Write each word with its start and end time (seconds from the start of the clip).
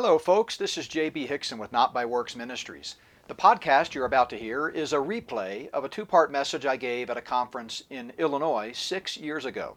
Hello, 0.00 0.16
folks. 0.16 0.56
This 0.56 0.78
is 0.78 0.86
J.B. 0.86 1.26
Hixson 1.26 1.58
with 1.58 1.72
Not 1.72 1.92
by 1.92 2.04
Works 2.04 2.36
Ministries. 2.36 2.94
The 3.26 3.34
podcast 3.34 3.94
you're 3.94 4.04
about 4.04 4.30
to 4.30 4.36
hear 4.36 4.68
is 4.68 4.92
a 4.92 4.98
replay 4.98 5.68
of 5.70 5.82
a 5.82 5.88
two 5.88 6.06
part 6.06 6.30
message 6.30 6.64
I 6.64 6.76
gave 6.76 7.10
at 7.10 7.16
a 7.16 7.20
conference 7.20 7.82
in 7.90 8.12
Illinois 8.16 8.70
six 8.72 9.16
years 9.16 9.44
ago. 9.44 9.76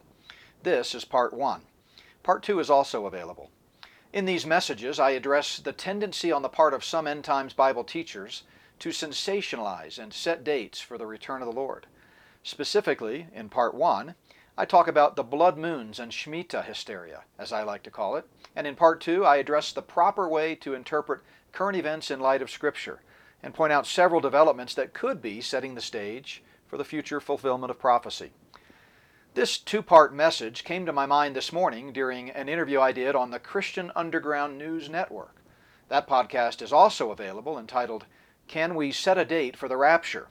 This 0.62 0.94
is 0.94 1.06
part 1.06 1.34
one. 1.34 1.62
Part 2.22 2.44
two 2.44 2.60
is 2.60 2.70
also 2.70 3.08
available. 3.08 3.50
In 4.14 4.26
these 4.26 4.46
messages, 4.46 5.00
I 5.00 5.10
address 5.10 5.58
the 5.58 5.74
tendency 5.74 6.32
on 6.32 6.44
the 6.44 6.50
part 6.50 6.76
of 6.76 6.84
some 6.84 7.08
end 7.08 7.24
times 7.24 7.54
Bible 7.54 7.84
teachers 7.84 8.44
to 8.78 8.90
sensationalize 8.90 9.98
and 9.98 10.14
set 10.14 10.44
dates 10.44 10.80
for 10.80 11.00
the 11.00 11.08
return 11.08 11.42
of 11.42 11.48
the 11.48 11.60
Lord. 11.60 11.88
Specifically, 12.44 13.26
in 13.34 13.50
part 13.50 13.74
one, 13.74 14.14
I 14.58 14.66
talk 14.66 14.88
about 14.88 15.16
the 15.16 15.24
blood 15.24 15.58
moons 15.58 16.00
and 16.00 16.12
Shemitah 16.12 16.66
hysteria, 16.66 17.24
as 17.40 17.54
I 17.54 17.64
like 17.64 17.84
to 17.84 17.92
call 17.92 18.18
it, 18.18 18.28
and 18.56 18.68
in 18.68 18.76
part 18.76 19.00
two, 19.00 19.26
I 19.26 19.38
address 19.38 19.72
the 19.72 19.82
proper 19.82 20.28
way 20.28 20.56
to 20.56 20.74
interpret 20.74 21.22
current 21.52 21.78
events 21.78 22.12
in 22.12 22.20
light 22.20 22.42
of 22.42 22.52
Scripture 22.52 23.02
and 23.42 23.54
point 23.54 23.74
out 23.74 23.88
several 23.88 24.22
developments 24.22 24.74
that 24.76 24.94
could 24.94 25.22
be 25.22 25.42
setting 25.42 25.76
the 25.76 25.82
stage 25.82 26.44
for 26.68 26.78
the 26.78 26.84
future 26.84 27.20
fulfillment 27.20 27.72
of 27.72 27.80
prophecy. 27.80 28.32
This 29.34 29.58
two 29.58 29.82
part 29.82 30.14
message 30.14 30.66
came 30.66 30.86
to 30.86 30.94
my 30.94 31.06
mind 31.06 31.36
this 31.36 31.54
morning 31.54 31.94
during 31.94 32.30
an 32.30 32.50
interview 32.50 32.82
I 32.82 32.92
did 32.92 33.16
on 33.16 33.32
the 33.32 33.40
Christian 33.40 33.92
Underground 33.96 34.58
News 34.58 34.90
Network. 34.90 35.38
That 35.88 36.08
podcast 36.08 36.62
is 36.62 36.74
also 36.74 37.12
available 37.12 37.58
entitled, 37.58 38.06
Can 38.48 38.76
We 38.76 38.92
Set 38.92 39.18
a 39.18 39.24
Date 39.24 39.56
for 39.56 39.70
the 39.70 39.78
Rapture? 39.78 40.28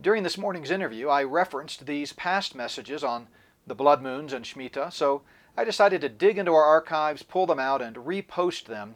During 0.00 0.22
this 0.22 0.38
morning's 0.38 0.70
interview, 0.70 1.08
I 1.08 1.22
referenced 1.22 1.86
these 1.86 2.12
past 2.12 2.54
messages 2.54 3.04
on 3.04 3.28
the 3.66 3.74
blood 3.74 4.02
moons 4.02 4.32
and 4.32 4.44
Shemitah, 4.44 4.92
so 4.92 5.22
I 5.56 5.64
decided 5.64 6.00
to 6.00 6.08
dig 6.08 6.38
into 6.38 6.54
our 6.54 6.64
archives, 6.64 7.22
pull 7.22 7.46
them 7.46 7.60
out, 7.60 7.82
and 7.82 7.96
repost 7.96 8.64
them 8.64 8.94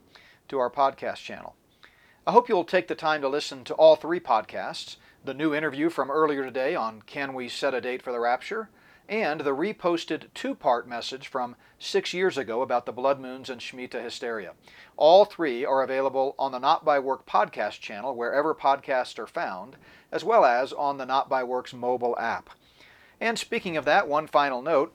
to 0.48 0.58
our 0.58 0.70
podcast 0.70 1.16
channel. 1.16 1.54
I 2.26 2.32
hope 2.32 2.48
you'll 2.48 2.64
take 2.64 2.88
the 2.88 2.94
time 2.94 3.20
to 3.20 3.28
listen 3.28 3.62
to 3.64 3.74
all 3.74 3.94
three 3.94 4.20
podcasts 4.20 4.96
the 5.24 5.34
new 5.34 5.54
interview 5.54 5.90
from 5.90 6.10
earlier 6.10 6.44
today 6.44 6.74
on 6.74 7.02
Can 7.02 7.34
We 7.34 7.48
Set 7.48 7.74
a 7.74 7.80
Date 7.80 8.02
for 8.02 8.12
the 8.12 8.20
Rapture? 8.20 8.70
and 9.08 9.42
the 9.42 9.54
reposted 9.54 10.24
two 10.34 10.54
part 10.54 10.88
message 10.88 11.28
from 11.28 11.54
six 11.78 12.12
years 12.12 12.36
ago 12.36 12.62
about 12.62 12.86
the 12.86 12.92
blood 12.92 13.20
moons 13.20 13.48
and 13.48 13.60
Shemitah 13.60 14.02
hysteria. 14.02 14.52
All 14.96 15.24
three 15.24 15.64
are 15.64 15.82
available 15.82 16.34
on 16.38 16.52
the 16.52 16.58
Not 16.58 16.84
by 16.84 16.98
Work 16.98 17.26
podcast 17.26 17.80
channel 17.80 18.16
wherever 18.16 18.54
podcasts 18.54 19.18
are 19.18 19.26
found, 19.26 19.76
as 20.16 20.24
well 20.24 20.46
as 20.46 20.72
on 20.72 20.96
the 20.96 21.04
Not 21.04 21.28
by 21.28 21.44
Works 21.44 21.74
mobile 21.74 22.18
app. 22.18 22.48
And 23.20 23.38
speaking 23.38 23.76
of 23.76 23.84
that, 23.84 24.08
one 24.08 24.26
final 24.26 24.62
note 24.62 24.94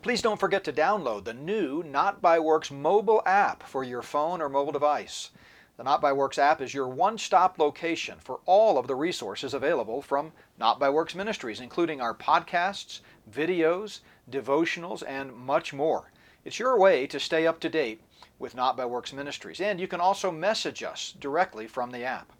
Please 0.00 0.22
don't 0.22 0.40
forget 0.40 0.64
to 0.64 0.72
download 0.72 1.24
the 1.24 1.34
new 1.34 1.82
Not 1.82 2.22
by 2.22 2.38
Works 2.38 2.70
mobile 2.70 3.20
app 3.26 3.62
for 3.62 3.84
your 3.84 4.00
phone 4.00 4.40
or 4.40 4.48
mobile 4.48 4.72
device. 4.72 5.28
The 5.76 5.84
Not 5.84 6.00
by 6.00 6.14
Works 6.14 6.38
app 6.38 6.62
is 6.62 6.72
your 6.72 6.88
one 6.88 7.18
stop 7.18 7.58
location 7.58 8.16
for 8.18 8.40
all 8.46 8.78
of 8.78 8.86
the 8.86 8.94
resources 8.94 9.52
available 9.52 10.00
from 10.00 10.32
Not 10.58 10.78
by 10.78 10.88
Works 10.88 11.14
Ministries, 11.14 11.60
including 11.60 12.00
our 12.00 12.14
podcasts, 12.14 13.00
videos, 13.30 14.00
devotionals, 14.30 15.02
and 15.06 15.34
much 15.34 15.74
more. 15.74 16.12
It's 16.46 16.58
your 16.58 16.78
way 16.78 17.06
to 17.08 17.20
stay 17.20 17.46
up 17.46 17.60
to 17.60 17.68
date 17.68 18.00
with 18.38 18.54
Not 18.54 18.74
by 18.74 18.86
Works 18.86 19.12
Ministries, 19.12 19.60
and 19.60 19.78
you 19.78 19.86
can 19.86 20.00
also 20.00 20.30
message 20.30 20.82
us 20.82 21.12
directly 21.20 21.66
from 21.66 21.90
the 21.90 22.04
app. 22.04 22.32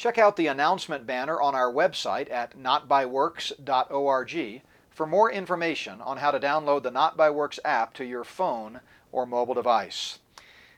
Check 0.00 0.16
out 0.16 0.36
the 0.36 0.46
announcement 0.46 1.06
banner 1.06 1.38
on 1.38 1.54
our 1.54 1.70
website 1.70 2.30
at 2.30 2.56
notbyworks.org 2.56 4.62
for 4.88 5.06
more 5.06 5.30
information 5.30 6.00
on 6.00 6.16
how 6.16 6.30
to 6.30 6.40
download 6.40 6.84
the 6.84 6.90
Not 6.90 7.18
by 7.18 7.28
Works 7.28 7.60
app 7.66 7.92
to 7.96 8.06
your 8.06 8.24
phone 8.24 8.80
or 9.12 9.26
mobile 9.26 9.52
device. 9.52 10.20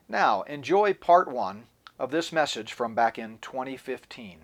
Now, 0.08 0.42
enjoy 0.42 0.94
part 0.94 1.28
one 1.28 1.66
of 2.00 2.10
this 2.10 2.32
message 2.32 2.72
from 2.72 2.96
back 2.96 3.16
in 3.16 3.38
2015. 3.38 4.40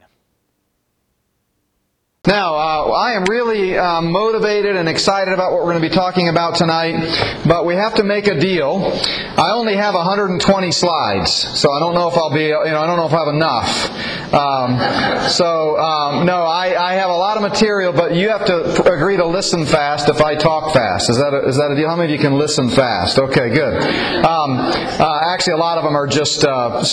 Now, 2.28 2.56
uh, 2.56 2.92
I 2.92 3.12
am 3.12 3.24
really 3.24 3.78
uh, 3.78 4.02
motivated 4.02 4.77
and 4.77 4.86
excited 4.86 5.33
about 5.33 5.50
what 5.50 5.62
we're 5.64 5.72
going 5.72 5.83
to 5.83 5.89
be 5.89 5.94
talking 5.94 6.28
about 6.28 6.56
tonight, 6.56 7.40
but 7.46 7.64
we 7.64 7.74
have 7.74 7.94
to 7.94 8.05
make 8.05 8.27
a 8.27 8.39
deal. 8.39 8.92
I 9.39 9.52
only 9.52 9.77
have 9.77 9.94
120 9.94 10.70
slides, 10.70 11.33
so 11.33 11.72
I 11.72 11.78
don't 11.78 11.94
know 11.94 12.06
if 12.06 12.18
I'll 12.18 12.28
be, 12.28 12.42
you 12.42 12.50
know, 12.50 12.80
I 12.80 12.86
don't 12.86 12.98
know 12.98 13.06
if 13.06 13.14
I 13.14 13.18
have 13.24 13.34
enough. 13.34 14.08
Um, 14.28 15.30
so, 15.30 15.78
um, 15.78 16.27
no, 16.27 16.42
I, 16.42 16.77
I, 16.78 16.94
have 16.96 17.08
a 17.08 17.17
lot 17.17 17.38
of 17.38 17.42
material, 17.42 17.94
but 17.94 18.14
you 18.14 18.28
have 18.28 18.44
to 18.44 18.92
agree 18.92 19.17
to 19.17 19.24
listen 19.24 19.64
fast 19.64 20.11
if 20.11 20.20
I 20.20 20.34
talk 20.34 20.74
fast. 20.74 21.08
Is 21.08 21.17
that 21.17 21.33
a, 21.33 21.48
is 21.48 21.56
that 21.56 21.70
a 21.70 21.74
deal? 21.74 21.88
How 21.88 21.96
many 21.96 22.12
of 22.12 22.20
you 22.20 22.22
can 22.22 22.36
listen 22.36 22.68
fast? 22.68 23.18
Okay, 23.18 23.48
good. 23.48 23.83
Um, 24.22 24.58
uh, 24.58 25.20
actually, 25.24 25.55
a 25.55 25.56
lot 25.56 25.78
of 25.78 25.84
them 25.84 25.96
are 25.96 26.06
just 26.06 26.44
uh, 26.44 26.84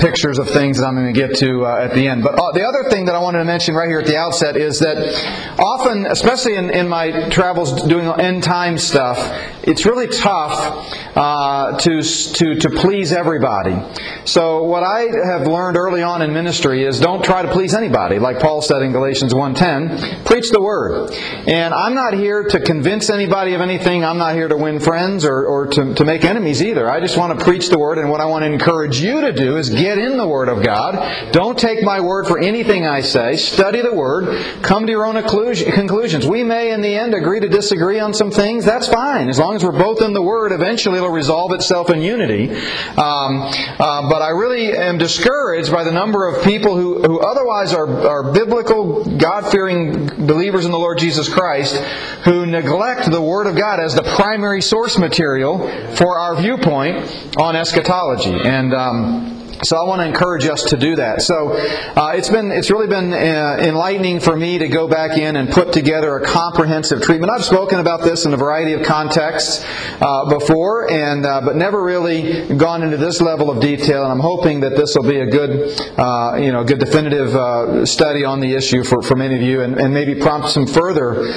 pictures 0.00 0.40
of 0.40 0.50
things 0.50 0.78
that 0.80 0.86
I'm 0.86 0.96
going 0.96 1.14
to 1.14 1.20
get 1.28 1.36
to 1.36 1.64
uh, 1.64 1.84
at 1.84 1.94
the 1.94 2.08
end. 2.08 2.24
But 2.24 2.34
uh, 2.34 2.50
the 2.50 2.66
other 2.66 2.90
thing 2.90 3.04
that 3.04 3.14
I 3.14 3.20
wanted 3.20 3.38
to 3.38 3.44
mention 3.44 3.76
right 3.76 3.88
here 3.88 4.00
at 4.00 4.06
the 4.06 4.16
outset 4.16 4.56
is 4.56 4.79
that 4.80 5.58
often, 5.58 6.06
especially 6.06 6.56
in, 6.56 6.70
in 6.70 6.88
my 6.88 7.28
travels 7.30 7.82
doing 7.84 8.06
end 8.20 8.42
time 8.42 8.76
stuff, 8.76 9.18
it's 9.62 9.86
really 9.86 10.08
tough 10.08 10.88
uh, 11.16 11.78
to, 11.78 12.02
to, 12.02 12.54
to 12.56 12.70
please 12.70 13.12
everybody. 13.12 13.76
So 14.24 14.62
what 14.64 14.82
I 14.82 15.06
have 15.24 15.46
learned 15.46 15.76
early 15.76 16.02
on 16.02 16.22
in 16.22 16.32
ministry 16.32 16.84
is 16.84 16.98
don't 16.98 17.24
try 17.24 17.42
to 17.42 17.52
please 17.52 17.74
anybody. 17.74 18.18
Like 18.18 18.40
Paul 18.40 18.62
said 18.62 18.82
in 18.82 18.92
Galatians 18.92 19.34
1.10, 19.34 20.24
preach 20.24 20.50
the 20.50 20.60
word. 20.60 21.12
And 21.46 21.74
I'm 21.74 21.94
not 21.94 22.14
here 22.14 22.44
to 22.44 22.60
convince 22.60 23.10
anybody 23.10 23.54
of 23.54 23.60
anything. 23.60 24.04
I'm 24.04 24.18
not 24.18 24.34
here 24.34 24.48
to 24.48 24.56
win 24.56 24.80
friends 24.80 25.24
or, 25.24 25.44
or 25.44 25.66
to, 25.66 25.94
to 25.94 26.04
make 26.04 26.24
enemies 26.24 26.62
either. 26.62 26.90
I 26.90 27.00
just 27.00 27.16
want 27.16 27.38
to 27.38 27.44
preach 27.44 27.68
the 27.68 27.78
word. 27.78 27.98
And 27.98 28.10
what 28.10 28.20
I 28.20 28.26
want 28.26 28.42
to 28.42 28.52
encourage 28.52 29.00
you 29.00 29.20
to 29.20 29.32
do 29.32 29.56
is 29.56 29.68
get 29.68 29.98
in 29.98 30.16
the 30.16 30.26
word 30.26 30.48
of 30.48 30.64
God. 30.64 31.32
Don't 31.32 31.58
take 31.58 31.82
my 31.82 32.00
word 32.00 32.26
for 32.26 32.38
anything 32.38 32.86
I 32.86 33.00
say. 33.00 33.36
Study 33.36 33.82
the 33.82 33.94
word. 33.94 34.62
Come 34.70 34.86
to 34.86 34.92
your 34.92 35.04
own 35.04 35.20
conclusions. 35.20 36.28
We 36.28 36.44
may 36.44 36.70
in 36.70 36.80
the 36.80 36.94
end 36.94 37.12
agree 37.12 37.40
to 37.40 37.48
disagree 37.48 37.98
on 37.98 38.14
some 38.14 38.30
things. 38.30 38.64
That's 38.64 38.86
fine. 38.86 39.28
As 39.28 39.36
long 39.36 39.56
as 39.56 39.64
we're 39.64 39.76
both 39.76 40.00
in 40.00 40.12
the 40.12 40.22
word, 40.22 40.52
eventually 40.52 40.98
it'll 40.98 41.10
resolve 41.10 41.50
itself 41.54 41.90
in 41.90 42.02
unity. 42.02 42.52
Um, 42.52 43.42
uh, 43.42 44.08
but 44.08 44.22
I 44.22 44.28
really 44.28 44.72
am 44.72 44.96
discouraged 44.96 45.72
by 45.72 45.82
the 45.82 45.90
number 45.90 46.24
of 46.24 46.44
people 46.44 46.76
who, 46.76 47.02
who 47.02 47.18
otherwise 47.18 47.74
are, 47.74 47.88
are 48.08 48.32
biblical, 48.32 49.04
God 49.18 49.50
fearing 49.50 50.06
believers 50.06 50.64
in 50.64 50.70
the 50.70 50.78
Lord 50.78 50.98
Jesus 50.98 51.28
Christ 51.28 51.74
who 52.22 52.46
neglect 52.46 53.10
the 53.10 53.20
Word 53.20 53.48
of 53.48 53.56
God 53.56 53.80
as 53.80 53.96
the 53.96 54.04
primary 54.04 54.62
source 54.62 54.96
material 54.96 55.58
for 55.96 56.16
our 56.16 56.40
viewpoint 56.40 57.34
on 57.36 57.56
eschatology. 57.56 58.38
And. 58.44 58.72
Um, 58.72 59.39
so 59.62 59.76
I 59.76 59.82
want 59.86 60.00
to 60.00 60.06
encourage 60.06 60.46
us 60.46 60.64
to 60.64 60.76
do 60.76 60.96
that. 60.96 61.22
So 61.22 61.52
uh, 61.52 62.12
it's 62.14 62.30
been 62.30 62.50
it's 62.50 62.70
really 62.70 62.86
been 62.86 63.12
uh, 63.12 63.58
enlightening 63.60 64.20
for 64.20 64.34
me 64.34 64.58
to 64.58 64.68
go 64.68 64.88
back 64.88 65.18
in 65.18 65.36
and 65.36 65.50
put 65.50 65.72
together 65.72 66.16
a 66.16 66.24
comprehensive 66.24 67.02
treatment. 67.02 67.30
I've 67.30 67.44
spoken 67.44 67.78
about 67.78 68.02
this 68.02 68.24
in 68.24 68.32
a 68.32 68.36
variety 68.36 68.72
of 68.72 68.86
contexts 68.86 69.64
uh, 70.00 70.28
before, 70.30 70.90
and 70.90 71.26
uh, 71.26 71.42
but 71.44 71.56
never 71.56 71.82
really 71.82 72.54
gone 72.56 72.82
into 72.82 72.96
this 72.96 73.20
level 73.20 73.50
of 73.50 73.60
detail. 73.60 74.02
And 74.02 74.12
I'm 74.12 74.20
hoping 74.20 74.60
that 74.60 74.76
this 74.76 74.96
will 74.96 75.08
be 75.08 75.20
a 75.20 75.26
good 75.26 75.78
uh, 75.98 76.38
you 76.40 76.52
know 76.52 76.64
good 76.64 76.78
definitive 76.78 77.34
uh, 77.36 77.84
study 77.84 78.24
on 78.24 78.40
the 78.40 78.54
issue 78.54 78.82
for, 78.82 79.02
for 79.02 79.14
many 79.14 79.34
of 79.34 79.42
you, 79.42 79.60
and, 79.60 79.78
and 79.78 79.92
maybe 79.92 80.14
prompt 80.14 80.48
some 80.48 80.66
further 80.66 81.30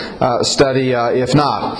study 0.43 0.91
if 0.91 1.35
not. 1.35 1.77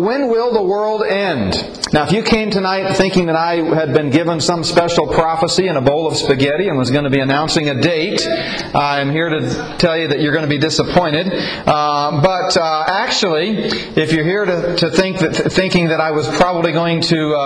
when 0.00 0.28
will 0.28 0.52
the 0.52 0.62
world 0.62 1.04
end? 1.04 1.54
Now, 1.92 2.04
if 2.04 2.12
you 2.12 2.24
came 2.24 2.50
tonight 2.50 2.94
thinking 2.96 3.26
that 3.26 3.36
I 3.36 3.56
had 3.56 3.94
been 3.94 4.10
given 4.10 4.40
some 4.40 4.64
special 4.64 5.06
prophecy 5.06 5.68
and 5.68 5.78
a 5.78 5.83
bowl 5.84 6.06
of 6.06 6.16
spaghetti 6.16 6.68
and 6.68 6.78
was 6.78 6.90
going 6.90 7.04
to 7.04 7.10
be 7.10 7.20
announcing 7.20 7.68
a 7.68 7.80
date. 7.80 8.26
I'm 8.74 9.10
here 9.10 9.28
to 9.28 9.76
tell 9.78 9.96
you 9.96 10.08
that 10.08 10.20
you're 10.20 10.32
going 10.32 10.44
to 10.44 10.48
be 10.48 10.58
disappointed. 10.58 11.32
Uh, 11.32 12.20
but 12.22 12.56
uh, 12.56 12.84
actually, 12.88 13.50
if 13.96 14.12
you're 14.12 14.24
here 14.24 14.44
to, 14.44 14.76
to 14.76 14.90
think 14.90 15.18
that, 15.18 15.52
thinking 15.52 15.88
that 15.88 16.00
I 16.00 16.10
was 16.10 16.28
probably 16.36 16.72
going 16.72 17.00
to 17.02 17.34
uh, 17.34 17.40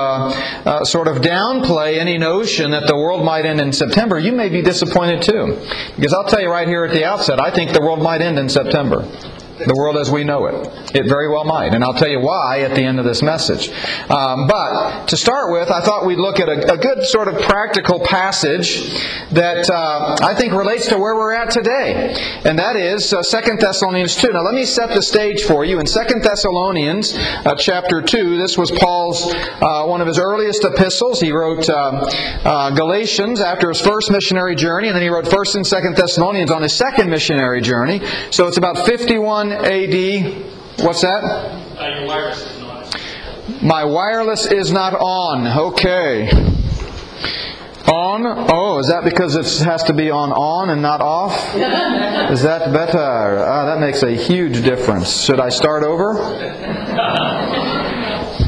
uh, 0.64 0.84
sort 0.84 1.08
of 1.08 1.18
downplay 1.18 1.98
any 1.98 2.18
notion 2.18 2.70
that 2.70 2.86
the 2.86 2.96
world 2.96 3.24
might 3.24 3.44
end 3.44 3.60
in 3.60 3.72
September, 3.72 4.18
you 4.18 4.32
may 4.32 4.48
be 4.48 4.62
disappointed 4.62 5.22
too. 5.22 5.58
Because 5.96 6.12
I'll 6.12 6.28
tell 6.28 6.40
you 6.40 6.50
right 6.50 6.68
here 6.68 6.84
at 6.84 6.92
the 6.92 7.04
outset, 7.04 7.40
I 7.40 7.50
think 7.50 7.72
the 7.72 7.82
world 7.82 8.02
might 8.02 8.20
end 8.20 8.38
in 8.38 8.48
September 8.48 9.06
the 9.66 9.74
world 9.74 9.96
as 9.96 10.10
we 10.10 10.24
know 10.24 10.46
it. 10.46 10.54
It 10.94 11.08
very 11.08 11.28
well 11.28 11.44
might. 11.44 11.74
And 11.74 11.84
I'll 11.84 11.94
tell 11.94 12.08
you 12.08 12.20
why 12.20 12.60
at 12.60 12.74
the 12.74 12.82
end 12.82 12.98
of 12.98 13.04
this 13.04 13.22
message. 13.22 13.70
Um, 14.10 14.46
but 14.46 15.06
to 15.08 15.16
start 15.16 15.52
with, 15.52 15.70
I 15.70 15.80
thought 15.80 16.06
we'd 16.06 16.18
look 16.18 16.40
at 16.40 16.48
a, 16.48 16.74
a 16.74 16.76
good 16.76 17.04
sort 17.04 17.28
of 17.28 17.40
practical 17.42 18.00
passage 18.00 18.90
that 19.30 19.68
uh, 19.70 20.16
I 20.20 20.34
think 20.34 20.52
relates 20.52 20.86
to 20.88 20.98
where 20.98 21.14
we're 21.14 21.34
at 21.34 21.50
today. 21.50 22.14
And 22.44 22.58
that 22.58 22.76
is 22.76 23.12
uh, 23.12 23.22
2 23.22 23.56
Thessalonians 23.56 24.16
2. 24.16 24.32
Now 24.32 24.42
let 24.42 24.54
me 24.54 24.64
set 24.64 24.94
the 24.94 25.02
stage 25.02 25.42
for 25.42 25.64
you. 25.64 25.80
In 25.80 25.86
2 25.86 25.92
Thessalonians 26.22 27.14
uh, 27.16 27.54
chapter 27.58 28.02
2, 28.02 28.36
this 28.36 28.56
was 28.56 28.70
Paul's, 28.70 29.32
uh, 29.34 29.84
one 29.84 30.00
of 30.00 30.06
his 30.06 30.18
earliest 30.18 30.64
epistles. 30.64 31.20
He 31.20 31.32
wrote 31.32 31.68
uh, 31.68 32.06
uh, 32.44 32.70
Galatians 32.70 33.40
after 33.40 33.68
his 33.68 33.80
first 33.80 34.10
missionary 34.10 34.54
journey, 34.54 34.88
and 34.88 34.96
then 34.96 35.02
he 35.02 35.08
wrote 35.08 35.24
1st 35.24 35.56
and 35.56 35.64
2nd 35.64 35.96
Thessalonians 35.96 36.50
on 36.50 36.62
his 36.62 36.74
second 36.74 37.10
missionary 37.10 37.60
journey. 37.60 38.00
So 38.30 38.46
it's 38.46 38.56
about 38.58 38.86
51 38.86 39.47
AD. 39.52 40.84
What's 40.84 41.02
that? 41.02 41.22
Uh, 41.24 42.04
wireless 42.06 43.62
My 43.62 43.84
wireless 43.84 44.46
is 44.46 44.72
not 44.72 44.94
on. 44.94 45.46
Okay. 45.72 46.28
on. 47.86 48.24
Oh, 48.52 48.78
is 48.78 48.88
that 48.88 49.04
because 49.04 49.34
it 49.36 49.64
has 49.64 49.82
to 49.84 49.92
be 49.92 50.10
on 50.10 50.32
on 50.32 50.70
and 50.70 50.82
not 50.82 51.00
off? 51.00 51.32
Is 52.30 52.42
that 52.42 52.72
better? 52.72 52.98
Ah, 52.98 53.64
that 53.64 53.80
makes 53.80 54.02
a 54.02 54.10
huge 54.10 54.62
difference. 54.62 55.24
Should 55.24 55.40
I 55.40 55.48
start 55.48 55.82
over? 55.84 56.14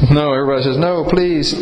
No, 0.09 0.33
everybody 0.33 0.63
says, 0.63 0.77
no, 0.77 1.05
please. 1.05 1.53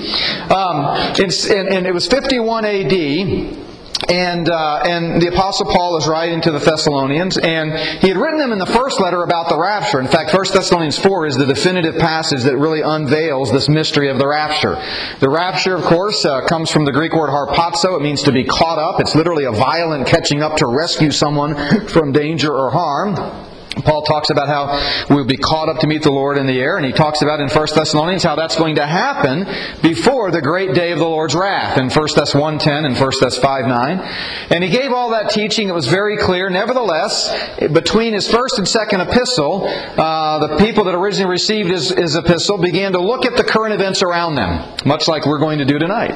Um, 0.50 0.96
it's, 1.20 1.48
and, 1.50 1.68
and 1.70 1.86
it 1.86 1.94
was 1.94 2.08
51 2.08 2.66
AD 2.66 3.69
and 4.08 4.50
uh, 4.50 4.82
and 4.86 5.22
the 5.22 5.28
apostle 5.28 5.66
paul 5.66 5.98
is 5.98 6.08
writing 6.08 6.42
to 6.42 6.52
the 6.52 6.60
thessalonians 6.60 7.38
and 7.38 7.74
he 8.02 8.08
had 8.08 8.18
written 8.18 8.40
them 8.40 8.52
in 8.52 8.60
the 8.60 8.66
first 8.66 9.00
letter 9.02 9.24
about 9.24 9.50
the 9.50 9.58
rapture. 9.58 10.00
In 10.00 10.08
fact 10.08 10.34
1 10.34 10.46
thessalonians 10.54 10.98
4 10.98 11.26
is 11.26 11.36
the 11.36 11.46
definitive 11.46 11.98
passage 11.98 12.44
that 12.44 12.58
really 12.58 12.82
unveils 12.82 13.52
this 13.52 13.68
mystery 13.68 14.10
of 14.10 14.18
the 14.18 14.28
rapture. 14.28 14.76
The 15.20 15.30
rapture 15.30 15.76
of 15.76 15.84
course 15.84 16.24
uh, 16.26 16.46
comes 16.46 16.72
from 16.72 16.86
the 16.86 16.92
greek 16.92 17.14
word 17.14 17.30
harpazo. 17.30 17.98
It 17.98 18.02
means 18.02 18.24
to 18.24 18.32
be 18.32 18.44
caught 18.44 18.80
up. 18.80 19.00
It's 19.00 19.16
literally 19.16 19.46
a 19.46 19.52
violent 19.52 20.08
catching 20.08 20.42
up 20.42 20.58
to 20.58 20.68
rescue 20.68 21.12
someone 21.12 21.88
from 21.88 22.12
danger 22.12 22.54
or 22.54 22.72
harm 22.72 23.49
Paul 23.78 24.02
talks 24.02 24.30
about 24.30 24.48
how 24.48 25.06
we'll 25.14 25.26
be 25.26 25.38
caught 25.38 25.70
up 25.70 25.80
to 25.80 25.88
meet 25.88 26.02
the 26.02 26.12
Lord 26.12 26.38
in 26.38 26.48
the 26.48 26.60
air, 26.60 26.78
and 26.78 26.86
he 26.86 26.92
talks 26.92 27.22
about 27.22 27.40
in 27.40 27.50
1 27.50 27.68
Thessalonians 27.76 28.24
how 28.24 28.36
that's 28.36 28.56
going 28.56 28.76
to 28.76 28.86
happen 28.86 29.46
before 29.82 30.32
the 30.32 30.42
great 30.42 30.74
day 30.74 30.92
of 30.92 31.00
the 31.00 31.06
Lord's 31.06 31.36
wrath 31.36 31.78
in 31.78 31.90
1 31.90 32.08
Thess 32.10 32.34
1.10 32.34 32.86
and 32.86 32.98
1 32.98 33.12
Thess 33.20 33.38
5.9. 33.40 34.52
And 34.52 34.64
he 34.64 34.70
gave 34.70 34.92
all 34.92 35.12
that 35.12 35.30
teaching. 35.30 35.70
It 35.70 35.74
was 35.74 35.88
very 35.88 36.18
clear. 36.18 36.50
Nevertheless, 36.50 37.60
between 37.72 38.14
his 38.14 38.30
first 38.30 38.58
and 38.58 38.68
second 38.68 39.02
epistle, 39.02 39.68
uh, 39.68 40.48
the 40.48 40.58
people 40.58 40.86
that 40.86 40.96
originally 40.96 41.30
received 41.30 41.70
his, 41.70 41.90
his, 41.90 42.16
epistle 42.16 42.58
began 42.58 42.92
to 42.92 43.00
look 43.00 43.26
at 43.26 43.38
the 43.38 43.44
current 43.44 43.74
events 43.74 44.02
around 44.02 44.36
them, 44.36 44.76
much 44.84 45.08
like 45.08 45.26
we're 45.26 45.40
going 45.40 45.60
to 45.60 45.66
do 45.66 45.78
tonight. 45.80 46.12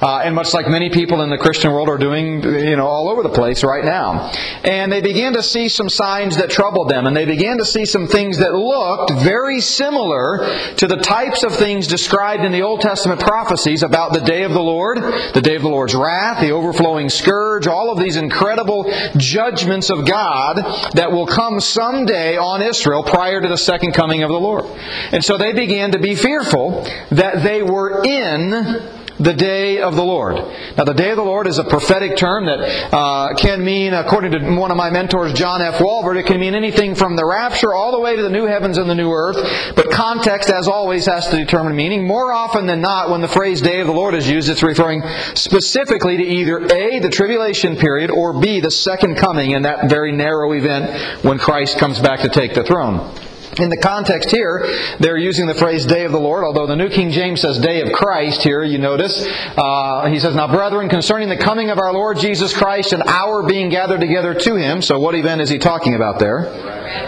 Uh, 0.00 0.22
and 0.24 0.34
much 0.34 0.54
like 0.54 0.68
many 0.68 0.88
people 0.88 1.20
in 1.20 1.30
the 1.30 1.36
Christian 1.36 1.72
world 1.72 1.88
are 1.88 1.98
doing, 1.98 2.42
you 2.42 2.76
know, 2.76 2.86
all 2.86 3.10
over 3.10 3.22
the 3.22 3.28
place 3.28 3.64
right 3.64 3.84
now. 3.84 4.30
And 4.64 4.90
they 4.90 5.02
began 5.02 5.34
to 5.34 5.42
see 5.42 5.68
some 5.68 5.88
signs 5.88 6.36
that 6.36 6.48
troubled 6.48 6.91
them 6.92 7.06
and 7.06 7.16
they 7.16 7.24
began 7.24 7.58
to 7.58 7.64
see 7.64 7.84
some 7.84 8.06
things 8.06 8.38
that 8.38 8.54
looked 8.54 9.10
very 9.24 9.60
similar 9.60 10.46
to 10.76 10.86
the 10.86 10.98
types 10.98 11.42
of 11.42 11.56
things 11.56 11.86
described 11.86 12.44
in 12.44 12.52
the 12.52 12.62
Old 12.62 12.80
Testament 12.80 13.20
prophecies 13.20 13.82
about 13.82 14.12
the 14.12 14.20
day 14.20 14.42
of 14.42 14.52
the 14.52 14.60
Lord, 14.60 14.98
the 14.98 15.40
day 15.40 15.56
of 15.56 15.62
the 15.62 15.68
Lord's 15.68 15.94
wrath, 15.94 16.40
the 16.40 16.50
overflowing 16.50 17.08
scourge, 17.08 17.66
all 17.66 17.90
of 17.90 17.98
these 17.98 18.16
incredible 18.16 18.92
judgments 19.16 19.90
of 19.90 20.06
God 20.06 20.56
that 20.94 21.10
will 21.10 21.26
come 21.26 21.60
someday 21.60 22.36
on 22.36 22.62
Israel 22.62 23.02
prior 23.02 23.40
to 23.40 23.48
the 23.48 23.56
second 23.56 23.92
coming 23.92 24.22
of 24.22 24.28
the 24.28 24.40
Lord. 24.40 24.66
And 25.12 25.24
so 25.24 25.38
they 25.38 25.52
began 25.52 25.92
to 25.92 25.98
be 25.98 26.14
fearful 26.14 26.84
that 27.10 27.42
they 27.42 27.62
were 27.62 28.04
in 28.04 29.01
the 29.22 29.34
day 29.34 29.80
of 29.80 29.94
the 29.94 30.02
Lord. 30.02 30.36
Now, 30.76 30.84
the 30.84 30.94
day 30.94 31.10
of 31.10 31.16
the 31.16 31.22
Lord 31.22 31.46
is 31.46 31.58
a 31.58 31.64
prophetic 31.64 32.16
term 32.16 32.46
that 32.46 32.58
uh, 32.92 33.34
can 33.34 33.64
mean, 33.64 33.94
according 33.94 34.32
to 34.32 34.54
one 34.56 34.70
of 34.70 34.76
my 34.76 34.90
mentors, 34.90 35.32
John 35.32 35.62
F. 35.62 35.78
Walvoord, 35.78 36.18
it 36.18 36.26
can 36.26 36.40
mean 36.40 36.54
anything 36.54 36.94
from 36.94 37.14
the 37.14 37.24
rapture 37.24 37.72
all 37.72 37.92
the 37.92 38.00
way 38.00 38.16
to 38.16 38.22
the 38.22 38.30
new 38.30 38.46
heavens 38.46 38.78
and 38.78 38.90
the 38.90 38.94
new 38.94 39.12
earth. 39.12 39.36
But 39.76 39.90
context, 39.90 40.50
as 40.50 40.66
always, 40.66 41.06
has 41.06 41.28
to 41.28 41.36
determine 41.36 41.76
meaning. 41.76 42.06
More 42.06 42.32
often 42.32 42.66
than 42.66 42.80
not, 42.80 43.10
when 43.10 43.20
the 43.20 43.28
phrase 43.28 43.60
day 43.60 43.80
of 43.80 43.86
the 43.86 43.92
Lord 43.92 44.14
is 44.14 44.28
used, 44.28 44.48
it's 44.48 44.62
referring 44.62 45.02
specifically 45.34 46.16
to 46.16 46.24
either 46.24 46.58
A, 46.72 46.98
the 46.98 47.10
tribulation 47.10 47.76
period, 47.76 48.10
or 48.10 48.40
B, 48.40 48.60
the 48.60 48.70
second 48.70 49.16
coming 49.16 49.52
in 49.52 49.62
that 49.62 49.88
very 49.88 50.12
narrow 50.12 50.52
event 50.52 51.24
when 51.24 51.38
Christ 51.38 51.78
comes 51.78 52.00
back 52.00 52.20
to 52.20 52.28
take 52.28 52.54
the 52.54 52.64
throne. 52.64 53.14
In 53.58 53.68
the 53.68 53.76
context 53.76 54.30
here, 54.30 54.64
they're 54.98 55.18
using 55.18 55.46
the 55.46 55.54
phrase 55.54 55.84
day 55.84 56.06
of 56.06 56.12
the 56.12 56.18
Lord, 56.18 56.42
although 56.42 56.66
the 56.66 56.76
New 56.76 56.88
King 56.88 57.10
James 57.10 57.42
says 57.42 57.58
day 57.58 57.82
of 57.82 57.92
Christ 57.92 58.42
here, 58.42 58.64
you 58.64 58.78
notice. 58.78 59.26
Uh, 59.58 60.06
he 60.06 60.18
says, 60.20 60.34
Now, 60.34 60.48
brethren, 60.48 60.88
concerning 60.88 61.28
the 61.28 61.36
coming 61.36 61.68
of 61.68 61.78
our 61.78 61.92
Lord 61.92 62.16
Jesus 62.16 62.56
Christ 62.56 62.94
and 62.94 63.02
our 63.02 63.42
being 63.42 63.68
gathered 63.68 64.00
together 64.00 64.32
to 64.32 64.56
him. 64.56 64.80
So, 64.80 64.98
what 64.98 65.14
event 65.14 65.42
is 65.42 65.50
he 65.50 65.58
talking 65.58 65.94
about 65.94 66.18
there? 66.18 66.44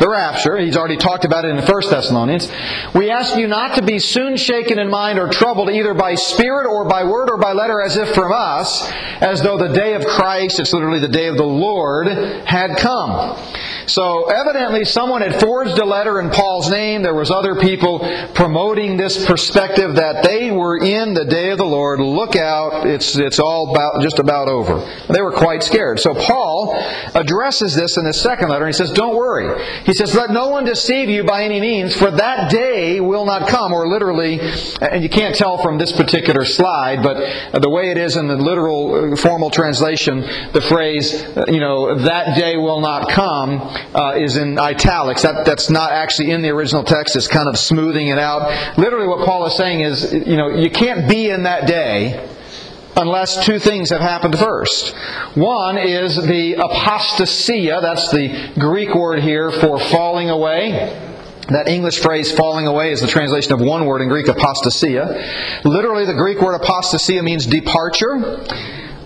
The 0.01 0.09
rapture. 0.09 0.59
He's 0.59 0.77
already 0.77 0.99
talked 0.99 1.25
about 1.25 1.47
it 1.47 1.49
in 1.49 1.57
1 1.57 1.67
Thessalonians. 1.67 2.51
We 2.95 3.11
ask 3.11 3.37
you 3.37 3.47
not 3.47 3.77
to 3.77 3.83
be 3.83 3.99
soon 3.99 4.37
shaken 4.37 4.79
in 4.79 4.91
mind 4.91 5.19
or 5.19 5.29
troubled 5.29 5.71
either 5.71 5.95
by 5.95 6.15
spirit 6.15 6.67
or 6.67 6.85
by 6.85 7.05
word 7.05 7.31
or 7.31 7.39
by 7.39 7.53
letter 7.53 7.81
as 7.81 7.97
if 7.97 8.15
from 8.15 8.33
us, 8.33 8.91
as 9.21 9.43
though 9.43 9.57
the 9.57 9.73
day 9.73 9.95
of 9.95 10.05
Christ, 10.05 10.61
it's 10.61 10.75
literally 10.75 11.01
the 11.01 11.09
day 11.09 11.29
of 11.29 11.39
the 11.39 11.45
Lord, 11.45 12.09
had 12.09 12.77
come. 12.77 13.39
So 13.87 14.31
evidently 14.31 14.85
someone 14.85 15.23
had 15.23 15.41
forged 15.41 15.79
a 15.79 15.85
letter 15.85 16.21
in 16.21 16.31
Paul's 16.35 16.71
name. 16.71 17.03
There 17.03 17.15
was 17.15 17.31
other 17.31 17.55
people 17.55 18.01
promoting 18.35 18.97
this 18.97 19.25
perspective 19.25 19.95
that 19.97 20.25
they 20.25 20.51
were 20.51 20.77
in 20.77 21.15
the 21.15 21.25
day 21.25 21.51
of 21.51 21.59
the 21.59 21.65
Lord. 21.65 22.01
Look 22.01 22.37
out, 22.37 22.87
it's, 22.87 23.17
it's 23.17 23.39
all 23.39 23.71
about, 23.71 24.03
just 24.03 24.19
about 24.19 24.49
over. 24.49 24.85
They 25.09 25.23
were 25.23 25.33
quite 25.33 25.63
scared. 25.63 26.01
So 26.01 26.15
Paul 26.15 26.75
addresses 27.15 27.75
this 27.75 27.97
in 27.97 28.05
his 28.05 28.21
second 28.21 28.49
letter. 28.49 28.67
He 28.67 28.73
says, 28.73 28.91
don't 28.91 29.17
worry. 29.17 29.63
He 29.85 29.95
says, 29.95 30.15
let 30.15 30.31
no 30.31 30.49
one 30.49 30.65
deceive 30.65 31.09
you 31.09 31.25
by 31.25 31.45
any 31.45 31.61
means, 31.61 31.95
for 31.97 32.11
that 32.11 32.51
day 32.51 33.01
will 33.01 33.25
not 33.25 33.49
come. 33.49 33.73
Or 33.73 33.89
literally, 33.89 34.41
and 34.81 35.03
you 35.03 35.09
can't 35.09 35.35
tell 35.35 35.59
from 35.59 35.79
this 35.79 35.93
particular 35.93 36.45
slide, 36.45 37.03
but 37.03 37.63
the 37.63 37.71
way 37.71 37.91
it 37.91 37.99
is 37.99 38.17
in 38.17 38.27
the 38.27 38.37
literal 38.37 39.13
uh, 39.13 39.17
formal 39.17 39.51
translation, 39.51 40.21
the 40.53 40.61
phrase, 40.61 41.15
uh, 41.37 41.45
you 41.49 41.61
know, 41.61 41.95
that 41.99 42.37
day 42.37 42.57
will 42.57 42.81
not 42.81 43.09
come 43.09 43.61
uh, 43.95 44.15
is 44.17 44.37
in 44.37 44.59
italics. 44.59 45.23
That, 45.23 45.45
that's 45.47 45.71
not 45.71 45.93
actually 45.93 46.24
in 46.31 46.43
the 46.43 46.51
original 46.51 46.85
text. 46.85 47.17
is 47.17 47.29
kind 47.29 47.49
of 47.49 47.59
smoothing 47.59 48.09
it 48.09 48.19
out. 48.19 48.79
Literally, 48.79 49.07
what 49.07 49.27
Paul 49.27 49.47
is 49.47 49.57
saying 49.57 49.81
is, 49.81 50.13
you 50.13 50.37
know, 50.37 50.49
you 50.49 50.71
can't 50.71 51.09
be 51.09 51.31
in 51.31 51.45
that 51.45 51.67
day 51.67 52.31
unless 52.97 53.45
two 53.45 53.59
things 53.59 53.91
have 53.91 54.01
happened 54.01 54.39
first. 54.39 54.95
One 55.35 55.79
is 55.79 56.17
the 56.17 56.55
apostasia, 56.55 57.81
that's 57.81 58.11
the 58.11 58.53
Greek 58.59 58.95
word 58.95 59.21
here 59.21 59.51
for 59.51 59.79
falling 59.79 60.31
away. 60.31 61.01
That 61.49 61.69
English 61.69 62.01
phrase 62.01 62.33
falling 62.33 62.67
away 62.67 62.93
is 62.93 63.03
the 63.03 63.07
translation 63.07 63.53
of 63.53 63.61
one 63.61 63.85
word 63.85 64.01
in 64.01 64.09
Greek, 64.09 64.27
apostasia. 64.27 65.65
Literally, 65.65 66.07
the 66.07 66.15
Greek 66.15 66.41
word 66.41 66.59
apostasia 66.59 67.23
means 67.23 67.45
departure. 67.45 68.47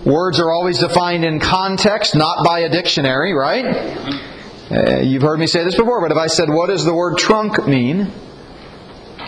Words 0.05 0.39
are 0.39 0.49
always 0.49 0.79
defined 0.79 1.25
in 1.25 1.41
context, 1.41 2.15
not 2.15 2.45
by 2.45 2.59
a 2.59 2.69
dictionary, 2.69 3.33
right? 3.33 3.65
Uh, 4.71 4.99
you've 4.99 5.23
heard 5.23 5.39
me 5.39 5.47
say 5.47 5.63
this 5.63 5.75
before, 5.75 6.01
but 6.01 6.11
if 6.11 6.17
I 6.17 6.27
said, 6.27 6.47
What 6.49 6.67
does 6.67 6.85
the 6.85 6.93
word 6.93 7.17
trunk 7.17 7.65
mean? 7.67 8.11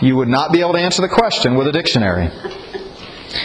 you 0.00 0.16
would 0.16 0.28
not 0.28 0.52
be 0.52 0.60
able 0.60 0.72
to 0.72 0.80
answer 0.80 1.00
the 1.00 1.08
question 1.08 1.54
with 1.54 1.68
a 1.68 1.72
dictionary. 1.72 2.28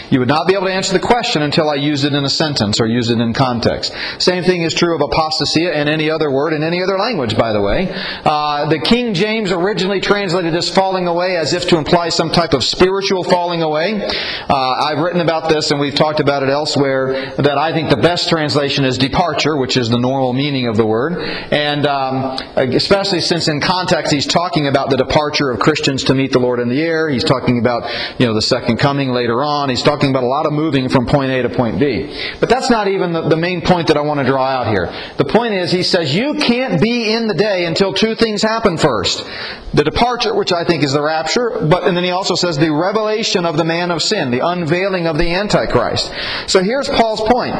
You 0.10 0.19
would 0.19 0.28
not 0.28 0.48
be 0.48 0.54
able 0.54 0.68
to 0.68 0.74
answer 0.74 0.94
the 0.94 1.00
question 1.00 1.42
until 1.42 1.69
I 1.69 1.75
used 1.75 2.06
it 2.06 2.13
in 2.13 2.24
a 2.24 2.30
sentence 2.30 2.80
or 2.80 2.88
used 2.88 3.12
it 3.12 3.19
in 3.19 3.34
context. 3.34 3.94
Same 4.19 4.44
thing 4.44 4.61
is 4.61 4.73
true 4.73 4.95
of 4.95 5.02
apostasia 5.02 5.73
and 5.73 5.90
any 5.90 6.09
other 6.09 6.31
word 6.31 6.54
in 6.54 6.64
any 6.64 6.81
other 6.81 6.97
language, 6.97 7.38
by 7.38 7.54
the 7.54 7.61
way. 7.61 7.90
Uh, 7.92 8.68
the 8.69 8.80
King 8.80 9.14
James 9.14 9.52
originally 9.52 10.02
translated 10.02 10.54
this 10.54 10.69
falling 10.69 11.07
away 11.07 11.38
as 11.38 11.54
if 11.54 11.68
to 11.69 11.78
imply 11.78 12.09
some 12.09 12.31
type 12.31 12.54
of 12.54 12.64
spiritual 12.64 13.23
falling 13.23 13.61
away. 13.61 14.02
Uh, 14.50 14.54
I've 14.54 15.00
written 15.00 15.21
about 15.21 15.50
this 15.50 15.71
and 15.71 15.80
we've 15.80 15.95
talked 15.95 16.19
about 16.19 16.44
it 16.44 16.50
elsewhere 16.50 17.33
that 17.38 17.57
I 17.57 17.73
think 17.73 17.90
the 17.90 17.97
best 17.97 18.30
translation 18.30 18.85
is 18.85 18.97
departure, 18.97 19.57
which 19.57 19.78
is 19.78 19.90
the 19.90 20.00
normal 20.00 20.33
meaning 20.33 20.68
of 20.68 20.78
the 20.78 20.85
word. 20.85 21.18
And 21.18 21.85
um, 21.85 22.38
especially 22.56 23.21
since 23.21 23.47
in 23.47 23.61
context 23.61 24.14
he's 24.14 24.28
talking 24.28 24.68
about 24.68 24.90
the 24.90 24.97
departure 24.97 25.50
of 25.50 25.59
Christians 25.59 26.04
to 26.06 26.14
meet 26.14 26.31
the 26.31 26.40
Lord 26.40 26.59
in 26.59 26.69
the 26.69 26.81
air. 26.81 27.09
He's 27.09 27.23
talking 27.23 27.59
about 27.59 27.90
you 28.19 28.26
know 28.26 28.33
the 28.33 28.42
second 28.42 28.78
coming 28.78 29.09
later 29.09 29.44
on. 29.44 29.69
He's 29.69 29.77
he's 29.78 29.86
talking 29.86 30.10
about 30.10 30.24
a 30.24 30.28
lot 30.28 30.46
of 30.46 30.54
moving 30.54 30.90
from 30.90 31.06
point 31.06 31.31
A 31.31 31.44
to 31.44 31.50
point 31.50 31.80
B. 31.80 32.14
But 32.40 32.50
that's 32.50 32.69
not 32.69 32.88
even 32.88 33.14
the, 33.14 33.30
the 33.30 33.38
main 33.38 33.62
point 33.62 33.88
that 33.88 33.98
I 33.98 34.02
want 34.02 34.19
to 34.19 34.26
draw 34.26 34.46
out 34.46 34.68
here. 34.68 34.92
The 35.18 35.26
point 35.26 35.54
is, 35.54 35.72
he 35.72 35.84
says, 35.84 36.16
you 36.16 36.34
can't 36.36 36.81
be 36.81 37.14
in 37.14 37.28
the 37.28 37.34
day 37.34 37.66
until 37.66 37.94
two 37.94 38.16
things 38.16 38.42
happen 38.42 38.78
first. 38.78 39.26
The 39.74 39.84
departure, 39.84 40.34
which 40.34 40.52
I 40.52 40.64
think 40.64 40.84
is 40.84 40.94
the 40.94 41.02
rapture, 41.02 41.68
but 41.69 41.84
and 41.88 41.96
then 41.96 42.04
he 42.04 42.12
also 42.12 42.36
says 42.36 42.57
the 42.57 42.72
revelation 42.72 43.46
of 43.46 43.57
the 43.57 43.66
man 43.66 43.92
of 43.92 44.02
sin, 44.02 44.31
the 44.31 44.46
unveiling 44.46 45.07
of 45.07 45.18
the 45.18 45.30
Antichrist. 45.30 46.12
So 46.48 46.64
here's 46.64 46.90
Paul's 46.90 47.22
point. 47.22 47.56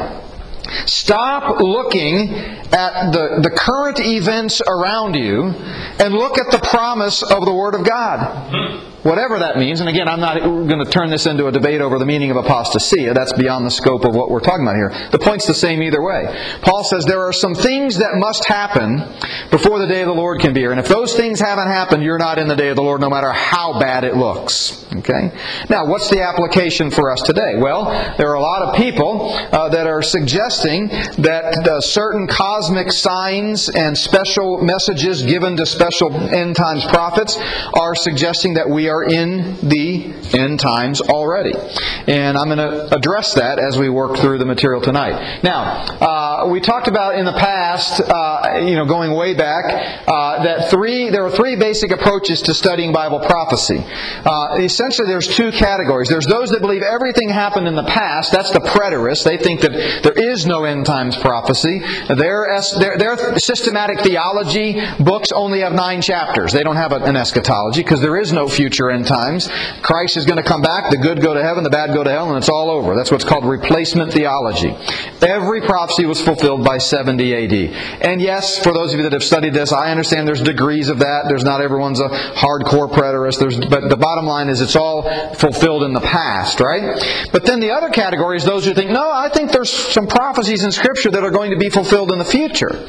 Stop 0.86 1.60
looking 1.60 2.34
at 2.34 3.10
the, 3.12 3.40
the 3.42 3.50
current 3.50 4.00
events 4.00 4.60
around 4.66 5.14
you 5.14 5.44
and 5.44 6.12
look 6.12 6.36
at 6.36 6.50
the 6.50 6.58
promise 6.58 7.22
of 7.22 7.44
the 7.46 7.54
Word 7.54 7.74
of 7.74 7.86
God 7.86 8.84
whatever 9.08 9.38
that 9.38 9.56
means. 9.56 9.80
And 9.80 9.88
again, 9.88 10.06
I'm 10.08 10.20
not 10.20 10.38
going 10.40 10.84
to 10.84 10.90
turn 10.90 11.10
this 11.10 11.26
into 11.26 11.46
a 11.46 11.52
debate 11.52 11.80
over 11.80 11.98
the 11.98 12.06
meaning 12.06 12.30
of 12.30 12.36
apostasia. 12.36 13.14
That's 13.14 13.32
beyond 13.32 13.64
the 13.64 13.70
scope 13.70 14.04
of 14.04 14.14
what 14.14 14.30
we're 14.30 14.40
talking 14.40 14.62
about 14.66 14.76
here. 14.76 15.10
The 15.10 15.18
point's 15.18 15.46
the 15.46 15.54
same 15.54 15.82
either 15.82 16.02
way. 16.02 16.26
Paul 16.60 16.84
says 16.84 17.04
there 17.04 17.22
are 17.22 17.32
some 17.32 17.54
things 17.54 17.98
that 17.98 18.16
must 18.16 18.44
happen 18.46 18.98
before 19.50 19.78
the 19.78 19.86
day 19.86 20.02
of 20.02 20.08
the 20.08 20.14
Lord 20.14 20.40
can 20.40 20.52
be 20.52 20.60
here. 20.60 20.70
And 20.70 20.80
if 20.80 20.88
those 20.88 21.14
things 21.14 21.40
haven't 21.40 21.68
happened, 21.68 22.02
you're 22.02 22.18
not 22.18 22.38
in 22.38 22.48
the 22.48 22.56
day 22.56 22.68
of 22.68 22.76
the 22.76 22.82
Lord 22.82 23.00
no 23.00 23.08
matter 23.08 23.32
how 23.32 23.80
bad 23.80 24.04
it 24.04 24.16
looks. 24.16 24.84
Okay? 24.96 25.30
Now, 25.68 25.86
what's 25.86 26.10
the 26.10 26.22
application 26.22 26.90
for 26.90 27.10
us 27.10 27.22
today? 27.22 27.54
Well, 27.56 28.14
there 28.16 28.28
are 28.30 28.34
a 28.34 28.40
lot 28.40 28.62
of 28.62 28.76
people 28.76 29.30
uh, 29.32 29.68
that 29.70 29.86
are 29.86 30.02
suggesting 30.02 30.88
that 30.88 31.68
uh, 31.68 31.80
certain 31.80 32.26
cosmic 32.26 32.90
signs 32.92 33.68
and 33.68 33.96
special 33.96 34.62
messages 34.62 35.22
given 35.22 35.56
to 35.56 35.66
special 35.66 36.14
end 36.14 36.56
times 36.56 36.84
prophets 36.86 37.36
are 37.74 37.94
suggesting 37.94 38.54
that 38.54 38.68
we 38.68 38.88
are 38.88 38.97
in 39.04 39.56
the 39.68 40.14
end 40.32 40.60
times 40.60 41.00
already. 41.00 41.54
And 42.06 42.36
I'm 42.36 42.48
going 42.48 42.58
to 42.58 42.94
address 42.94 43.34
that 43.34 43.58
as 43.58 43.78
we 43.78 43.88
work 43.88 44.16
through 44.16 44.38
the 44.38 44.46
material 44.46 44.80
tonight. 44.80 45.42
Now, 45.42 45.84
uh, 46.00 46.48
we 46.48 46.60
talked 46.60 46.88
about 46.88 47.18
in 47.18 47.24
the 47.24 47.32
past, 47.32 48.00
uh, 48.00 48.60
you 48.62 48.76
know, 48.76 48.84
going 48.86 49.12
way 49.14 49.34
back, 49.34 50.04
uh, 50.06 50.42
that 50.44 50.70
three 50.70 51.10
there 51.10 51.24
are 51.24 51.30
three 51.30 51.56
basic 51.56 51.90
approaches 51.90 52.42
to 52.42 52.54
studying 52.54 52.92
Bible 52.92 53.20
prophecy. 53.20 53.84
Uh, 54.24 54.56
essentially, 54.58 55.08
there's 55.08 55.28
two 55.28 55.50
categories. 55.52 56.08
There's 56.08 56.26
those 56.26 56.50
that 56.50 56.60
believe 56.60 56.82
everything 56.82 57.28
happened 57.28 57.66
in 57.66 57.74
the 57.74 57.84
past. 57.84 58.32
That's 58.32 58.52
the 58.52 58.60
preterists. 58.60 59.24
They 59.24 59.36
think 59.36 59.60
that 59.62 59.72
there 60.02 60.32
is 60.32 60.46
no 60.46 60.64
end 60.64 60.86
times 60.86 61.16
prophecy. 61.16 61.80
Their, 62.08 62.60
their, 62.78 62.98
their 62.98 63.38
systematic 63.38 64.00
theology 64.00 64.80
books 65.00 65.32
only 65.32 65.60
have 65.60 65.72
nine 65.72 66.02
chapters. 66.02 66.52
They 66.52 66.62
don't 66.62 66.76
have 66.76 66.92
an 66.92 67.16
eschatology 67.16 67.82
because 67.82 68.00
there 68.00 68.16
is 68.16 68.32
no 68.32 68.48
future 68.48 68.77
end 68.86 69.06
times. 69.06 69.48
Christ 69.82 70.16
is 70.16 70.24
going 70.24 70.36
to 70.36 70.48
come 70.48 70.62
back. 70.62 70.90
The 70.90 70.96
good 70.96 71.20
go 71.20 71.34
to 71.34 71.42
heaven, 71.42 71.64
the 71.64 71.70
bad 71.70 71.92
go 71.92 72.04
to 72.04 72.10
hell, 72.10 72.28
and 72.28 72.38
it's 72.38 72.48
all 72.48 72.70
over. 72.70 72.94
That's 72.94 73.10
what's 73.10 73.24
called 73.24 73.44
replacement 73.44 74.12
theology. 74.12 74.70
Every 75.20 75.60
prophecy 75.62 76.06
was 76.06 76.20
fulfilled 76.20 76.64
by 76.64 76.78
70 76.78 77.34
AD. 77.34 77.52
And 78.02 78.20
yes, 78.20 78.62
for 78.62 78.72
those 78.72 78.92
of 78.92 78.98
you 78.98 79.02
that 79.04 79.12
have 79.12 79.24
studied 79.24 79.52
this, 79.52 79.72
I 79.72 79.90
understand 79.90 80.28
there's 80.28 80.42
degrees 80.42 80.88
of 80.88 81.00
that. 81.00 81.24
There's 81.28 81.44
not 81.44 81.60
everyone's 81.60 82.00
a 82.00 82.08
hardcore 82.08 82.88
preterist. 82.88 83.40
There's, 83.40 83.58
but 83.58 83.88
the 83.88 83.96
bottom 83.96 84.26
line 84.26 84.48
is 84.48 84.60
it's 84.60 84.76
all 84.76 85.02
fulfilled 85.34 85.82
in 85.82 85.92
the 85.92 86.00
past, 86.00 86.60
right? 86.60 87.02
But 87.32 87.44
then 87.44 87.60
the 87.60 87.70
other 87.70 87.90
category 87.90 88.36
is 88.36 88.44
those 88.44 88.64
who 88.64 88.74
think, 88.74 88.90
no, 88.90 89.10
I 89.10 89.28
think 89.28 89.50
there's 89.50 89.70
some 89.70 90.06
prophecies 90.06 90.62
in 90.62 90.70
Scripture 90.70 91.10
that 91.10 91.24
are 91.24 91.30
going 91.30 91.50
to 91.50 91.58
be 91.58 91.68
fulfilled 91.68 92.12
in 92.12 92.18
the 92.18 92.24
future. 92.24 92.86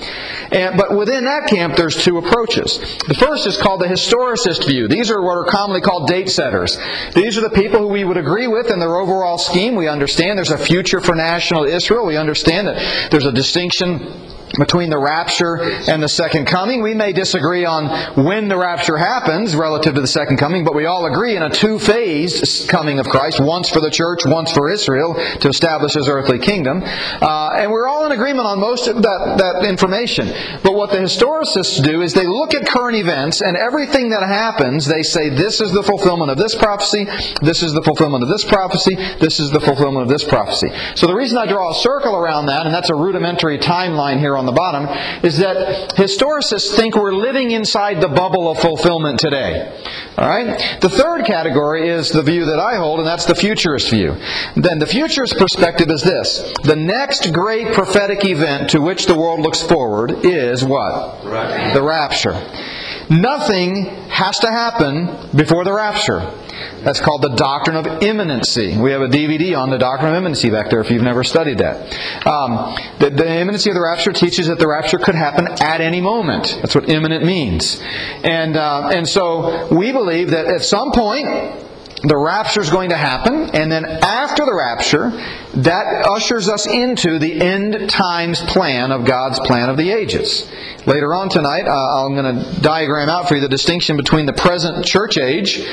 And, 0.51 0.77
but 0.77 0.97
within 0.97 1.25
that 1.25 1.47
camp, 1.47 1.75
there's 1.75 2.03
two 2.03 2.17
approaches. 2.17 2.79
The 3.07 3.15
first 3.15 3.47
is 3.47 3.57
called 3.57 3.81
the 3.81 3.87
historicist 3.87 4.67
view. 4.67 4.87
These 4.87 5.11
are 5.11 5.21
what 5.21 5.37
are 5.37 5.45
commonly 5.45 5.78
called 5.81 6.07
date 6.07 6.29
setters. 6.29 6.77
These 7.13 7.37
are 7.37 7.41
the 7.41 7.49
people 7.49 7.79
who 7.79 7.87
we 7.87 8.03
would 8.03 8.17
agree 8.17 8.47
with 8.47 8.71
in 8.71 8.79
their 8.79 8.97
overall 8.97 9.37
scheme. 9.37 9.75
We 9.75 9.87
understand 9.87 10.37
there's 10.37 10.51
a 10.51 10.57
future 10.57 11.01
for 11.01 11.15
national 11.15 11.65
Israel. 11.65 12.05
We 12.05 12.17
understand 12.17 12.67
that 12.67 13.11
there's 13.11 13.25
a 13.25 13.31
distinction 13.31 13.99
between 14.57 14.89
the 14.89 14.97
rapture 14.97 15.61
and 15.61 16.01
the 16.01 16.09
second 16.09 16.45
coming. 16.45 16.81
We 16.81 16.93
may 16.93 17.13
disagree 17.13 17.65
on 17.65 18.23
when 18.23 18.47
the 18.47 18.57
rapture 18.57 18.97
happens 18.97 19.55
relative 19.55 19.95
to 19.95 20.01
the 20.01 20.07
second 20.07 20.37
coming, 20.37 20.63
but 20.63 20.73
we 20.73 20.85
all 20.85 21.05
agree 21.05 21.35
in 21.35 21.43
a 21.43 21.49
two 21.49 21.77
phased 21.77 22.67
coming 22.69 22.99
of 22.99 23.07
Christ, 23.07 23.39
once 23.39 23.69
for 23.69 23.79
the 23.79 23.91
church, 23.91 24.21
once 24.25 24.51
for 24.51 24.69
Israel, 24.69 25.13
to 25.41 25.47
establish 25.47 25.93
his 25.93 26.07
earthly 26.07 26.39
kingdom. 26.39 26.81
Uh, 26.83 27.57
and 27.57 27.71
we're 27.71 27.87
all 27.87 28.05
in 28.05 28.11
agreement 28.11 28.47
on 28.47 28.59
most 28.59 28.87
of 28.87 29.01
that, 29.01 29.35
that 29.37 29.67
information. 29.67 30.27
But 30.63 30.73
what 30.73 30.91
the 30.91 30.97
historicists 30.97 31.83
do 31.83 32.01
is 32.01 32.13
they 32.13 32.27
look 32.27 32.53
at 32.53 32.65
current 32.65 32.97
events 32.97 33.41
and 33.41 33.55
everything 33.55 34.09
that 34.09 34.23
happens, 34.23 34.85
they 34.85 35.03
say 35.03 35.29
this 35.29 35.61
is 35.61 35.71
the 35.71 35.83
fulfillment 35.83 36.31
of 36.31 36.37
this 36.37 36.55
prophecy, 36.55 37.05
this 37.41 37.61
is 37.61 37.73
the 37.73 37.81
fulfillment 37.81 38.23
of 38.23 38.29
this 38.29 38.45
prophecy, 38.45 38.95
this 39.19 39.39
is 39.39 39.51
the 39.51 39.59
fulfillment 39.59 40.03
of 40.03 40.09
this 40.09 40.23
prophecy. 40.23 40.69
So 40.95 41.07
the 41.07 41.15
reason 41.15 41.37
I 41.37 41.45
draw 41.45 41.71
a 41.71 41.75
circle 41.75 42.15
around 42.15 42.47
that, 42.47 42.65
and 42.65 42.73
that's 42.73 42.89
a 42.89 42.95
rudimentary 42.95 43.59
timeline 43.59 44.19
here 44.19 44.37
on 44.39 44.45
the 44.45 44.51
bottom 44.51 44.87
is 45.23 45.37
that 45.37 45.95
historicists 45.95 46.75
think 46.75 46.95
we're 46.95 47.13
living 47.13 47.51
inside 47.51 48.01
the 48.01 48.07
bubble 48.07 48.49
of 48.49 48.59
fulfillment 48.59 49.19
today. 49.19 49.69
All 50.17 50.27
right? 50.27 50.79
The 50.81 50.89
third 50.89 51.25
category 51.25 51.89
is 51.89 52.09
the 52.09 52.23
view 52.23 52.45
that 52.45 52.59
I 52.59 52.77
hold, 52.77 52.99
and 52.99 53.07
that's 53.07 53.25
the 53.25 53.35
futurist 53.35 53.89
view. 53.91 54.15
Then 54.55 54.79
the 54.79 54.87
futurist 54.87 55.37
perspective 55.37 55.89
is 55.89 56.01
this 56.01 56.51
the 56.63 56.75
next 56.75 57.31
great 57.33 57.73
prophetic 57.73 58.25
event 58.25 58.71
to 58.71 58.81
which 58.81 59.05
the 59.05 59.15
world 59.15 59.41
looks 59.41 59.61
forward 59.61 60.25
is 60.25 60.63
what? 60.63 61.23
Rapture. 61.23 61.73
The 61.73 61.83
rapture. 61.83 62.78
Nothing 63.09 63.85
has 64.09 64.37
to 64.39 64.47
happen 64.47 65.35
before 65.35 65.63
the 65.63 65.73
rapture. 65.73 66.19
That's 66.83 67.01
called 67.01 67.21
the 67.23 67.35
doctrine 67.35 67.75
of 67.75 68.03
imminency. 68.03 68.77
We 68.77 68.91
have 68.91 69.01
a 69.01 69.07
DVD 69.07 69.57
on 69.57 69.69
the 69.69 69.77
doctrine 69.77 70.11
of 70.11 70.17
imminency 70.17 70.49
back 70.49 70.69
there 70.69 70.79
if 70.79 70.91
you've 70.91 71.01
never 71.01 71.23
studied 71.23 71.57
that. 71.57 71.93
Um, 72.27 72.75
the, 72.99 73.09
the, 73.09 73.27
imminency 73.27 73.69
of 73.69 73.75
the 73.75 73.81
rapture 73.81 74.11
teaches 74.11 74.47
that 74.47 74.59
the 74.59 74.67
rapture 74.67 74.97
could 74.97 75.15
happen 75.15 75.47
at 75.61 75.81
any 75.81 76.01
moment. 76.01 76.59
That's 76.61 76.75
what 76.75 76.89
imminent 76.89 77.25
means. 77.25 77.79
And, 78.23 78.55
uh, 78.55 78.89
and 78.93 79.07
so 79.07 79.73
we 79.75 79.91
believe 79.91 80.31
that 80.31 80.45
at 80.45 80.63
some 80.63 80.91
point, 80.91 81.25
the 82.03 82.17
rapture 82.17 82.61
is 82.61 82.69
going 82.69 82.89
to 82.91 82.97
happen, 82.97 83.49
and 83.53 83.71
then 83.71 83.85
after 83.85 84.45
the 84.45 84.53
rapture, 84.53 85.11
that 85.61 86.05
ushers 86.07 86.47
us 86.47 86.65
into 86.65 87.19
the 87.19 87.41
end 87.41 87.89
times 87.89 88.41
plan 88.41 88.91
of 88.91 89.05
God's 89.05 89.39
plan 89.41 89.69
of 89.69 89.77
the 89.77 89.91
ages. 89.91 90.49
Later 90.85 91.13
on 91.13 91.29
tonight, 91.29 91.67
uh, 91.67 92.05
I'm 92.05 92.15
going 92.15 92.35
to 92.35 92.61
diagram 92.61 93.09
out 93.09 93.27
for 93.27 93.35
you 93.35 93.41
the 93.41 93.49
distinction 93.49 93.97
between 93.97 94.25
the 94.25 94.33
present 94.33 94.85
church 94.85 95.17
age, 95.17 95.65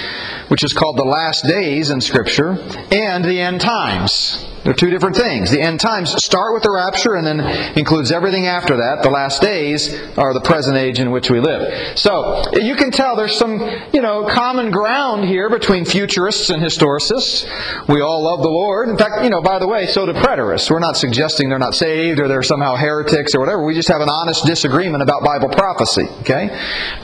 which 0.48 0.64
is 0.64 0.72
called 0.72 0.96
the 0.96 1.04
last 1.04 1.44
days 1.44 1.90
in 1.90 2.00
Scripture, 2.00 2.58
and 2.90 3.24
the 3.24 3.40
end 3.40 3.60
times. 3.60 4.44
They're 4.66 4.74
two 4.74 4.90
different 4.90 5.14
things. 5.14 5.52
The 5.52 5.60
end 5.60 5.78
times 5.78 6.12
start 6.24 6.52
with 6.52 6.64
the 6.64 6.72
rapture 6.72 7.14
and 7.14 7.24
then 7.24 7.38
includes 7.78 8.10
everything 8.10 8.46
after 8.46 8.78
that. 8.78 9.04
The 9.04 9.10
last 9.10 9.40
days 9.40 9.94
are 10.18 10.34
the 10.34 10.40
present 10.40 10.76
age 10.76 10.98
in 10.98 11.12
which 11.12 11.30
we 11.30 11.38
live. 11.38 11.96
So 11.96 12.42
you 12.52 12.74
can 12.74 12.90
tell 12.90 13.14
there's 13.14 13.38
some, 13.38 13.60
you 13.92 14.02
know, 14.02 14.26
common 14.26 14.72
ground 14.72 15.24
here 15.24 15.48
between 15.48 15.84
futurists 15.84 16.50
and 16.50 16.60
historicists. 16.60 17.46
We 17.88 18.00
all 18.00 18.24
love 18.24 18.42
the 18.42 18.50
Lord. 18.50 18.88
In 18.88 18.98
fact, 18.98 19.22
you 19.22 19.30
know, 19.30 19.40
by 19.40 19.60
the 19.60 19.68
way, 19.68 19.86
so 19.86 20.04
do 20.04 20.12
preterists. 20.14 20.68
We're 20.68 20.80
not 20.80 20.96
suggesting 20.96 21.48
they're 21.48 21.60
not 21.60 21.76
saved 21.76 22.18
or 22.18 22.26
they're 22.26 22.42
somehow 22.42 22.74
heretics 22.74 23.36
or 23.36 23.40
whatever. 23.40 23.64
We 23.64 23.74
just 23.74 23.88
have 23.88 24.00
an 24.00 24.08
honest 24.08 24.46
disagreement 24.46 25.00
about 25.00 25.22
Bible 25.22 25.48
prophecy. 25.48 26.08
Okay, 26.22 26.48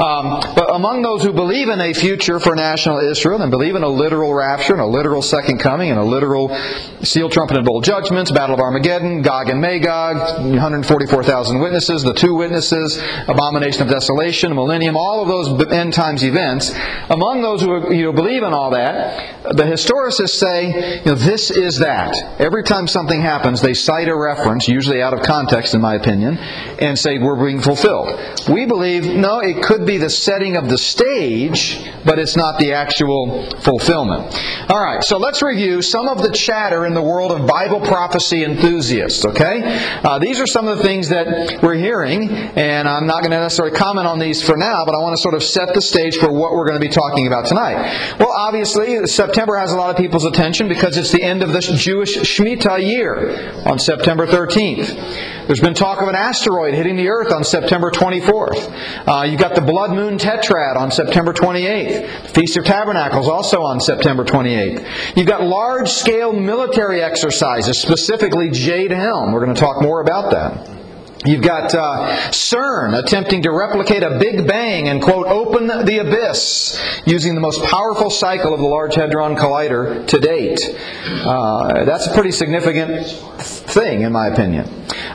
um, 0.00 0.40
but 0.56 0.74
among 0.74 1.02
those 1.02 1.22
who 1.22 1.32
believe 1.32 1.68
in 1.68 1.80
a 1.80 1.92
future 1.92 2.40
for 2.40 2.56
national 2.56 2.98
Israel 2.98 3.40
and 3.40 3.52
believe 3.52 3.76
in 3.76 3.84
a 3.84 3.88
literal 3.88 4.34
rapture 4.34 4.72
and 4.72 4.82
a 4.82 4.86
literal 4.86 5.22
second 5.22 5.58
coming 5.58 5.90
and 5.90 6.00
a 6.00 6.04
literal 6.04 6.56
seal 7.02 7.28
trumpet 7.28 7.51
judgments, 7.82 8.30
Battle 8.30 8.54
of 8.54 8.60
Armageddon, 8.60 9.22
Gog 9.22 9.48
and 9.48 9.60
Magog, 9.60 10.16
144,000 10.40 11.58
witnesses, 11.58 12.02
the 12.02 12.14
two 12.14 12.34
witnesses, 12.34 12.98
abomination 13.28 13.82
of 13.82 13.88
desolation, 13.88 14.54
millennium, 14.54 14.96
all 14.96 15.22
of 15.22 15.28
those 15.28 15.72
end 15.72 15.92
times 15.92 16.24
events. 16.24 16.72
Among 17.10 17.42
those 17.42 17.60
who 17.62 17.94
you 17.94 18.04
know, 18.04 18.12
believe 18.12 18.42
in 18.42 18.52
all 18.52 18.70
that, 18.70 19.42
the 19.56 19.64
historicists 19.64 20.30
say, 20.30 21.00
you 21.00 21.06
know, 21.06 21.14
this 21.14 21.50
is 21.50 21.78
that. 21.78 22.40
Every 22.40 22.62
time 22.62 22.88
something 22.88 23.20
happens, 23.20 23.60
they 23.60 23.74
cite 23.74 24.08
a 24.08 24.16
reference, 24.16 24.68
usually 24.68 25.02
out 25.02 25.12
of 25.12 25.22
context 25.22 25.74
in 25.74 25.80
my 25.80 25.94
opinion, 25.94 26.38
and 26.38 26.98
say 26.98 27.18
we're 27.18 27.44
being 27.44 27.60
fulfilled. 27.60 28.18
We 28.48 28.66
believe, 28.66 29.04
no, 29.04 29.40
it 29.40 29.62
could 29.62 29.84
be 29.84 29.98
the 29.98 30.10
setting 30.10 30.56
of 30.56 30.68
the 30.68 30.78
stage, 30.78 31.84
but 32.04 32.18
it's 32.18 32.36
not 32.36 32.58
the 32.58 32.72
actual 32.72 33.50
fulfillment. 33.60 34.34
All 34.68 34.82
right, 34.82 35.02
so 35.02 35.18
let's 35.18 35.42
review 35.42 35.82
some 35.82 36.08
of 36.08 36.22
the 36.22 36.30
chatter 36.30 36.86
in 36.86 36.94
the 36.94 37.02
world 37.02 37.32
of 37.32 37.41
Bible 37.46 37.80
prophecy 37.80 38.44
enthusiasts, 38.44 39.24
okay? 39.24 39.60
Uh, 40.02 40.18
these 40.18 40.40
are 40.40 40.46
some 40.46 40.66
of 40.66 40.78
the 40.78 40.84
things 40.84 41.08
that 41.08 41.62
we're 41.62 41.74
hearing, 41.74 42.30
and 42.30 42.88
I'm 42.88 43.06
not 43.06 43.20
going 43.20 43.30
to 43.32 43.40
necessarily 43.40 43.76
comment 43.76 44.06
on 44.06 44.18
these 44.18 44.42
for 44.42 44.56
now, 44.56 44.84
but 44.84 44.94
I 44.94 44.98
want 44.98 45.16
to 45.16 45.22
sort 45.22 45.34
of 45.34 45.42
set 45.42 45.74
the 45.74 45.82
stage 45.82 46.16
for 46.16 46.32
what 46.32 46.52
we're 46.52 46.66
going 46.66 46.80
to 46.80 46.86
be 46.86 46.92
talking 46.92 47.26
about 47.26 47.46
tonight. 47.46 48.16
Well, 48.18 48.32
obviously, 48.32 49.06
September 49.06 49.56
has 49.56 49.72
a 49.72 49.76
lot 49.76 49.90
of 49.90 49.96
people's 49.96 50.24
attention 50.24 50.68
because 50.68 50.96
it's 50.96 51.12
the 51.12 51.22
end 51.22 51.42
of 51.42 51.52
the 51.52 51.60
Jewish 51.60 52.16
Shemitah 52.16 52.84
year 52.84 53.52
on 53.66 53.78
September 53.78 54.26
13th. 54.26 55.41
There's 55.46 55.60
been 55.60 55.74
talk 55.74 56.00
of 56.00 56.08
an 56.08 56.14
asteroid 56.14 56.74
hitting 56.74 56.96
the 56.96 57.08
Earth 57.08 57.32
on 57.32 57.42
September 57.42 57.90
24th. 57.90 59.08
Uh, 59.08 59.24
you've 59.24 59.40
got 59.40 59.56
the 59.56 59.60
blood 59.60 59.90
moon 59.90 60.16
tetrad 60.16 60.76
on 60.76 60.92
September 60.92 61.32
28th. 61.32 62.30
Feast 62.30 62.56
of 62.56 62.64
Tabernacles 62.64 63.28
also 63.28 63.62
on 63.62 63.80
September 63.80 64.24
28th. 64.24 65.16
You've 65.16 65.26
got 65.26 65.42
large 65.42 65.88
scale 65.88 66.32
military 66.32 67.02
exercises, 67.02 67.80
specifically 67.80 68.50
Jade 68.50 68.92
Helm. 68.92 69.32
We're 69.32 69.44
going 69.44 69.54
to 69.54 69.60
talk 69.60 69.82
more 69.82 70.00
about 70.00 70.30
that. 70.30 70.81
You've 71.24 71.42
got 71.42 71.72
uh, 71.72 72.30
CERN 72.30 72.98
attempting 72.98 73.42
to 73.42 73.52
replicate 73.52 74.02
a 74.02 74.18
Big 74.18 74.46
Bang 74.46 74.88
and, 74.88 75.00
quote, 75.00 75.26
open 75.28 75.68
the 75.68 75.98
abyss 76.00 76.80
using 77.06 77.36
the 77.36 77.40
most 77.40 77.62
powerful 77.62 78.10
cycle 78.10 78.52
of 78.52 78.58
the 78.58 78.66
Large 78.66 78.96
Hadron 78.96 79.36
Collider 79.36 80.04
to 80.08 80.18
date. 80.18 80.60
Uh, 81.06 81.84
that's 81.84 82.08
a 82.08 82.12
pretty 82.12 82.32
significant 82.32 83.06
thing, 83.38 84.02
in 84.02 84.12
my 84.12 84.26
opinion. 84.28 84.68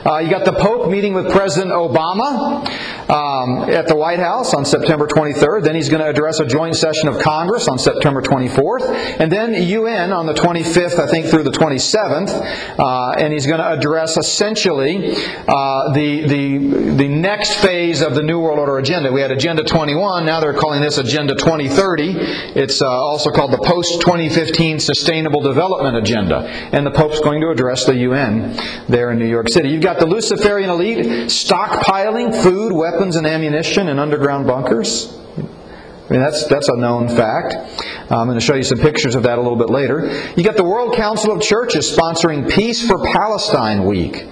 Uh, 0.06 0.18
you 0.18 0.30
got 0.30 0.46
the 0.46 0.52
Pope 0.52 0.90
meeting 0.90 1.12
with 1.12 1.30
President 1.30 1.72
Obama. 1.72 2.66
um, 3.08 3.70
at 3.70 3.88
the 3.88 3.96
White 3.96 4.18
House 4.18 4.52
on 4.54 4.64
September 4.64 5.06
23rd. 5.06 5.64
Then 5.64 5.74
he's 5.74 5.88
going 5.88 6.02
to 6.02 6.08
address 6.08 6.40
a 6.40 6.46
joint 6.46 6.76
session 6.76 7.08
of 7.08 7.18
Congress 7.20 7.68
on 7.68 7.78
September 7.78 8.20
24th. 8.20 8.82
And 9.18 9.32
then 9.32 9.54
UN 9.54 10.12
on 10.12 10.26
the 10.26 10.34
25th, 10.34 10.98
I 10.98 11.06
think, 11.06 11.26
through 11.26 11.44
the 11.44 11.50
27th. 11.50 12.78
Uh, 12.78 13.10
and 13.12 13.32
he's 13.32 13.46
going 13.46 13.60
to 13.60 13.70
address 13.70 14.16
essentially 14.16 15.14
uh, 15.46 15.92
the, 15.98 16.28
the, 16.28 16.94
the 16.94 17.08
next 17.08 17.54
phase 17.56 18.02
of 18.02 18.14
the 18.14 18.22
New 18.22 18.38
World 18.38 18.60
Order 18.60 18.78
agenda. 18.78 19.10
We 19.10 19.20
had 19.20 19.32
Agenda 19.32 19.64
21, 19.64 20.24
now 20.24 20.38
they're 20.38 20.54
calling 20.54 20.80
this 20.80 20.96
Agenda 20.96 21.34
2030. 21.34 22.14
It's 22.54 22.80
uh, 22.80 22.88
also 22.88 23.30
called 23.30 23.52
the 23.52 23.58
Post 23.58 24.00
2015 24.02 24.78
Sustainable 24.78 25.40
Development 25.40 25.96
Agenda. 25.96 26.46
And 26.72 26.86
the 26.86 26.92
Pope's 26.92 27.20
going 27.20 27.40
to 27.40 27.50
address 27.50 27.84
the 27.84 27.96
UN 27.96 28.56
there 28.88 29.10
in 29.10 29.18
New 29.18 29.26
York 29.26 29.48
City. 29.48 29.70
You've 29.70 29.82
got 29.82 29.98
the 29.98 30.06
Luciferian 30.06 30.70
elite 30.70 31.04
stockpiling 31.26 32.42
food, 32.42 32.72
weapons, 32.72 33.16
and 33.16 33.26
ammunition 33.26 33.88
in 33.88 33.98
underground 33.98 34.46
bunkers. 34.46 35.12
I 35.36 36.12
mean, 36.12 36.20
that's, 36.20 36.46
that's 36.46 36.68
a 36.68 36.76
known 36.76 37.08
fact. 37.08 37.54
I'm 38.10 38.28
going 38.28 38.38
to 38.38 38.44
show 38.44 38.54
you 38.54 38.62
some 38.62 38.78
pictures 38.78 39.14
of 39.14 39.24
that 39.24 39.36
a 39.36 39.42
little 39.42 39.58
bit 39.58 39.68
later. 39.68 40.08
You 40.36 40.44
got 40.44 40.56
the 40.56 40.64
World 40.64 40.94
Council 40.94 41.32
of 41.32 41.42
Churches 41.42 41.90
sponsoring 41.90 42.50
Peace 42.50 42.86
for 42.86 43.02
Palestine 43.04 43.84
Week 43.84 44.26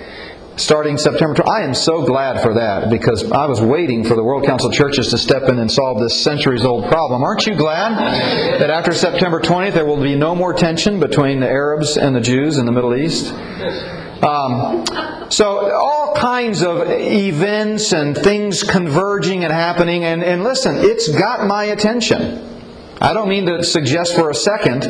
starting 0.56 0.96
September 0.96 1.34
20. 1.34 1.50
I 1.50 1.62
am 1.62 1.74
so 1.74 2.04
glad 2.04 2.42
for 2.42 2.54
that 2.54 2.90
because 2.90 3.30
I 3.30 3.46
was 3.46 3.60
waiting 3.60 4.04
for 4.04 4.16
the 4.16 4.24
World 4.24 4.44
Council 4.46 4.70
Churches 4.70 5.08
to 5.10 5.18
step 5.18 5.44
in 5.48 5.58
and 5.58 5.70
solve 5.70 6.00
this 6.00 6.22
centuries 6.22 6.64
old 6.64 6.88
problem. 6.88 7.22
Aren't 7.22 7.46
you 7.46 7.54
glad 7.54 7.92
that 8.60 8.70
after 8.70 8.92
September 8.92 9.40
20th 9.40 9.74
there 9.74 9.84
will 9.84 10.02
be 10.02 10.14
no 10.14 10.34
more 10.34 10.54
tension 10.54 10.98
between 10.98 11.40
the 11.40 11.48
Arabs 11.48 11.96
and 11.96 12.16
the 12.16 12.20
Jews 12.20 12.56
in 12.58 12.64
the 12.66 12.72
Middle 12.72 12.96
East? 12.96 13.32
Um, 14.22 14.84
so 15.30 15.74
all 15.74 16.14
kinds 16.16 16.62
of 16.62 16.88
events 16.88 17.92
and 17.92 18.16
things 18.16 18.62
converging 18.62 19.44
and 19.44 19.52
happening, 19.52 20.04
and, 20.04 20.24
and 20.24 20.42
listen, 20.42 20.76
it's 20.78 21.08
got 21.08 21.46
my 21.46 21.64
attention. 21.64 22.55
I 23.00 23.12
don't 23.12 23.28
mean 23.28 23.46
to 23.46 23.62
suggest 23.62 24.14
for 24.14 24.30
a 24.30 24.34
second 24.34 24.82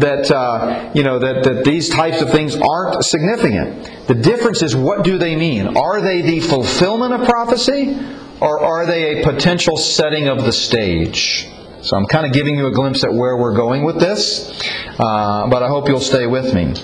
that 0.00 0.30
uh, 0.30 0.90
you 0.94 1.02
know 1.02 1.18
that, 1.18 1.44
that 1.44 1.64
these 1.64 1.88
types 1.88 2.20
of 2.20 2.30
things 2.30 2.56
aren't 2.56 3.02
significant. 3.04 4.06
The 4.06 4.14
difference 4.14 4.62
is 4.62 4.76
what 4.76 5.02
do 5.02 5.16
they 5.16 5.34
mean? 5.34 5.76
Are 5.76 6.00
they 6.00 6.20
the 6.20 6.40
fulfillment 6.40 7.14
of 7.14 7.26
prophecy, 7.26 7.98
or 8.40 8.62
are 8.62 8.84
they 8.86 9.20
a 9.20 9.24
potential 9.24 9.76
setting 9.76 10.28
of 10.28 10.44
the 10.44 10.52
stage? 10.52 11.48
So 11.80 11.96
I'm 11.96 12.06
kind 12.06 12.26
of 12.26 12.32
giving 12.32 12.56
you 12.56 12.66
a 12.66 12.72
glimpse 12.72 13.04
at 13.04 13.12
where 13.12 13.36
we're 13.36 13.54
going 13.54 13.84
with 13.84 13.98
this, 13.98 14.58
uh, 14.98 15.46
but 15.48 15.62
I 15.62 15.68
hope 15.68 15.88
you'll 15.88 16.00
stay 16.00 16.26
with 16.26 16.54
me. 16.54 16.74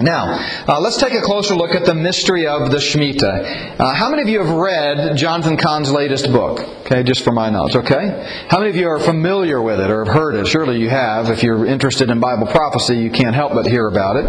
Now, 0.00 0.38
uh, 0.68 0.80
let's 0.80 0.96
take 0.96 1.12
a 1.14 1.20
closer 1.20 1.56
look 1.56 1.74
at 1.74 1.84
the 1.84 1.94
mystery 1.94 2.46
of 2.46 2.70
the 2.70 2.76
Shemitah. 2.76 3.80
Uh, 3.80 3.94
how 3.94 4.10
many 4.10 4.22
of 4.22 4.28
you 4.28 4.38
have 4.38 4.54
read 4.54 5.16
Jonathan 5.16 5.56
Cahn's 5.56 5.90
latest 5.90 6.30
book? 6.30 6.60
Okay, 6.88 7.02
just 7.02 7.22
for 7.22 7.32
my 7.32 7.50
knowledge, 7.50 7.76
okay? 7.76 8.46
How 8.48 8.58
many 8.58 8.70
of 8.70 8.76
you 8.76 8.88
are 8.88 9.00
familiar 9.00 9.60
with 9.60 9.80
it 9.80 9.90
or 9.90 10.04
have 10.04 10.14
heard 10.14 10.36
it? 10.36 10.46
Surely 10.46 10.80
you 10.80 10.88
have. 10.88 11.28
If 11.28 11.42
you're 11.42 11.66
interested 11.66 12.10
in 12.10 12.20
Bible 12.20 12.46
prophecy, 12.46 12.96
you 12.96 13.10
can't 13.10 13.34
help 13.34 13.52
but 13.52 13.66
hear 13.66 13.88
about 13.88 14.16
it. 14.16 14.24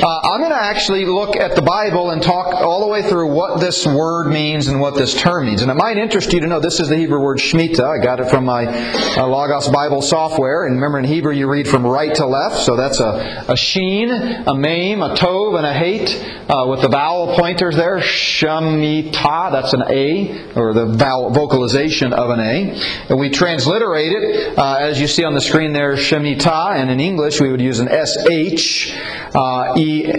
Uh, 0.00 0.20
I'm 0.22 0.40
going 0.40 0.52
to 0.52 0.62
actually 0.62 1.06
look 1.06 1.36
at 1.36 1.56
the 1.56 1.62
Bible 1.62 2.10
and 2.10 2.22
talk 2.22 2.54
all 2.54 2.82
the 2.82 2.86
way 2.86 3.02
through 3.02 3.32
what 3.34 3.60
this 3.60 3.86
word 3.86 4.30
means 4.30 4.68
and 4.68 4.80
what 4.80 4.94
this 4.94 5.20
term 5.20 5.46
means. 5.46 5.62
And 5.62 5.70
it 5.70 5.74
might 5.74 5.96
interest 5.96 6.32
you 6.32 6.40
to 6.40 6.46
know 6.46 6.60
this 6.60 6.78
is 6.78 6.88
the 6.88 6.96
Hebrew 6.96 7.20
word 7.20 7.38
Shemitah. 7.38 7.98
I 7.98 8.04
got 8.04 8.20
it 8.20 8.30
from 8.30 8.44
my 8.44 8.66
uh, 8.66 9.26
Logos 9.26 9.68
Bible 9.68 10.02
software. 10.02 10.66
And 10.66 10.76
remember, 10.76 10.98
in 10.98 11.04
Hebrew, 11.04 11.32
you 11.32 11.48
read 11.48 11.66
from 11.66 11.84
right 11.84 12.14
to 12.14 12.26
left. 12.26 12.58
So 12.58 12.76
that's 12.76 13.00
a, 13.00 13.44
a 13.48 13.56
sheen, 13.56 14.10
a 14.10 14.54
maim, 14.98 15.10
a 15.10 15.14
tov, 15.14 15.56
and 15.56 15.66
a 15.66 15.72
hate 15.72 16.16
uh, 16.48 16.66
with 16.68 16.82
the 16.82 16.88
vowel 16.88 17.34
pointers 17.36 17.76
there. 17.76 17.98
Shemitah, 17.98 19.52
that's 19.52 19.72
an 19.72 19.82
A, 19.88 20.52
or 20.54 20.72
the 20.72 20.86
vowel 20.86 21.30
vocalization 21.30 22.12
of 22.12 22.30
an 22.30 22.40
A. 22.40 22.80
And 23.08 23.18
we 23.18 23.30
transliterate 23.30 24.12
it, 24.12 24.58
uh, 24.58 24.76
as 24.80 25.00
you 25.00 25.06
see 25.06 25.24
on 25.24 25.34
the 25.34 25.40
screen 25.40 25.72
there, 25.72 25.96
Shemitah, 25.96 26.76
and 26.76 26.90
in 26.90 27.00
English 27.00 27.40
we 27.40 27.50
would 27.50 27.60
use 27.60 27.78
an 27.80 27.88
S-H, 27.88 28.96
uh, 29.34 29.74
E-M-I-T-A-H. 29.76 30.18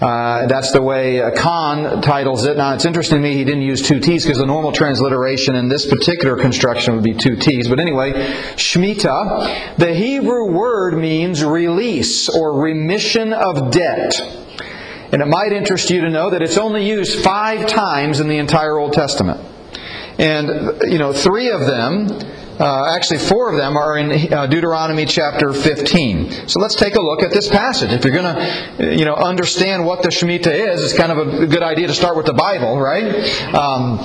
Uh, 0.00 0.46
that's 0.46 0.72
the 0.72 0.82
way 0.82 1.22
Cahn 1.36 2.02
titles 2.02 2.44
it. 2.44 2.56
Now 2.56 2.74
it's 2.74 2.84
interesting 2.84 3.18
to 3.18 3.22
me 3.22 3.34
he 3.34 3.44
didn't 3.44 3.62
use 3.62 3.82
two 3.82 4.00
T's 4.00 4.24
because 4.24 4.38
the 4.38 4.46
normal 4.46 4.72
transliteration 4.72 5.54
in 5.54 5.68
this 5.68 5.86
particular 5.86 6.36
construction 6.36 6.94
would 6.94 7.04
be 7.04 7.14
two 7.14 7.36
T's. 7.36 7.68
But 7.68 7.80
anyway, 7.80 8.12
Shemitah, 8.56 9.76
the 9.76 9.94
Hebrew 9.94 10.50
word 10.52 10.94
means 10.98 11.44
release 11.44 12.15
or 12.28 12.60
remission 12.60 13.32
of 13.32 13.70
debt. 13.70 14.20
And 15.12 15.22
it 15.22 15.26
might 15.26 15.52
interest 15.52 15.90
you 15.90 16.00
to 16.00 16.10
know 16.10 16.30
that 16.30 16.42
it's 16.42 16.58
only 16.58 16.86
used 16.86 17.22
five 17.22 17.66
times 17.66 18.20
in 18.20 18.28
the 18.28 18.38
entire 18.38 18.76
Old 18.76 18.92
Testament. 18.92 19.40
And, 20.18 20.82
you 20.90 20.98
know, 20.98 21.12
three 21.12 21.50
of 21.50 21.60
them, 21.60 22.08
uh, 22.58 22.94
actually 22.94 23.18
four 23.18 23.50
of 23.50 23.56
them, 23.56 23.76
are 23.76 23.98
in 23.98 24.32
uh, 24.32 24.46
Deuteronomy 24.46 25.04
chapter 25.04 25.52
15. 25.52 26.48
So 26.48 26.58
let's 26.58 26.74
take 26.74 26.96
a 26.96 27.00
look 27.00 27.22
at 27.22 27.30
this 27.30 27.48
passage. 27.48 27.92
If 27.92 28.04
you're 28.04 28.14
going 28.14 28.34
to, 28.34 28.96
you 28.96 29.04
know, 29.04 29.14
understand 29.14 29.84
what 29.84 30.02
the 30.02 30.08
Shemitah 30.08 30.72
is, 30.72 30.82
it's 30.82 30.96
kind 30.96 31.12
of 31.12 31.18
a 31.18 31.46
good 31.46 31.62
idea 31.62 31.86
to 31.86 31.94
start 31.94 32.16
with 32.16 32.26
the 32.26 32.32
Bible, 32.32 32.80
right? 32.80 33.54
Um, 33.54 33.98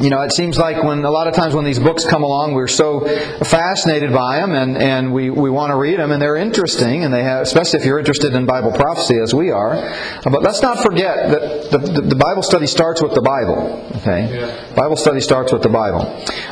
you 0.00 0.10
know, 0.10 0.22
it 0.22 0.32
seems 0.32 0.58
like 0.58 0.82
when 0.82 1.04
a 1.04 1.10
lot 1.10 1.26
of 1.26 1.34
times 1.34 1.54
when 1.54 1.64
these 1.64 1.78
books 1.78 2.04
come 2.04 2.22
along, 2.22 2.54
we're 2.54 2.68
so 2.68 3.00
fascinated 3.44 4.12
by 4.12 4.38
them 4.38 4.52
and, 4.52 4.76
and 4.76 5.12
we, 5.12 5.30
we 5.30 5.50
want 5.50 5.70
to 5.70 5.76
read 5.76 5.98
them 5.98 6.12
and 6.12 6.22
they're 6.22 6.36
interesting 6.36 7.04
and 7.04 7.12
they 7.12 7.22
have, 7.22 7.42
especially 7.42 7.80
if 7.80 7.84
you're 7.84 7.98
interested 7.98 8.34
in 8.34 8.46
Bible 8.46 8.72
prophecy 8.72 9.18
as 9.18 9.34
we 9.34 9.50
are. 9.50 9.74
But 10.24 10.42
let's 10.42 10.62
not 10.62 10.82
forget 10.82 11.30
that 11.30 11.70
the, 11.70 11.78
the, 11.78 12.00
the 12.02 12.16
Bible 12.16 12.42
study 12.42 12.66
starts 12.66 13.02
with 13.02 13.14
the 13.14 13.22
Bible. 13.22 13.90
Okay? 13.96 14.32
Yeah. 14.32 14.74
Bible 14.74 14.96
study 14.96 15.20
starts 15.20 15.52
with 15.52 15.62
the 15.62 15.68
Bible. 15.68 16.02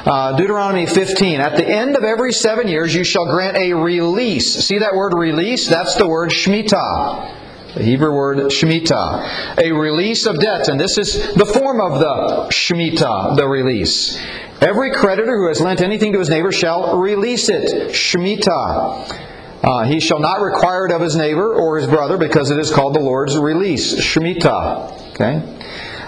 Uh, 0.05 0.37
Deuteronomy 0.37 0.87
15. 0.87 1.41
At 1.41 1.57
the 1.57 1.67
end 1.67 1.97
of 1.97 2.03
every 2.05 2.33
seven 2.33 2.69
years, 2.69 2.95
you 2.95 3.05
shall 3.05 3.27
grant 3.27 3.57
a 3.57 3.73
release. 3.75 4.67
See 4.67 4.79
that 4.79 4.95
word 4.95 5.13
release? 5.17 5.69
That's 5.69 5.95
the 5.95 6.09
word 6.09 6.31
Shemitah. 6.31 7.46
The 7.77 7.83
Hebrew 7.83 8.11
word 8.11 8.39
Shemitah. 8.39 9.59
A 9.63 9.71
release 9.71 10.25
of 10.25 10.41
debts. 10.41 10.69
And 10.69 10.81
this 10.81 10.97
is 10.97 11.35
the 11.35 11.45
form 11.45 11.79
of 11.79 12.01
the 12.01 12.49
Shemitah, 12.51 13.37
the 13.37 13.47
release. 13.47 14.19
Every 14.63 14.93
creditor 14.93 15.37
who 15.37 15.49
has 15.49 15.61
lent 15.61 15.83
anything 15.83 16.15
to 16.15 16.19
his 16.19 16.31
neighbor 16.31 16.53
shall 16.53 16.99
release 16.99 17.51
it. 17.51 17.91
Shemitah. 17.91 19.63
Uh, 19.63 19.85
he 19.85 20.01
shall 20.01 20.21
not 20.21 20.41
require 20.41 20.87
it 20.87 20.93
of 20.93 21.03
his 21.03 21.17
neighbor 21.17 21.55
or 21.55 21.77
his 21.77 21.87
brother 21.87 22.17
because 22.17 22.51
it 22.51 22.59
is 22.59 22.73
called 22.73 22.95
the 22.95 23.01
Lord's 23.01 23.37
release. 23.37 23.95
Shemitah. 23.95 25.11
Okay? 25.11 25.35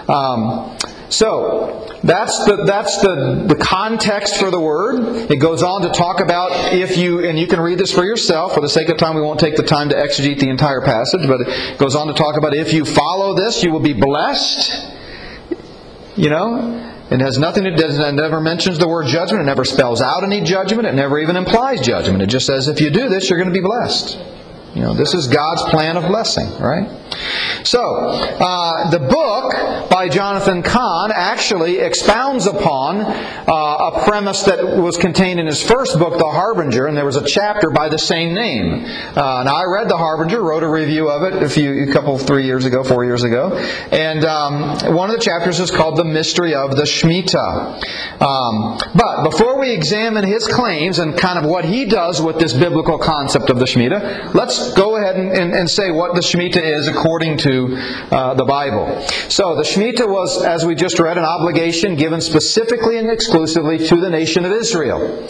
Um, 0.08 0.77
so, 1.10 1.88
that's 2.02 2.44
the 2.44 2.64
that's 2.64 3.00
the, 3.00 3.44
the 3.48 3.56
context 3.56 4.36
for 4.36 4.50
the 4.50 4.60
word. 4.60 5.30
It 5.30 5.36
goes 5.36 5.62
on 5.62 5.82
to 5.82 5.88
talk 5.90 6.20
about 6.20 6.72
if 6.72 6.96
you 6.96 7.24
and 7.26 7.38
you 7.38 7.46
can 7.46 7.60
read 7.60 7.78
this 7.78 7.92
for 7.92 8.04
yourself. 8.04 8.54
For 8.54 8.60
the 8.60 8.68
sake 8.68 8.88
of 8.88 8.98
time, 8.98 9.16
we 9.16 9.22
won't 9.22 9.40
take 9.40 9.56
the 9.56 9.62
time 9.62 9.88
to 9.88 9.96
exegete 9.96 10.38
the 10.38 10.48
entire 10.48 10.80
passage, 10.80 11.26
but 11.26 11.40
it 11.40 11.78
goes 11.78 11.96
on 11.96 12.06
to 12.08 12.14
talk 12.14 12.36
about 12.36 12.54
if 12.54 12.72
you 12.72 12.84
follow 12.84 13.34
this, 13.34 13.62
you 13.62 13.72
will 13.72 13.80
be 13.80 13.94
blessed. 13.94 14.94
You 16.16 16.30
know, 16.30 16.94
it 17.10 17.20
has 17.20 17.38
nothing 17.38 17.64
to 17.64 17.70
does 17.70 17.98
it 17.98 18.12
never 18.12 18.40
mentions 18.40 18.78
the 18.78 18.88
word 18.88 19.06
judgment. 19.06 19.42
It 19.42 19.46
never 19.46 19.64
spells 19.64 20.00
out 20.00 20.24
any 20.24 20.42
judgment. 20.42 20.86
It 20.86 20.94
never 20.94 21.18
even 21.18 21.36
implies 21.36 21.80
judgment. 21.80 22.22
It 22.22 22.26
just 22.26 22.46
says 22.46 22.68
if 22.68 22.80
you 22.80 22.90
do 22.90 23.08
this, 23.08 23.30
you're 23.30 23.38
going 23.38 23.52
to 23.52 23.58
be 23.58 23.64
blessed. 23.64 24.18
You 24.74 24.82
know, 24.82 24.94
this 24.94 25.14
is 25.14 25.26
God's 25.26 25.62
plan 25.64 25.96
of 25.96 26.06
blessing, 26.06 26.50
right? 26.60 26.88
So, 27.64 27.80
uh, 27.80 28.90
the 28.90 28.98
book 28.98 29.90
by 29.90 30.08
Jonathan 30.08 30.62
Cahn 30.62 31.10
actually 31.12 31.78
expounds 31.78 32.46
upon 32.46 33.00
uh, 33.00 33.90
a 33.92 34.04
premise 34.04 34.42
that 34.42 34.78
was 34.78 34.96
contained 34.96 35.40
in 35.40 35.46
his 35.46 35.62
first 35.62 35.98
book, 35.98 36.18
The 36.18 36.28
Harbinger, 36.28 36.86
and 36.86 36.96
there 36.96 37.04
was 37.04 37.16
a 37.16 37.24
chapter 37.24 37.70
by 37.70 37.88
the 37.88 37.98
same 37.98 38.34
name. 38.34 38.84
Uh, 38.84 39.42
now, 39.44 39.56
I 39.56 39.64
read 39.64 39.88
The 39.88 39.96
Harbinger, 39.96 40.40
wrote 40.42 40.62
a 40.62 40.68
review 40.68 41.10
of 41.10 41.22
it 41.22 41.42
a 41.42 41.48
few, 41.48 41.88
a 41.88 41.92
couple, 41.92 42.18
three 42.18 42.44
years 42.44 42.64
ago, 42.64 42.84
four 42.84 43.04
years 43.04 43.24
ago, 43.24 43.56
and 43.90 44.24
um, 44.24 44.94
one 44.94 45.10
of 45.10 45.16
the 45.16 45.22
chapters 45.22 45.60
is 45.60 45.70
called 45.70 45.96
The 45.96 46.04
Mystery 46.04 46.54
of 46.54 46.76
the 46.76 46.84
Shemitah. 46.84 48.22
Um, 48.22 48.78
but 48.94 49.30
before 49.30 49.58
we 49.58 49.72
examine 49.72 50.24
his 50.24 50.46
claims 50.46 50.98
and 50.98 51.16
kind 51.16 51.38
of 51.38 51.44
what 51.44 51.64
he 51.64 51.86
does 51.86 52.20
with 52.20 52.38
this 52.38 52.52
biblical 52.52 52.98
concept 52.98 53.50
of 53.50 53.58
the 53.58 53.64
Shemitah, 53.64 54.34
let's 54.34 54.57
go 54.74 54.96
ahead 54.96 55.16
and, 55.16 55.32
and, 55.32 55.54
and 55.54 55.70
say 55.70 55.90
what 55.90 56.14
the 56.14 56.20
Shemitah 56.20 56.62
is 56.62 56.88
according 56.88 57.38
to 57.38 57.76
uh, 58.10 58.34
the 58.34 58.44
Bible. 58.44 59.06
So 59.28 59.56
the 59.56 59.62
Shemitah 59.62 60.08
was, 60.08 60.44
as 60.44 60.64
we 60.64 60.74
just 60.74 60.98
read, 60.98 61.18
an 61.18 61.24
obligation 61.24 61.96
given 61.96 62.20
specifically 62.20 62.98
and 62.98 63.10
exclusively 63.10 63.78
to 63.88 63.96
the 63.96 64.10
nation 64.10 64.44
of 64.44 64.52
Israel. 64.52 65.28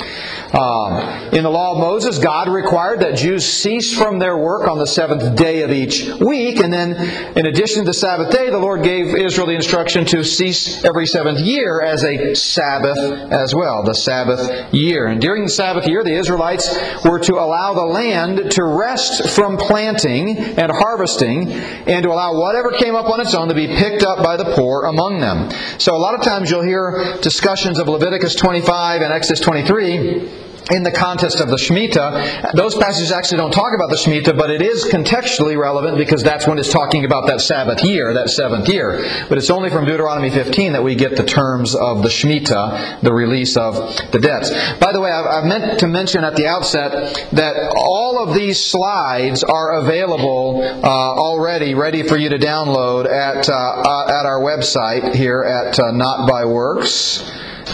Um, 0.52 1.34
in 1.34 1.42
the 1.44 1.50
law 1.50 1.72
of 1.72 1.78
Moses, 1.78 2.18
God 2.18 2.48
required 2.48 3.00
that 3.00 3.16
Jews 3.16 3.44
cease 3.44 3.96
from 3.96 4.18
their 4.18 4.38
work 4.38 4.66
on 4.66 4.78
the 4.78 4.86
seventh 4.86 5.36
day 5.36 5.60
of 5.62 5.70
each 5.70 6.08
week, 6.20 6.60
and 6.60 6.72
then, 6.72 6.94
in 7.36 7.46
addition 7.46 7.82
to 7.82 7.86
the 7.86 7.94
Sabbath 7.94 8.32
day, 8.32 8.48
the 8.48 8.58
Lord 8.58 8.82
gave 8.82 9.14
Israel 9.14 9.46
the 9.46 9.54
instruction 9.54 10.06
to 10.06 10.24
cease 10.24 10.84
every 10.84 11.06
seventh 11.06 11.40
year 11.40 11.82
as 11.82 12.02
a 12.02 12.34
Sabbath 12.34 12.98
as 13.30 13.54
well, 13.54 13.82
the 13.82 13.94
Sabbath 13.94 14.72
year. 14.72 15.06
And 15.06 15.20
during 15.20 15.44
the 15.44 15.50
Sabbath 15.50 15.86
year, 15.86 16.02
the 16.02 16.14
Israelites 16.14 16.74
were 17.04 17.18
to 17.20 17.34
allow 17.34 17.74
the 17.74 17.84
land 17.84 18.50
to 18.52 18.64
rest 18.64 19.17
from 19.20 19.56
planting 19.56 20.36
and 20.36 20.70
harvesting, 20.72 21.50
and 21.52 22.02
to 22.02 22.10
allow 22.10 22.38
whatever 22.38 22.72
came 22.72 22.94
up 22.94 23.06
on 23.06 23.20
its 23.20 23.34
own 23.34 23.48
to 23.48 23.54
be 23.54 23.66
picked 23.66 24.02
up 24.02 24.22
by 24.22 24.36
the 24.36 24.52
poor 24.54 24.84
among 24.84 25.20
them. 25.20 25.50
So 25.78 25.94
a 25.94 25.98
lot 25.98 26.14
of 26.14 26.22
times 26.22 26.50
you'll 26.50 26.62
hear 26.62 27.18
discussions 27.20 27.78
of 27.78 27.88
Leviticus 27.88 28.34
25 28.34 29.02
and 29.02 29.12
Exodus 29.12 29.40
23 29.40 30.47
in 30.70 30.82
the 30.82 30.90
context 30.90 31.40
of 31.40 31.48
the 31.48 31.56
Shemitah. 31.56 32.52
Those 32.52 32.74
passages 32.76 33.12
actually 33.12 33.38
don't 33.38 33.52
talk 33.52 33.72
about 33.74 33.90
the 33.90 33.96
Shemitah, 33.96 34.36
but 34.36 34.50
it 34.50 34.62
is 34.62 34.84
contextually 34.84 35.58
relevant 35.58 35.98
because 35.98 36.22
that's 36.22 36.46
when 36.46 36.58
it's 36.58 36.72
talking 36.72 37.04
about 37.04 37.26
that 37.26 37.40
Sabbath 37.40 37.82
year, 37.84 38.14
that 38.14 38.30
seventh 38.30 38.68
year. 38.68 38.98
But 39.28 39.38
it's 39.38 39.50
only 39.50 39.70
from 39.70 39.84
Deuteronomy 39.84 40.30
15 40.30 40.72
that 40.72 40.82
we 40.82 40.94
get 40.94 41.16
the 41.16 41.24
terms 41.24 41.74
of 41.74 42.02
the 42.02 42.08
Shemitah, 42.08 43.00
the 43.00 43.12
release 43.12 43.56
of 43.56 43.74
the 44.12 44.18
debts. 44.18 44.50
By 44.78 44.92
the 44.92 45.00
way, 45.00 45.10
I've 45.10 45.44
meant 45.44 45.80
to 45.80 45.86
mention 45.86 46.24
at 46.24 46.36
the 46.36 46.46
outset 46.46 47.30
that 47.32 47.72
all 47.76 48.22
of 48.22 48.34
these 48.34 48.62
slides 48.62 49.42
are 49.42 49.80
available 49.80 50.62
uh, 50.62 50.88
already, 50.88 51.74
ready 51.74 52.02
for 52.02 52.16
you 52.16 52.28
to 52.30 52.38
download 52.38 53.06
at, 53.06 53.48
uh, 53.48 53.52
uh, 53.52 54.06
at 54.08 54.26
our 54.26 54.40
website 54.40 55.14
here 55.14 55.42
at 55.42 55.78
uh, 55.78 55.90
Not 55.92 56.28
by 56.28 56.44
Works. 56.44 57.24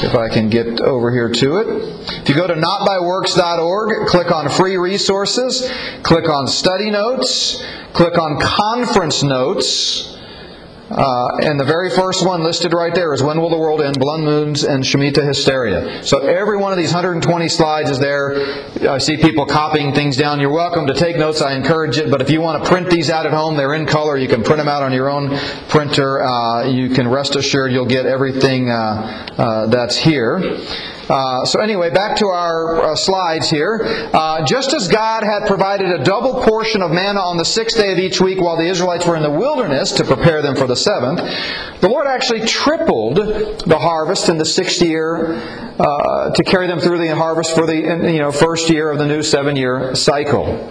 If 0.02 0.14
I 0.14 0.28
can 0.28 0.48
get 0.48 0.80
over 0.80 1.11
here 1.12 1.30
to 1.30 1.57
it. 1.59 1.66
If 2.22 2.28
you 2.28 2.35
go 2.35 2.46
to 2.46 2.54
notbyworks.org, 2.54 4.09
click 4.09 4.33
on 4.33 4.48
free 4.48 4.76
resources, 4.76 5.70
click 6.02 6.28
on 6.28 6.48
study 6.48 6.90
notes, 6.90 7.62
click 7.92 8.18
on 8.18 8.40
conference 8.40 9.22
notes, 9.22 10.18
uh, 10.90 11.38
and 11.42 11.59
the 11.59 11.64
very 11.64 11.88
first 11.88 12.27
one 12.27 12.42
listed 12.42 12.75
right 12.75 12.94
there 12.94 13.14
is 13.14 13.23
When 13.23 13.40
Will 13.40 13.49
the 13.49 13.59
World 13.59 13.81
End? 13.81 13.99
Blood 13.99 14.20
Moons 14.20 14.64
and 14.64 14.85
Shemitah 14.85 15.27
Hysteria. 15.27 16.05
So 16.05 16.18
every 16.18 16.59
one 16.59 16.73
of 16.73 16.79
these 16.79 16.92
120 16.92 17.49
slides 17.49 17.88
is 17.88 17.99
there. 17.99 18.37
I 18.88 18.99
see 18.99 19.16
people 19.16 19.47
copying 19.47 19.94
things 19.94 20.16
down. 20.16 20.40
You're 20.40 20.53
welcome 20.53 20.87
to 20.88 20.94
take 20.94 21.16
notes. 21.16 21.40
I 21.40 21.55
encourage 21.55 21.97
it. 21.97 22.11
But 22.11 22.20
if 22.20 22.29
you 22.29 22.42
want 22.42 22.62
to 22.62 22.68
print 22.68 22.90
these 22.90 23.09
out 23.09 23.25
at 23.25 23.33
home, 23.33 23.57
they're 23.57 23.75
in 23.75 23.87
color. 23.87 24.18
You 24.18 24.29
can 24.29 24.42
print 24.42 24.59
them 24.59 24.68
out 24.68 24.83
on 24.83 24.92
your 24.92 25.09
own 25.09 25.38
printer. 25.68 26.23
Uh, 26.23 26.66
you 26.66 26.90
can 26.90 27.09
rest 27.09 27.35
assured 27.35 27.73
you'll 27.73 27.87
get 27.87 28.05
everything 28.05 28.68
uh, 28.68 29.27
uh 29.38 29.66
that's 29.68 29.97
here. 29.97 30.38
Uh, 31.09 31.45
so, 31.45 31.61
anyway, 31.61 31.90
back 31.90 32.17
to 32.17 32.27
our 32.27 32.93
uh, 32.93 32.97
slides 32.97 33.51
here. 33.51 33.81
Uh, 34.12 34.45
just 34.45 34.73
as 34.73 34.88
God 34.88 35.23
had 35.23 35.47
provided 35.47 35.88
a 35.88 36.03
double 36.03 36.43
portion 36.43 36.83
of 36.83 36.90
manna 36.90 37.21
on 37.21 37.37
the 37.37 37.45
sixth 37.45 37.77
day 37.77 37.93
of 37.93 37.99
each 37.99 38.21
week 38.21 38.40
while 38.40 38.57
the 38.57 38.67
Israelites 38.67 39.07
were 39.07 39.17
in 39.17 39.23
the 39.23 39.31
wilderness 39.31 39.93
to 39.93 40.05
prepare 40.05 40.40
them 40.40 40.57
for 40.57 40.67
the 40.67 40.77
seventh, 40.77 41.21
the 41.81 41.88
Lord 41.88 42.07
actually 42.07 42.47
tripled 42.47 43.17
the 43.17 43.79
harvest 43.79 44.29
in 44.29 44.38
the 44.38 44.47
sixth 44.47 44.81
year 44.81 45.35
uh, 45.79 46.31
to 46.31 46.43
carry 46.45 46.67
them 46.67 46.81
through 46.81 46.99
the 46.99 47.14
harvest 47.14 47.55
for 47.55 47.67
the 47.67 47.77
you 47.77 48.19
know, 48.19 48.33
first 48.33 48.71
year 48.71 48.90
of 48.90 48.99
the 48.99 49.07
new 49.07 49.23
seven 49.23 49.57
year 49.57 49.95
cycle. 49.95 50.71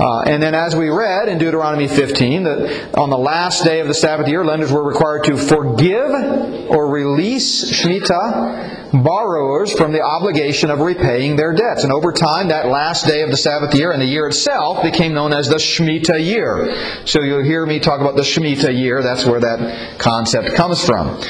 Uh, 0.00 0.22
and 0.22 0.42
then, 0.42 0.54
as 0.54 0.74
we 0.74 0.88
read 0.88 1.28
in 1.28 1.36
Deuteronomy 1.36 1.86
15, 1.86 2.44
that 2.44 2.94
on 2.96 3.10
the 3.10 3.18
last 3.18 3.64
day 3.64 3.80
of 3.80 3.86
the 3.86 3.92
Sabbath 3.92 4.28
year, 4.28 4.42
lenders 4.42 4.72
were 4.72 4.82
required 4.82 5.24
to 5.24 5.36
forgive 5.36 6.70
or 6.70 6.90
release 6.90 7.70
Shemitah 7.70 9.02
borrowers 9.04 9.74
from 9.74 9.92
the 9.92 10.00
obligation 10.00 10.70
of 10.70 10.80
repaying 10.80 11.36
their 11.36 11.52
debts. 11.52 11.84
And 11.84 11.92
over 11.92 12.12
time, 12.12 12.48
that 12.48 12.68
last 12.68 13.06
day 13.06 13.20
of 13.20 13.30
the 13.30 13.36
Sabbath 13.36 13.74
year 13.74 13.92
and 13.92 14.00
the 14.00 14.06
year 14.06 14.26
itself 14.26 14.82
became 14.82 15.12
known 15.12 15.34
as 15.34 15.48
the 15.48 15.56
Shemitah 15.56 16.24
year. 16.24 16.74
So 17.04 17.20
you'll 17.20 17.44
hear 17.44 17.66
me 17.66 17.78
talk 17.78 18.00
about 18.00 18.16
the 18.16 18.22
Shemitah 18.22 18.74
year. 18.74 19.02
That's 19.02 19.26
where 19.26 19.40
that 19.40 19.98
concept 19.98 20.54
comes 20.54 20.82
from. 20.82 21.20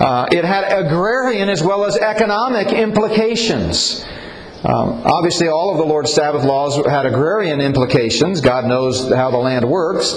Uh, 0.00 0.26
it 0.32 0.44
had 0.44 0.64
agrarian 0.64 1.48
as 1.48 1.62
well 1.62 1.84
as 1.84 1.96
economic 1.96 2.72
implications. 2.72 4.04
Um, 4.64 5.02
obviously, 5.04 5.48
all 5.48 5.70
of 5.70 5.78
the 5.78 5.84
Lord's 5.84 6.12
Sabbath 6.12 6.44
laws 6.44 6.76
had 6.86 7.06
agrarian 7.06 7.60
implications. 7.60 8.40
God 8.40 8.64
knows 8.64 9.12
how 9.12 9.30
the 9.30 9.36
land 9.36 9.64
works. 9.64 10.14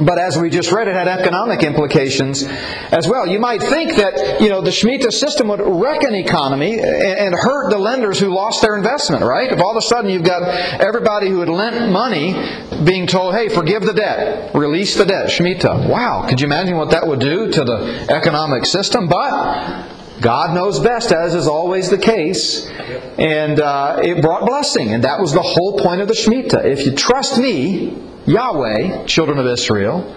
But 0.00 0.18
as 0.18 0.36
we 0.36 0.50
just 0.50 0.72
read, 0.72 0.88
it 0.88 0.96
had 0.96 1.06
economic 1.06 1.62
implications 1.62 2.42
as 2.42 3.06
well. 3.06 3.28
You 3.28 3.38
might 3.38 3.62
think 3.62 3.94
that 3.96 4.40
you 4.40 4.48
know 4.48 4.60
the 4.60 4.70
Shemitah 4.70 5.12
system 5.12 5.48
would 5.48 5.60
wreck 5.60 6.02
an 6.02 6.14
economy 6.14 6.80
and 6.80 7.34
hurt 7.34 7.70
the 7.70 7.78
lenders 7.78 8.18
who 8.18 8.34
lost 8.34 8.62
their 8.62 8.76
investment, 8.76 9.22
right? 9.22 9.52
If 9.52 9.60
all 9.60 9.70
of 9.70 9.76
a 9.76 9.82
sudden 9.82 10.10
you've 10.10 10.24
got 10.24 10.42
everybody 10.80 11.28
who 11.28 11.40
had 11.40 11.48
lent 11.48 11.92
money 11.92 12.34
being 12.82 13.06
told, 13.06 13.34
"Hey, 13.34 13.48
forgive 13.48 13.82
the 13.82 13.92
debt, 13.92 14.54
release 14.54 14.96
the 14.96 15.04
debt," 15.04 15.28
Shemitah. 15.28 15.88
Wow, 15.88 16.26
could 16.28 16.40
you 16.40 16.46
imagine 16.46 16.76
what 16.76 16.90
that 16.90 17.06
would 17.06 17.20
do 17.20 17.52
to 17.52 17.64
the 17.64 18.06
economic 18.10 18.66
system? 18.66 19.06
But 19.06 19.93
God 20.20 20.54
knows 20.54 20.80
best, 20.80 21.12
as 21.12 21.34
is 21.34 21.46
always 21.46 21.90
the 21.90 21.98
case. 21.98 22.70
And 23.18 23.60
uh, 23.60 24.00
it 24.02 24.22
brought 24.22 24.46
blessing. 24.46 24.94
And 24.94 25.04
that 25.04 25.20
was 25.20 25.32
the 25.32 25.42
whole 25.42 25.78
point 25.78 26.00
of 26.00 26.08
the 26.08 26.14
Shemitah. 26.14 26.64
If 26.64 26.86
you 26.86 26.94
trust 26.94 27.38
me, 27.38 27.98
Yahweh, 28.26 29.06
children 29.06 29.38
of 29.38 29.46
Israel, 29.46 30.16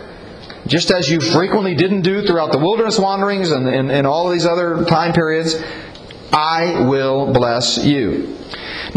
just 0.65 0.91
as 0.91 1.09
you 1.09 1.19
frequently 1.19 1.75
didn't 1.75 2.01
do 2.01 2.25
throughout 2.25 2.51
the 2.51 2.57
wilderness 2.57 2.99
wanderings 2.99 3.51
and, 3.51 3.67
and, 3.67 3.91
and 3.91 4.05
all 4.05 4.29
these 4.29 4.45
other 4.45 4.85
time 4.85 5.13
periods, 5.13 5.55
I 6.31 6.85
will 6.87 7.31
bless 7.33 7.83
you. 7.83 8.37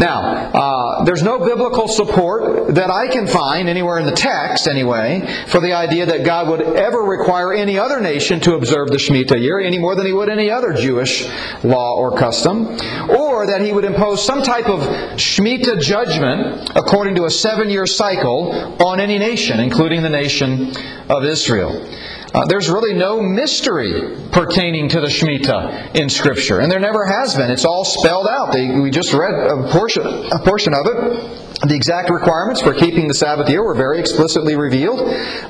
Now, 0.01 0.49
uh, 0.51 1.03
there's 1.03 1.21
no 1.21 1.37
biblical 1.37 1.87
support 1.87 2.73
that 2.73 2.89
I 2.89 3.07
can 3.07 3.27
find 3.27 3.69
anywhere 3.69 3.99
in 3.99 4.07
the 4.07 4.11
text, 4.11 4.67
anyway, 4.67 5.45
for 5.47 5.61
the 5.61 5.73
idea 5.73 6.07
that 6.07 6.25
God 6.25 6.49
would 6.49 6.61
ever 6.61 7.03
require 7.03 7.53
any 7.53 7.77
other 7.77 8.01
nation 8.01 8.39
to 8.39 8.55
observe 8.55 8.87
the 8.87 8.97
Shemitah 8.97 9.39
year 9.39 9.59
any 9.59 9.77
more 9.77 9.95
than 9.95 10.07
He 10.07 10.11
would 10.11 10.27
any 10.27 10.49
other 10.49 10.73
Jewish 10.73 11.27
law 11.63 11.95
or 11.95 12.17
custom, 12.17 12.79
or 13.11 13.45
that 13.45 13.61
He 13.61 13.71
would 13.71 13.85
impose 13.85 14.25
some 14.25 14.41
type 14.41 14.65
of 14.65 14.79
Shemitah 15.19 15.79
judgment 15.79 16.71
according 16.75 17.13
to 17.15 17.25
a 17.25 17.29
seven 17.29 17.69
year 17.69 17.85
cycle 17.85 18.51
on 18.83 18.99
any 18.99 19.19
nation, 19.19 19.59
including 19.59 20.01
the 20.01 20.09
nation 20.09 20.75
of 21.09 21.25
Israel. 21.25 21.87
Uh, 22.33 22.45
there's 22.45 22.69
really 22.69 22.93
no 22.93 23.21
mystery 23.21 24.15
pertaining 24.31 24.87
to 24.87 25.01
the 25.01 25.07
Shemitah 25.07 25.95
in 25.95 26.09
Scripture, 26.09 26.59
and 26.59 26.71
there 26.71 26.79
never 26.79 27.05
has 27.05 27.35
been. 27.35 27.51
It's 27.51 27.65
all 27.65 27.83
spelled 27.83 28.27
out. 28.27 28.53
They, 28.53 28.79
we 28.79 28.89
just 28.89 29.13
read 29.13 29.33
a 29.33 29.69
portion, 29.69 30.03
a 30.05 30.39
portion 30.39 30.73
of 30.73 30.85
it. 30.85 31.67
The 31.67 31.75
exact 31.75 32.09
requirements 32.09 32.61
for 32.61 32.73
keeping 32.73 33.07
the 33.07 33.13
Sabbath 33.13 33.49
year 33.49 33.63
were 33.63 33.75
very 33.75 33.99
explicitly 33.99 34.55
revealed 34.55 34.99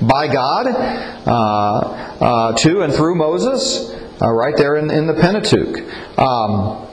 by 0.02 0.28
God 0.28 0.68
uh, 0.68 1.30
uh, 1.30 2.54
to 2.58 2.82
and 2.82 2.92
through 2.92 3.16
Moses, 3.16 3.92
uh, 4.22 4.30
right 4.30 4.58
there 4.58 4.76
in, 4.76 4.90
in 4.90 5.06
the 5.06 5.14
Pentateuch. 5.14 6.20
Um, 6.20 6.88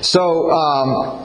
so, 0.00 0.50
um, 0.50 1.23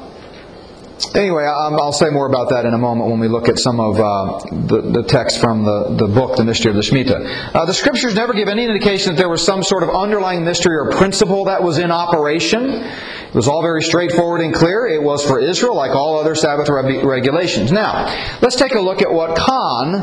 Anyway, 1.15 1.43
I'll 1.43 1.91
say 1.93 2.09
more 2.09 2.27
about 2.27 2.49
that 2.49 2.65
in 2.65 2.73
a 2.73 2.77
moment 2.77 3.09
when 3.09 3.19
we 3.19 3.27
look 3.27 3.47
at 3.47 3.57
some 3.57 3.79
of 3.79 3.99
uh, 3.99 4.39
the, 4.67 4.81
the 4.81 5.03
text 5.03 5.39
from 5.39 5.63
the, 5.63 5.95
the 5.97 6.07
book, 6.07 6.35
The 6.35 6.43
Mystery 6.43 6.71
of 6.71 6.75
the 6.75 6.81
Shemitah. 6.81 7.55
Uh, 7.55 7.65
the 7.65 7.73
scriptures 7.73 8.15
never 8.15 8.33
give 8.33 8.47
any 8.47 8.65
indication 8.65 9.15
that 9.15 9.17
there 9.19 9.29
was 9.29 9.43
some 9.43 9.63
sort 9.63 9.83
of 9.83 9.89
underlying 9.89 10.43
mystery 10.43 10.75
or 10.75 10.91
principle 10.91 11.45
that 11.45 11.63
was 11.63 11.77
in 11.77 11.91
operation. 11.91 12.69
It 12.69 13.33
was 13.33 13.47
all 13.47 13.61
very 13.61 13.81
straightforward 13.81 14.41
and 14.41 14.53
clear. 14.53 14.87
It 14.87 15.01
was 15.01 15.25
for 15.25 15.39
Israel, 15.39 15.75
like 15.75 15.91
all 15.91 16.19
other 16.19 16.35
Sabbath 16.35 16.67
regulations. 16.69 17.71
Now, 17.71 18.05
let's 18.41 18.55
take 18.55 18.75
a 18.75 18.81
look 18.81 19.01
at 19.01 19.11
what 19.11 19.37
Cahn 19.37 19.95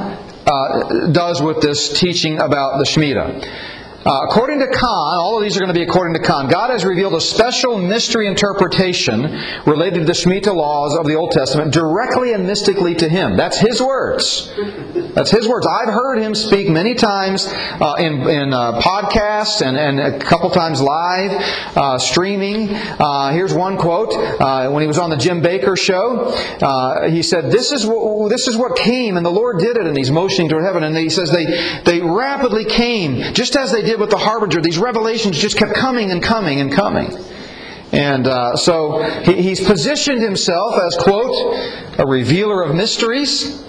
uh, 0.47 1.09
does 1.13 1.43
with 1.43 1.61
this 1.61 1.99
teaching 1.99 2.39
about 2.41 2.79
the 2.79 2.85
Shemitah. 2.85 3.76
Uh, 4.07 4.21
according 4.29 4.61
to 4.61 4.69
Cahn, 4.69 5.19
all 5.19 5.37
of 5.37 5.43
these 5.43 5.57
are 5.57 5.61
going 5.61 5.67
to 5.67 5.75
be 5.75 5.83
according 5.83 6.15
to 6.15 6.21
Cahn, 6.21 6.47
God 6.47 6.71
has 6.71 6.85
revealed 6.85 7.15
a 7.15 7.21
special 7.21 7.77
mystery 7.77 8.29
interpretation 8.29 9.23
related 9.67 10.01
to 10.01 10.05
the 10.05 10.13
Shemitah 10.13 10.55
laws 10.55 10.97
of 10.97 11.07
the 11.07 11.17
Old 11.17 11.33
Testament 11.33 11.73
directly 11.73 12.33
and 12.33 12.47
mystically 12.47 12.95
to 12.95 13.09
him. 13.09 13.37
That's 13.37 13.59
his 13.59 13.83
words. 13.83 14.53
That's 15.17 15.31
his 15.31 15.49
words. 15.49 15.67
I've 15.67 15.89
heard 15.89 16.19
him 16.19 16.35
speak 16.35 16.69
many 16.69 16.95
times 16.95 17.47
uh, 17.47 17.95
in, 17.99 18.29
in 18.29 18.53
uh, 18.53 18.83
podcasts 18.83 19.67
and, 19.67 19.75
and 19.75 19.99
a 19.99 20.19
couple 20.19 20.51
times 20.51 20.83
live, 20.83 21.33
uh, 21.75 21.97
streaming. 21.97 22.69
Uh, 22.75 23.33
here's 23.33 23.55
one 23.55 23.79
quote. 23.79 24.13
Uh, 24.13 24.69
when 24.69 24.83
he 24.83 24.87
was 24.87 24.99
on 24.99 25.09
the 25.09 25.17
Jim 25.17 25.41
Bakker 25.41 25.75
show, 25.79 26.31
he 27.09 27.23
said, 27.23 27.51
this 27.51 27.73
is, 27.73 27.87
what, 27.87 28.29
this 28.29 28.47
is 28.47 28.59
what 28.59 28.77
came, 28.77 29.17
and 29.17 29.25
the 29.25 29.31
Lord 29.31 29.59
did 29.59 29.79
it, 29.79 29.87
and 29.87 29.97
he's 29.97 30.11
motioning 30.11 30.51
toward 30.51 30.65
heaven. 30.65 30.85
And 30.85 30.95
he 30.95 31.09
says 31.09 31.31
they, 31.31 31.81
they 31.85 32.03
rapidly 32.03 32.67
came, 32.67 33.33
just 33.33 33.57
as 33.57 33.73
they 33.73 33.81
did 33.81 33.99
with 33.99 34.11
the 34.11 34.19
harbinger. 34.19 34.61
These 34.61 34.77
revelations 34.77 35.39
just 35.39 35.57
kept 35.57 35.73
coming 35.73 36.11
and 36.11 36.23
coming 36.23 36.61
and 36.61 36.71
coming. 36.71 37.11
And 37.91 38.27
uh, 38.27 38.57
so 38.57 39.03
he, 39.23 39.41
he's 39.41 39.65
positioned 39.65 40.21
himself 40.21 40.79
as, 40.79 40.95
quote, 40.97 41.59
a 41.99 42.05
revealer 42.07 42.63
of 42.63 42.75
mysteries, 42.75 43.63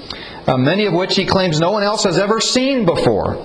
uh, 0.48 0.58
many 0.58 0.86
of 0.86 0.94
which 0.94 1.16
he 1.16 1.26
claims 1.26 1.60
no 1.60 1.72
one 1.72 1.84
else 1.84 2.04
has 2.04 2.18
ever 2.18 2.40
seen 2.40 2.86
before. 2.86 3.36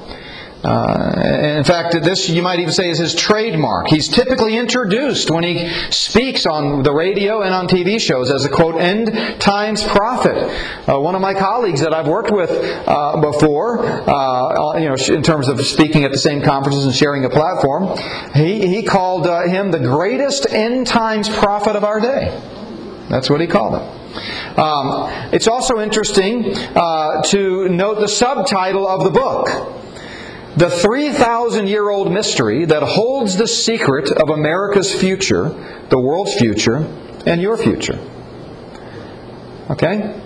Uh, 0.64 1.58
in 1.58 1.64
fact, 1.64 1.92
this 2.04 2.28
you 2.28 2.40
might 2.40 2.60
even 2.60 2.72
say 2.72 2.88
is 2.88 2.98
his 2.98 3.16
trademark. 3.16 3.88
He's 3.88 4.08
typically 4.08 4.56
introduced 4.56 5.28
when 5.28 5.42
he 5.42 5.68
speaks 5.90 6.46
on 6.46 6.84
the 6.84 6.92
radio 6.92 7.42
and 7.42 7.52
on 7.52 7.66
TV 7.66 8.00
shows 8.00 8.30
as 8.30 8.44
a 8.44 8.48
quote 8.48 8.80
end 8.80 9.40
times 9.40 9.82
prophet. 9.82 10.36
Uh, 10.88 11.00
one 11.00 11.16
of 11.16 11.20
my 11.20 11.34
colleagues 11.34 11.80
that 11.80 11.92
I've 11.92 12.06
worked 12.06 12.30
with 12.30 12.50
uh, 12.50 13.20
before, 13.20 13.84
uh, 13.84 14.78
you 14.78 14.88
know, 14.88 14.96
in 15.08 15.22
terms 15.22 15.48
of 15.48 15.60
speaking 15.66 16.04
at 16.04 16.12
the 16.12 16.18
same 16.18 16.42
conferences 16.42 16.84
and 16.84 16.94
sharing 16.94 17.24
a 17.24 17.30
platform, 17.30 17.98
he 18.34 18.68
he 18.68 18.82
called 18.84 19.26
uh, 19.26 19.48
him 19.48 19.72
the 19.72 19.80
greatest 19.80 20.46
end 20.48 20.86
times 20.86 21.28
prophet 21.28 21.74
of 21.74 21.82
our 21.82 22.00
day. 22.00 22.40
That's 23.08 23.28
what 23.28 23.40
he 23.40 23.48
called 23.48 23.80
him. 23.80 24.01
Um, 24.56 25.10
it's 25.32 25.48
also 25.48 25.80
interesting 25.80 26.54
uh, 26.56 27.22
to 27.22 27.68
note 27.68 28.00
the 28.00 28.08
subtitle 28.08 28.86
of 28.86 29.04
the 29.04 29.10
book. 29.10 29.48
The 30.56 30.68
3,000 30.68 31.66
year 31.66 31.88
old 31.88 32.12
mystery 32.12 32.66
that 32.66 32.82
holds 32.82 33.36
the 33.36 33.48
secret 33.48 34.10
of 34.10 34.28
America's 34.28 34.94
future, 34.94 35.48
the 35.88 35.98
world's 35.98 36.34
future, 36.34 36.86
and 37.24 37.40
your 37.40 37.56
future. 37.56 37.98
Okay? 39.70 40.18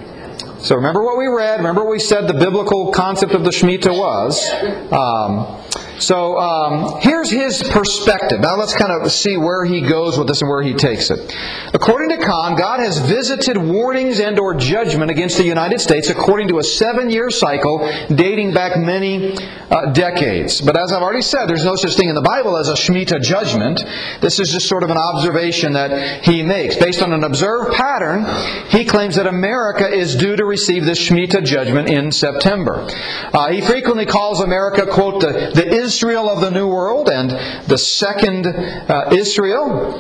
So 0.59 0.75
remember 0.75 1.05
what 1.05 1.17
we 1.17 1.27
read, 1.27 1.59
remember 1.59 1.83
what 1.83 1.93
we 1.93 2.01
said 2.01 2.27
the 2.27 2.35
biblical 2.35 2.91
concept 2.91 3.33
of 3.33 3.45
the 3.45 3.51
Shemitah 3.51 3.97
was. 3.97 4.51
Um, 4.91 5.63
so 5.99 6.39
um, 6.39 7.01
here's 7.01 7.31
his 7.31 7.63
perspective. 7.63 8.41
Now 8.41 8.57
let's 8.57 8.75
kind 8.75 8.93
of 8.93 9.11
see 9.11 9.37
where 9.37 9.65
he 9.65 9.81
goes 9.81 10.19
with 10.19 10.29
this 10.29 10.43
and 10.43 10.51
where 10.51 10.63
he 10.63 10.75
takes 10.75 11.11
it. 11.11 11.35
According 11.73 12.11
to 12.11 12.25
Cahn, 12.25 12.57
God 12.57 12.81
has 12.81 12.99
visited 12.99 13.57
warnings 13.57 14.21
and 14.21 14.39
or 14.39 14.55
judgment 14.55 15.11
against 15.11 15.39
the 15.39 15.45
United 15.45 15.81
States 15.81 16.11
according 16.11 16.49
to 16.49 16.59
a 16.59 16.63
seven-year 16.63 17.31
cycle 17.31 17.91
dating 18.15 18.53
back 18.53 18.79
many 18.79 19.37
uh, 19.71 19.93
decades. 19.93 20.61
But 20.61 20.79
as 20.79 20.93
I've 20.93 21.03
already 21.03 21.23
said, 21.23 21.47
there's 21.47 21.65
no 21.65 21.77
such 21.77 21.97
thing 21.97 22.09
in 22.09 22.15
the 22.15 22.23
Bible 22.23 22.57
as 22.57 22.69
a 22.69 22.75
Shemitah 22.75 23.23
judgment. 23.23 23.85
This 24.21 24.39
is 24.39 24.51
just 24.51 24.69
sort 24.69 24.83
of 24.83 24.91
an 24.91 24.99
observation 24.99 25.73
that 25.73 26.25
he 26.25 26.43
makes. 26.43 26.77
Based 26.77 27.03
on 27.03 27.13
an 27.13 27.25
observed 27.25 27.75
pattern, 27.75 28.27
he 28.69 28.85
claims 28.85 29.17
that 29.17 29.27
America 29.27 29.89
is 29.89 30.17
due 30.17 30.37
to 30.37 30.45
receive 30.45 30.85
this 30.85 30.99
Shemitah 31.09 31.45
judgment 31.45 31.89
in 31.89 32.13
September. 32.13 32.87
Uh, 33.33 33.51
he 33.51 33.61
frequently 33.61 34.07
calls 34.07 34.41
America, 34.41 34.87
quote, 34.87 35.21
the, 35.21 35.53
the 35.55 35.86
Israel 35.87 36.29
of 36.29 36.41
the 36.41 36.51
New 36.51 36.67
World 36.67 37.09
and 37.09 37.31
the 37.69 37.79
second 37.79 38.47
uh, 38.47 39.11
Israel. 39.13 39.93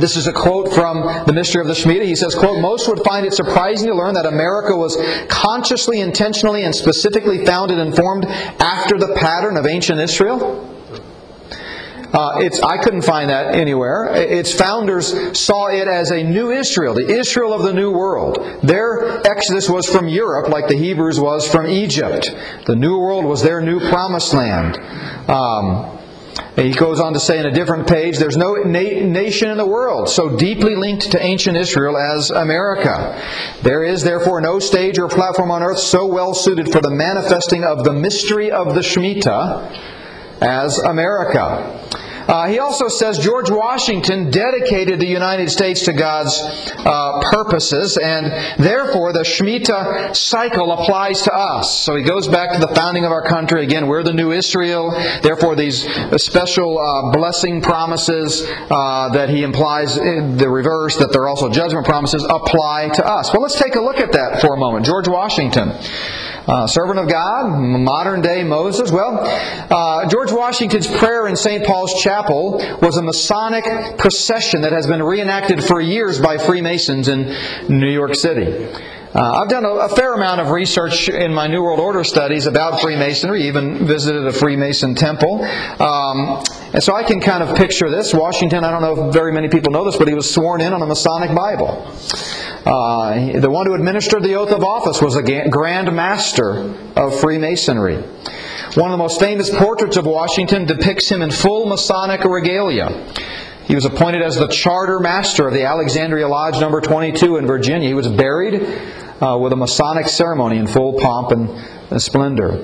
This 0.00 0.16
is 0.16 0.28
a 0.28 0.32
quote 0.32 0.72
from 0.72 1.26
the 1.26 1.32
Mystery 1.32 1.60
of 1.60 1.66
the 1.66 1.74
Shemitah. 1.74 2.04
He 2.04 2.14
says, 2.14 2.36
quote, 2.36 2.60
Most 2.60 2.88
would 2.88 3.02
find 3.04 3.26
it 3.26 3.34
surprising 3.34 3.88
to 3.88 3.94
learn 3.94 4.14
that 4.14 4.26
America 4.26 4.76
was 4.76 4.96
consciously, 5.28 6.00
intentionally, 6.00 6.62
and 6.62 6.72
specifically 6.74 7.44
founded 7.44 7.78
and 7.78 7.96
formed 7.96 8.26
after 8.26 8.96
the 8.96 9.12
pattern 9.16 9.56
of 9.56 9.66
ancient 9.66 9.98
Israel. 9.98 10.70
Uh, 12.14 12.38
it's, 12.38 12.62
I 12.62 12.78
couldn't 12.78 13.02
find 13.02 13.30
that 13.30 13.56
anywhere. 13.56 14.14
Its 14.14 14.54
founders 14.54 15.36
saw 15.36 15.66
it 15.66 15.88
as 15.88 16.12
a 16.12 16.22
new 16.22 16.52
Israel, 16.52 16.94
the 16.94 17.08
Israel 17.08 17.52
of 17.52 17.64
the 17.64 17.72
New 17.72 17.90
World. 17.90 18.38
Their 18.62 19.18
exodus 19.26 19.68
was 19.68 19.88
from 19.88 20.06
Europe, 20.06 20.48
like 20.48 20.68
the 20.68 20.76
Hebrews 20.76 21.18
was 21.18 21.48
from 21.50 21.66
Egypt. 21.66 22.32
The 22.66 22.76
New 22.76 22.98
World 22.98 23.24
was 23.24 23.42
their 23.42 23.60
new 23.60 23.80
promised 23.80 24.32
land. 24.32 24.78
Um, 25.28 25.98
he 26.54 26.72
goes 26.72 27.00
on 27.00 27.14
to 27.14 27.20
say 27.20 27.40
in 27.40 27.46
a 27.46 27.50
different 27.50 27.88
page, 27.88 28.18
there's 28.18 28.36
no 28.36 28.54
na- 28.54 29.02
nation 29.02 29.50
in 29.50 29.56
the 29.56 29.66
world 29.66 30.08
so 30.08 30.36
deeply 30.36 30.76
linked 30.76 31.10
to 31.10 31.20
ancient 31.20 31.56
Israel 31.56 31.96
as 31.96 32.30
America. 32.30 33.20
There 33.62 33.82
is 33.82 34.04
therefore 34.04 34.40
no 34.40 34.60
stage 34.60 34.98
or 35.00 35.08
platform 35.08 35.50
on 35.50 35.64
earth 35.64 35.78
so 35.78 36.06
well 36.06 36.32
suited 36.32 36.70
for 36.70 36.80
the 36.80 36.90
manifesting 36.90 37.64
of 37.64 37.82
the 37.82 37.92
mystery 37.92 38.52
of 38.52 38.74
the 38.74 38.82
Shemitah 38.82 39.80
as 40.40 40.78
America. 40.78 41.80
Uh, 42.26 42.48
he 42.48 42.58
also 42.58 42.88
says 42.88 43.18
George 43.18 43.50
Washington 43.50 44.30
dedicated 44.30 44.98
the 44.98 45.06
United 45.06 45.50
States 45.50 45.84
to 45.84 45.92
God's 45.92 46.40
uh, 46.40 47.20
purposes, 47.30 47.96
and 47.96 48.26
therefore 48.58 49.12
the 49.12 49.20
Shemitah 49.20 50.16
cycle 50.16 50.72
applies 50.72 51.22
to 51.22 51.34
us. 51.34 51.80
So 51.80 51.96
he 51.96 52.02
goes 52.02 52.28
back 52.28 52.52
to 52.52 52.58
the 52.58 52.74
founding 52.74 53.04
of 53.04 53.12
our 53.12 53.22
country. 53.22 53.62
Again, 53.62 53.86
we're 53.86 54.02
the 54.02 54.12
new 54.12 54.32
Israel. 54.32 54.90
Therefore, 55.22 55.54
these 55.54 55.86
special 56.16 56.78
uh, 56.78 57.12
blessing 57.12 57.60
promises 57.60 58.46
uh, 58.70 59.10
that 59.12 59.28
he 59.28 59.42
implies 59.42 59.96
in 59.98 60.36
the 60.36 60.48
reverse, 60.48 60.96
that 60.96 61.12
they're 61.12 61.28
also 61.28 61.50
judgment 61.50 61.86
promises, 61.86 62.24
apply 62.28 62.90
to 62.94 63.06
us. 63.06 63.32
Well, 63.32 63.42
let's 63.42 63.58
take 63.58 63.74
a 63.74 63.80
look 63.80 63.98
at 63.98 64.12
that 64.12 64.40
for 64.40 64.54
a 64.54 64.58
moment. 64.58 64.86
George 64.86 65.08
Washington 65.08 65.72
uh, 66.46 66.66
servant 66.66 66.98
of 66.98 67.08
God, 67.08 67.58
modern 67.58 68.20
day 68.20 68.44
Moses. 68.44 68.90
Well, 68.90 69.20
uh, 69.22 70.08
George 70.08 70.32
Washington's 70.32 70.86
prayer 70.86 71.26
in 71.26 71.36
St. 71.36 71.64
Paul's 71.64 72.02
Chapel 72.02 72.58
was 72.80 72.96
a 72.96 73.02
Masonic 73.02 73.64
procession 73.98 74.62
that 74.62 74.72
has 74.72 74.86
been 74.86 75.02
reenacted 75.02 75.64
for 75.64 75.80
years 75.80 76.20
by 76.20 76.38
Freemasons 76.38 77.08
in 77.08 77.34
New 77.68 77.90
York 77.90 78.14
City. 78.14 78.68
Uh, 79.14 79.42
I've 79.42 79.48
done 79.48 79.64
a, 79.64 79.68
a, 79.68 79.88
fair 79.90 80.12
amount 80.14 80.40
of 80.40 80.50
research 80.50 81.08
in 81.08 81.32
my 81.32 81.46
New 81.46 81.62
World 81.62 81.78
Order 81.78 82.02
studies 82.02 82.46
about 82.46 82.80
Freemasonry, 82.80 83.46
even 83.46 83.86
visited 83.86 84.26
a 84.26 84.32
Freemason 84.32 84.96
temple. 84.96 85.44
Um, 85.80 86.42
and 86.72 86.82
so 86.82 86.96
I 86.96 87.04
can 87.04 87.20
kind 87.20 87.40
of 87.40 87.56
picture 87.56 87.88
this. 87.88 88.12
Washington, 88.12 88.64
I 88.64 88.72
don't 88.72 88.82
know 88.82 89.06
if 89.06 89.14
very 89.14 89.30
many 89.30 89.48
people 89.48 89.70
know 89.70 89.84
this, 89.84 89.96
but 89.96 90.08
he 90.08 90.14
was 90.14 90.34
sworn 90.34 90.60
in 90.60 90.72
on 90.72 90.82
a 90.82 90.86
Masonic 90.86 91.32
Bible. 91.32 91.86
Uh, 92.66 93.38
the 93.38 93.48
one 93.48 93.66
who 93.66 93.74
administered 93.74 94.24
the 94.24 94.34
oath 94.34 94.50
of 94.50 94.64
office 94.64 95.00
was 95.00 95.14
a 95.14 95.48
Grand 95.48 95.94
Master 95.94 96.74
of 96.96 97.20
Freemasonry. 97.20 97.98
One 98.74 98.90
of 98.90 98.94
the 98.94 98.98
most 98.98 99.20
famous 99.20 99.48
portraits 99.48 99.96
of 99.96 100.06
Washington 100.06 100.64
depicts 100.66 101.08
him 101.08 101.22
in 101.22 101.30
full 101.30 101.66
Masonic 101.66 102.24
regalia. 102.24 103.06
He 103.66 103.76
was 103.76 103.84
appointed 103.84 104.22
as 104.22 104.36
the 104.36 104.48
charter 104.48 104.98
master 104.98 105.46
of 105.46 105.54
the 105.54 105.62
Alexandria 105.62 106.26
Lodge 106.26 106.60
number 106.60 106.80
22 106.80 107.36
in 107.36 107.46
Virginia. 107.46 107.86
He 107.86 107.94
was 107.94 108.08
buried 108.08 108.60
uh, 109.24 109.38
with 109.38 109.52
a 109.52 109.56
Masonic 109.56 110.06
ceremony 110.06 110.58
in 110.58 110.66
full 110.66 110.98
pomp 111.00 111.30
and, 111.30 111.48
and 111.90 112.02
splendor. 112.02 112.58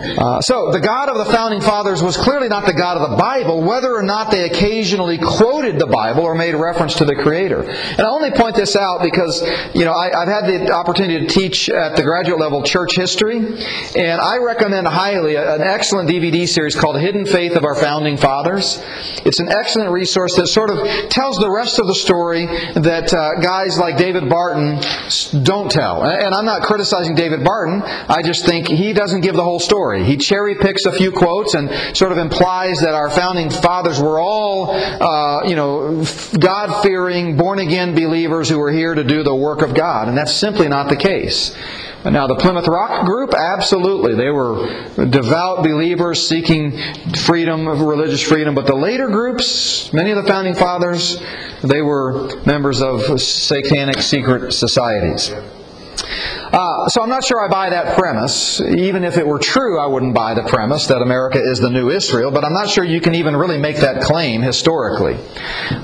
Uh, 0.00 0.40
so, 0.40 0.70
the 0.72 0.80
God 0.80 1.10
of 1.10 1.18
the 1.18 1.30
founding 1.30 1.60
fathers 1.60 2.02
was 2.02 2.16
clearly 2.16 2.48
not 2.48 2.64
the 2.64 2.72
God 2.72 2.96
of 2.96 3.10
the 3.10 3.16
Bible, 3.16 3.62
whether 3.62 3.94
or 3.94 4.02
not 4.02 4.30
they 4.30 4.44
occasionally 4.44 5.18
quoted 5.18 5.78
the 5.78 5.86
Bible 5.86 6.22
or 6.22 6.34
made 6.34 6.54
reference 6.54 6.94
to 6.94 7.04
the 7.04 7.14
Creator. 7.14 7.68
And 7.68 8.00
I 8.00 8.08
only 8.08 8.30
point 8.30 8.56
this 8.56 8.76
out 8.76 9.02
because, 9.02 9.42
you 9.74 9.84
know, 9.84 9.92
I, 9.92 10.24
have 10.24 10.28
had 10.28 10.46
the 10.46 10.72
opportunity 10.72 11.26
to 11.26 11.32
teach 11.32 11.68
at 11.68 11.96
the 11.96 12.02
graduate 12.02 12.40
level 12.40 12.62
church 12.62 12.96
history, 12.96 13.36
and 13.36 14.20
I 14.20 14.38
recommend 14.38 14.86
highly 14.86 15.36
an 15.36 15.60
excellent 15.60 16.08
DVD 16.08 16.48
series 16.48 16.74
called 16.74 16.98
Hidden 16.98 17.26
Faith 17.26 17.52
of 17.52 17.64
Our 17.64 17.74
Founding 17.74 18.16
Fathers. 18.16 18.82
It's 19.26 19.40
an 19.40 19.50
excellent 19.50 19.90
resource 19.90 20.34
that 20.36 20.46
sort 20.46 20.70
of 20.70 21.10
tells 21.10 21.36
the 21.36 21.50
rest 21.50 21.78
of 21.78 21.86
the 21.86 21.94
story 21.94 22.46
that 22.46 23.12
uh, 23.12 23.40
guys 23.40 23.78
like 23.78 23.98
David 23.98 24.30
Barton 24.30 24.80
don't 25.44 25.70
tell. 25.70 26.04
And 26.04 26.34
I'm 26.34 26.46
not 26.46 26.62
criticizing 26.62 27.14
David 27.14 27.44
Barton, 27.44 27.82
I 27.82 28.22
just 28.22 28.46
think 28.46 28.66
he 28.66 28.94
doesn't 28.94 29.20
give 29.20 29.34
the 29.34 29.44
whole 29.44 29.60
story 29.60 29.89
story. 29.90 30.04
He 30.04 30.16
cherry 30.16 30.54
picks 30.54 30.84
a 30.84 30.92
few 30.92 31.10
quotes 31.10 31.54
and 31.54 31.96
sort 31.96 32.12
of 32.12 32.18
implies 32.18 32.80
that 32.80 32.94
our 32.94 33.10
founding 33.10 33.50
fathers 33.50 34.00
were 34.00 34.20
all, 34.20 34.70
uh, 34.70 35.44
you 35.44 35.56
know, 35.56 36.04
God 36.38 36.82
fearing, 36.82 37.36
born 37.36 37.58
again 37.58 37.94
believers 37.94 38.48
who 38.48 38.58
were 38.58 38.70
here 38.70 38.94
to 38.94 39.04
do 39.04 39.22
the 39.22 39.34
work 39.34 39.62
of 39.62 39.74
God. 39.74 40.08
And 40.08 40.16
that's 40.16 40.34
simply 40.34 40.68
not 40.68 40.88
the 40.88 40.96
case. 40.96 41.56
Now, 42.02 42.26
the 42.26 42.36
Plymouth 42.36 42.66
Rock 42.66 43.04
group, 43.04 43.34
absolutely. 43.34 44.14
They 44.14 44.30
were 44.30 44.86
devout 44.96 45.62
believers 45.62 46.26
seeking 46.26 46.78
freedom, 47.14 47.68
of 47.68 47.82
religious 47.82 48.22
freedom. 48.22 48.54
But 48.54 48.66
the 48.66 48.74
later 48.74 49.08
groups, 49.08 49.92
many 49.92 50.10
of 50.10 50.16
the 50.16 50.26
founding 50.26 50.54
fathers, 50.54 51.20
they 51.62 51.82
were 51.82 52.34
members 52.46 52.80
of 52.80 53.20
satanic 53.20 53.98
secret 53.98 54.52
societies. 54.52 55.30
Uh, 56.02 56.88
so 56.88 57.02
I'm 57.02 57.08
not 57.08 57.24
sure 57.24 57.40
I 57.40 57.48
buy 57.48 57.70
that 57.70 57.96
premise. 57.96 58.60
Even 58.60 59.04
if 59.04 59.16
it 59.16 59.26
were 59.26 59.38
true, 59.38 59.78
I 59.78 59.86
wouldn't 59.86 60.14
buy 60.14 60.34
the 60.34 60.42
premise 60.42 60.86
that 60.86 61.02
America 61.02 61.40
is 61.40 61.60
the 61.60 61.70
new 61.70 61.90
Israel, 61.90 62.30
but 62.30 62.44
I'm 62.44 62.52
not 62.52 62.68
sure 62.68 62.84
you 62.84 63.00
can 63.00 63.14
even 63.14 63.36
really 63.36 63.58
make 63.58 63.76
that 63.76 64.02
claim 64.02 64.42
historically. 64.42 65.14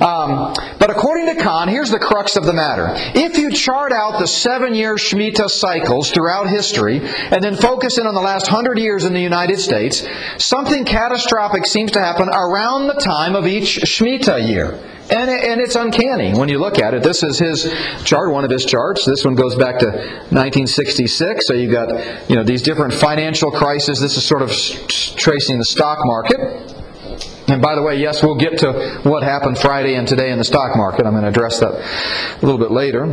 Um, 0.01 0.55
but 0.79 0.91
according 0.91 1.27
to 1.35 1.43
Cahn, 1.43 1.69
here's 1.69 1.91
the 1.91 1.99
crux 1.99 2.37
of 2.37 2.45
the 2.45 2.53
matter. 2.53 2.89
If 3.15 3.39
you 3.39 3.53
chart 3.53 3.93
out 3.93 4.19
the 4.19 4.27
seven 4.27 4.75
year 4.75 4.97
Shemitah 4.97 5.51
cycles 5.51 6.11
throughout 6.11 6.49
history 6.49 7.01
and 7.01 7.43
then 7.43 7.57
focus 7.57 7.99
in 7.99 8.07
on 8.07 8.15
the 8.15 8.21
last 8.21 8.47
hundred 8.47 8.79
years 8.79 9.05
in 9.05 9.13
the 9.13 9.21
United 9.21 9.59
States, 9.59 10.07
something 10.39 10.85
catastrophic 10.85 11.67
seems 11.67 11.93
to 11.93 12.01
happen 12.01 12.29
around 12.29 12.87
the 12.87 12.95
time 12.95 13.35
of 13.35 13.47
each 13.47 13.79
Shemitah 13.85 14.49
year. 14.49 14.79
And, 15.09 15.31
and 15.31 15.61
it's 15.61 15.77
uncanny 15.77 16.33
when 16.33 16.49
you 16.49 16.59
look 16.59 16.81
at 16.81 16.93
it. 16.93 17.03
This 17.03 17.23
is 17.23 17.39
his 17.39 17.73
chart, 18.05 18.33
one 18.33 18.45
of 18.45 18.51
his 18.51 18.65
charts. 18.65 19.05
This 19.05 19.25
one 19.25 19.37
goes 19.37 19.55
back 19.55 19.79
to 19.79 19.87
1966. 19.87 21.47
So 21.47 21.55
you've 21.55 21.71
got 21.71 22.29
you 22.29 22.35
know 22.35 22.43
these 22.43 22.63
different 22.63 22.93
financial 22.93 23.53
crises. 23.53 24.01
This 24.01 24.17
is 24.17 24.25
sort 24.25 24.43
of 24.43 24.51
tracing 25.17 25.59
the 25.59 25.65
stock 25.65 26.01
market. 26.03 26.41
And 27.49 27.63
by 27.63 27.77
the 27.77 27.83
way, 27.83 28.01
yes, 28.01 28.23
we'll 28.23 28.35
get 28.35 28.59
to 28.59 29.01
what 29.05 29.23
happened 29.23 29.59
Friday 29.59 29.95
and 29.95 30.09
today 30.09 30.33
in 30.33 30.39
the 30.39 30.45
stock 30.45 30.77
market. 30.77 31.07
I'm 31.07 31.13
going 31.13 31.23
to 31.23 31.29
address 31.29 31.61
that 31.61 31.73
a 31.73 32.45
little 32.45 32.59
bit 32.59 32.73
later. 32.73 33.07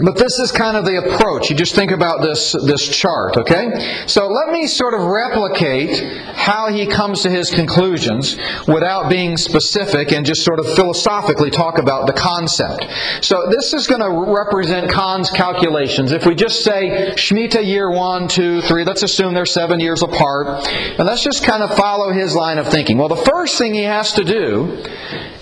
But 0.00 0.16
this 0.16 0.38
is 0.38 0.52
kind 0.52 0.76
of 0.76 0.84
the 0.84 0.98
approach. 0.98 1.50
You 1.50 1.56
just 1.56 1.74
think 1.74 1.90
about 1.90 2.22
this, 2.22 2.52
this 2.52 2.86
chart, 2.86 3.36
okay? 3.36 4.04
So 4.06 4.28
let 4.28 4.50
me 4.50 4.66
sort 4.66 4.94
of 4.94 5.02
replicate 5.02 5.98
how 6.26 6.68
he 6.68 6.86
comes 6.86 7.22
to 7.22 7.30
his 7.30 7.50
conclusions 7.50 8.36
without 8.68 9.08
being 9.08 9.36
specific 9.36 10.12
and 10.12 10.24
just 10.24 10.44
sort 10.44 10.60
of 10.60 10.66
philosophically 10.74 11.50
talk 11.50 11.78
about 11.78 12.06
the 12.06 12.12
concept. 12.12 12.86
So 13.22 13.48
this 13.50 13.74
is 13.74 13.86
going 13.88 14.00
to 14.00 14.32
represent 14.32 14.90
Cahn's 14.90 15.30
calculations. 15.30 16.12
If 16.12 16.26
we 16.26 16.34
just 16.36 16.62
say 16.62 17.14
Shemitah 17.16 17.66
year 17.66 17.90
one, 17.90 18.28
two, 18.28 18.60
three, 18.62 18.84
let's 18.84 19.02
assume 19.02 19.34
they're 19.34 19.46
seven 19.46 19.80
years 19.80 20.02
apart, 20.02 20.68
and 20.68 21.06
let's 21.08 21.24
just 21.24 21.44
kind 21.44 21.62
of 21.62 21.76
follow 21.76 22.12
his 22.12 22.36
line 22.36 22.58
of 22.58 22.68
thinking. 22.68 22.98
Well, 22.98 23.08
the 23.08 23.16
first 23.16 23.58
thing 23.58 23.74
he 23.74 23.82
has 23.82 24.12
to 24.12 24.24
do 24.24 24.84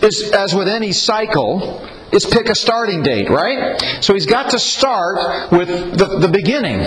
is, 0.03 0.31
as 0.33 0.55
with 0.55 0.69
any 0.69 0.92
cycle, 0.92 1.87
is 2.12 2.25
pick 2.25 2.49
a 2.49 2.55
starting 2.55 3.03
date, 3.03 3.29
right? 3.29 3.81
So 4.01 4.14
he's 4.14 4.27
got 4.27 4.51
to 4.51 4.59
start 4.59 5.51
with 5.51 5.69
the, 5.69 6.19
the 6.21 6.29
beginning. 6.29 6.81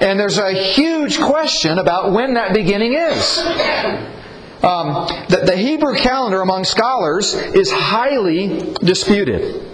And 0.00 0.18
there's 0.18 0.38
a 0.38 0.52
huge 0.52 1.20
question 1.20 1.78
about 1.78 2.12
when 2.12 2.34
that 2.34 2.52
beginning 2.52 2.94
is. 2.94 3.38
Um, 4.62 5.08
the, 5.28 5.42
the 5.44 5.56
Hebrew 5.56 5.96
calendar 5.96 6.40
among 6.40 6.64
scholars 6.64 7.34
is 7.34 7.70
highly 7.70 8.74
disputed. 8.82 9.71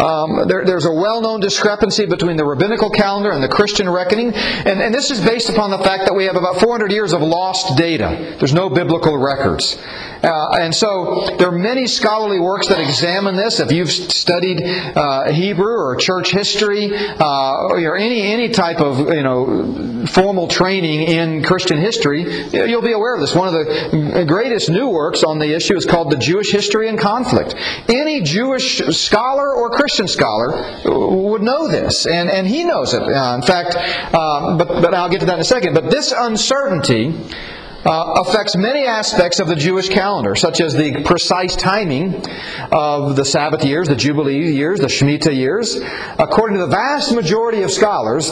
Um, 0.00 0.48
there, 0.48 0.64
there's 0.64 0.86
a 0.86 0.92
well 0.92 1.20
known 1.20 1.40
discrepancy 1.40 2.06
between 2.06 2.36
the 2.36 2.44
rabbinical 2.44 2.88
calendar 2.88 3.30
and 3.30 3.42
the 3.42 3.48
Christian 3.48 3.88
reckoning, 3.88 4.32
and, 4.32 4.80
and, 4.80 4.94
this 4.94 5.10
is 5.10 5.20
based 5.20 5.50
upon 5.50 5.70
the 5.70 5.78
fact 5.78 6.06
that 6.06 6.14
we 6.14 6.24
have 6.24 6.36
about 6.36 6.58
400 6.58 6.90
years 6.90 7.12
of 7.12 7.20
lost 7.20 7.76
data. 7.76 8.36
There's 8.38 8.54
no 8.54 8.70
biblical 8.70 9.18
records. 9.18 9.78
Uh, 10.22 10.50
and 10.60 10.74
so 10.74 11.36
there 11.38 11.48
are 11.48 11.58
many 11.58 11.86
scholarly 11.86 12.40
works 12.40 12.68
that 12.68 12.78
examine 12.78 13.36
this. 13.36 13.60
If 13.60 13.72
you've 13.72 13.90
studied 13.90 14.62
uh, 14.62 15.32
Hebrew 15.32 15.72
or 15.72 15.96
church 15.96 16.30
history 16.30 16.90
uh, 16.94 17.68
or 17.68 17.96
any 17.96 18.22
any 18.22 18.50
type 18.50 18.80
of 18.80 18.98
you 18.98 19.22
know 19.22 20.06
formal 20.06 20.48
training 20.48 21.02
in 21.02 21.42
Christian 21.42 21.78
history, 21.78 22.48
you'll 22.52 22.82
be 22.82 22.92
aware 22.92 23.14
of 23.14 23.20
this. 23.20 23.34
One 23.34 23.48
of 23.48 23.54
the 23.54 24.24
greatest 24.26 24.68
new 24.68 24.88
works 24.88 25.22
on 25.24 25.38
the 25.38 25.54
issue 25.54 25.76
is 25.76 25.86
called 25.86 26.10
"The 26.10 26.18
Jewish 26.18 26.52
History 26.52 26.88
and 26.88 26.98
Conflict." 26.98 27.54
Any 27.88 28.20
Jewish 28.20 28.78
scholar 28.96 29.54
or 29.54 29.70
Christian 29.70 29.89
scholar 29.90 30.80
would 30.84 31.42
know 31.42 31.68
this, 31.68 32.06
and 32.06 32.30
and 32.30 32.46
he 32.46 32.64
knows 32.64 32.94
it. 32.94 33.02
Uh, 33.02 33.34
in 33.34 33.42
fact, 33.42 33.76
uh, 33.76 34.56
but 34.56 34.68
but 34.68 34.94
I'll 34.94 35.08
get 35.08 35.20
to 35.20 35.26
that 35.26 35.34
in 35.34 35.40
a 35.40 35.44
second. 35.44 35.74
But 35.74 35.90
this 35.90 36.12
uncertainty 36.16 37.14
uh, 37.84 38.24
affects 38.26 38.56
many 38.56 38.86
aspects 38.86 39.40
of 39.40 39.48
the 39.48 39.56
Jewish 39.56 39.88
calendar, 39.88 40.34
such 40.34 40.60
as 40.60 40.74
the 40.74 41.02
precise 41.04 41.56
timing 41.56 42.22
of 42.72 43.16
the 43.16 43.24
Sabbath 43.24 43.64
years, 43.64 43.88
the 43.88 43.96
Jubilee 43.96 44.52
years, 44.52 44.80
the 44.80 44.86
Shemitah 44.86 45.34
years. 45.34 45.80
According 46.18 46.58
to 46.58 46.66
the 46.66 46.70
vast 46.70 47.14
majority 47.14 47.62
of 47.62 47.70
scholars, 47.70 48.30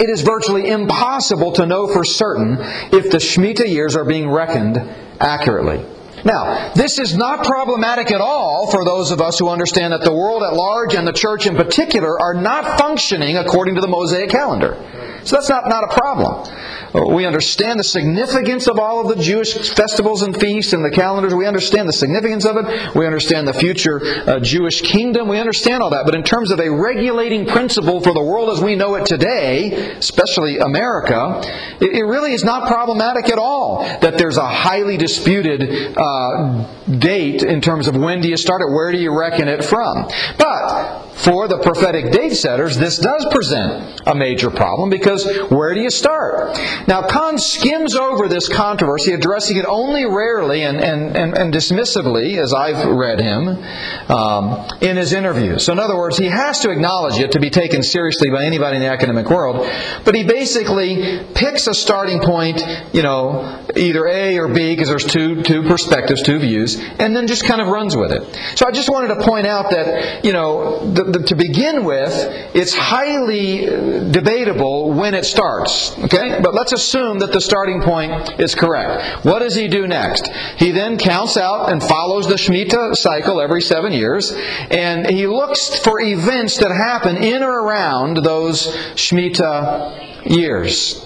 it 0.00 0.10
is 0.10 0.22
virtually 0.22 0.68
impossible 0.68 1.52
to 1.52 1.66
know 1.66 1.86
for 1.86 2.04
certain 2.04 2.56
if 2.92 3.10
the 3.10 3.18
Shemitah 3.18 3.68
years 3.68 3.94
are 3.94 4.04
being 4.04 4.28
reckoned 4.28 4.78
accurately. 5.20 5.84
Now, 6.24 6.72
this 6.74 6.98
is 6.98 7.16
not 7.16 7.44
problematic 7.44 8.12
at 8.12 8.20
all 8.20 8.70
for 8.70 8.84
those 8.84 9.10
of 9.10 9.20
us 9.20 9.38
who 9.38 9.48
understand 9.48 9.92
that 9.92 10.02
the 10.02 10.14
world 10.14 10.42
at 10.42 10.52
large 10.54 10.94
and 10.94 11.06
the 11.06 11.12
church 11.12 11.46
in 11.46 11.56
particular 11.56 12.20
are 12.20 12.34
not 12.34 12.78
functioning 12.78 13.36
according 13.36 13.74
to 13.74 13.80
the 13.80 13.88
Mosaic 13.88 14.30
calendar. 14.30 14.76
So 15.24 15.36
that's 15.36 15.48
not, 15.48 15.68
not 15.68 15.84
a 15.84 15.94
problem. 15.94 16.48
We 16.94 17.24
understand 17.24 17.80
the 17.80 17.84
significance 17.84 18.68
of 18.68 18.78
all 18.78 19.00
of 19.00 19.16
the 19.16 19.22
Jewish 19.22 19.74
festivals 19.74 20.22
and 20.22 20.38
feasts 20.38 20.72
and 20.72 20.84
the 20.84 20.90
calendars. 20.90 21.34
We 21.34 21.46
understand 21.46 21.88
the 21.88 21.92
significance 21.92 22.44
of 22.44 22.56
it. 22.56 22.94
We 22.94 23.06
understand 23.06 23.48
the 23.48 23.54
future 23.54 24.00
uh, 24.28 24.40
Jewish 24.40 24.82
kingdom. 24.82 25.28
We 25.28 25.38
understand 25.38 25.82
all 25.82 25.90
that. 25.90 26.04
But 26.04 26.14
in 26.14 26.22
terms 26.22 26.50
of 26.50 26.60
a 26.60 26.70
regulating 26.70 27.46
principle 27.46 28.00
for 28.00 28.12
the 28.12 28.22
world 28.22 28.50
as 28.50 28.62
we 28.62 28.76
know 28.76 28.96
it 28.96 29.06
today, 29.06 29.92
especially 29.92 30.58
America, 30.58 31.40
it, 31.80 31.96
it 31.96 32.04
really 32.04 32.32
is 32.32 32.44
not 32.44 32.68
problematic 32.68 33.30
at 33.30 33.38
all 33.38 33.82
that 34.00 34.18
there's 34.18 34.36
a 34.36 34.46
highly 34.46 34.98
disputed 34.98 35.96
uh, 35.96 36.66
date 36.98 37.42
in 37.42 37.60
terms 37.60 37.88
of 37.88 37.96
when 37.96 38.20
do 38.20 38.28
you 38.28 38.36
start 38.36 38.60
it, 38.60 38.70
where 38.72 38.92
do 38.92 38.98
you 38.98 39.18
reckon 39.18 39.48
it 39.48 39.64
from. 39.64 40.10
But 40.36 41.11
for 41.14 41.46
the 41.46 41.58
prophetic 41.58 42.10
date 42.10 42.34
setters, 42.34 42.76
this 42.76 42.98
does 42.98 43.26
present 43.30 44.00
a 44.06 44.14
major 44.14 44.50
problem 44.50 44.90
because 44.90 45.26
where 45.50 45.74
do 45.74 45.80
you 45.80 45.90
start? 45.90 46.58
Now, 46.88 47.06
Cahn 47.06 47.38
skims 47.38 47.94
over 47.94 48.28
this 48.28 48.48
controversy, 48.48 49.12
addressing 49.12 49.56
it 49.56 49.66
only 49.66 50.06
rarely 50.06 50.62
and, 50.62 50.78
and, 50.78 51.16
and, 51.16 51.36
and 51.36 51.52
dismissively, 51.52 52.38
as 52.38 52.52
I've 52.52 52.86
read 52.86 53.20
him, 53.20 53.62
um, 54.08 54.66
in 54.80 54.96
his 54.96 55.12
interviews. 55.12 55.64
So, 55.64 55.72
in 55.72 55.78
other 55.78 55.96
words, 55.96 56.16
he 56.18 56.26
has 56.26 56.60
to 56.60 56.70
acknowledge 56.70 57.18
it 57.18 57.32
to 57.32 57.40
be 57.40 57.50
taken 57.50 57.82
seriously 57.82 58.30
by 58.30 58.44
anybody 58.44 58.76
in 58.76 58.82
the 58.82 58.90
academic 58.90 59.30
world, 59.30 59.68
but 60.04 60.14
he 60.14 60.24
basically 60.24 61.24
picks 61.34 61.66
a 61.66 61.74
starting 61.74 62.20
point, 62.20 62.62
you 62.92 63.02
know, 63.02 63.64
either 63.76 64.06
A 64.06 64.38
or 64.38 64.48
B, 64.48 64.74
because 64.74 64.88
there's 64.88 65.06
two, 65.06 65.42
two 65.42 65.62
perspectives, 65.62 66.22
two 66.22 66.38
views, 66.38 66.80
and 66.98 67.14
then 67.14 67.26
just 67.26 67.44
kind 67.44 67.60
of 67.60 67.68
runs 67.68 67.96
with 67.96 68.12
it. 68.12 68.22
So, 68.58 68.66
I 68.66 68.72
just 68.72 68.90
wanted 68.90 69.14
to 69.14 69.20
point 69.20 69.46
out 69.46 69.70
that, 69.70 70.24
you 70.24 70.32
know, 70.32 70.90
the, 70.92 71.01
the, 71.04 71.22
to 71.24 71.34
begin 71.34 71.84
with, 71.84 72.12
it's 72.54 72.74
highly 72.74 73.66
debatable 74.10 74.92
when 74.92 75.14
it 75.14 75.24
starts. 75.24 75.98
Okay? 75.98 76.40
But 76.42 76.54
let's 76.54 76.72
assume 76.72 77.18
that 77.20 77.32
the 77.32 77.40
starting 77.40 77.82
point 77.82 78.40
is 78.40 78.54
correct. 78.54 79.24
What 79.24 79.40
does 79.40 79.54
he 79.54 79.68
do 79.68 79.86
next? 79.86 80.28
He 80.56 80.70
then 80.70 80.98
counts 80.98 81.36
out 81.36 81.70
and 81.70 81.82
follows 81.82 82.26
the 82.26 82.34
Shemitah 82.34 82.94
cycle 82.96 83.40
every 83.40 83.62
seven 83.62 83.92
years, 83.92 84.32
and 84.70 85.06
he 85.06 85.26
looks 85.26 85.78
for 85.78 86.00
events 86.00 86.58
that 86.58 86.70
happen 86.70 87.16
in 87.16 87.42
or 87.42 87.64
around 87.64 88.18
those 88.18 88.68
Shemitah 88.94 90.30
years. 90.30 91.04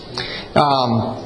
Um, 0.55 1.23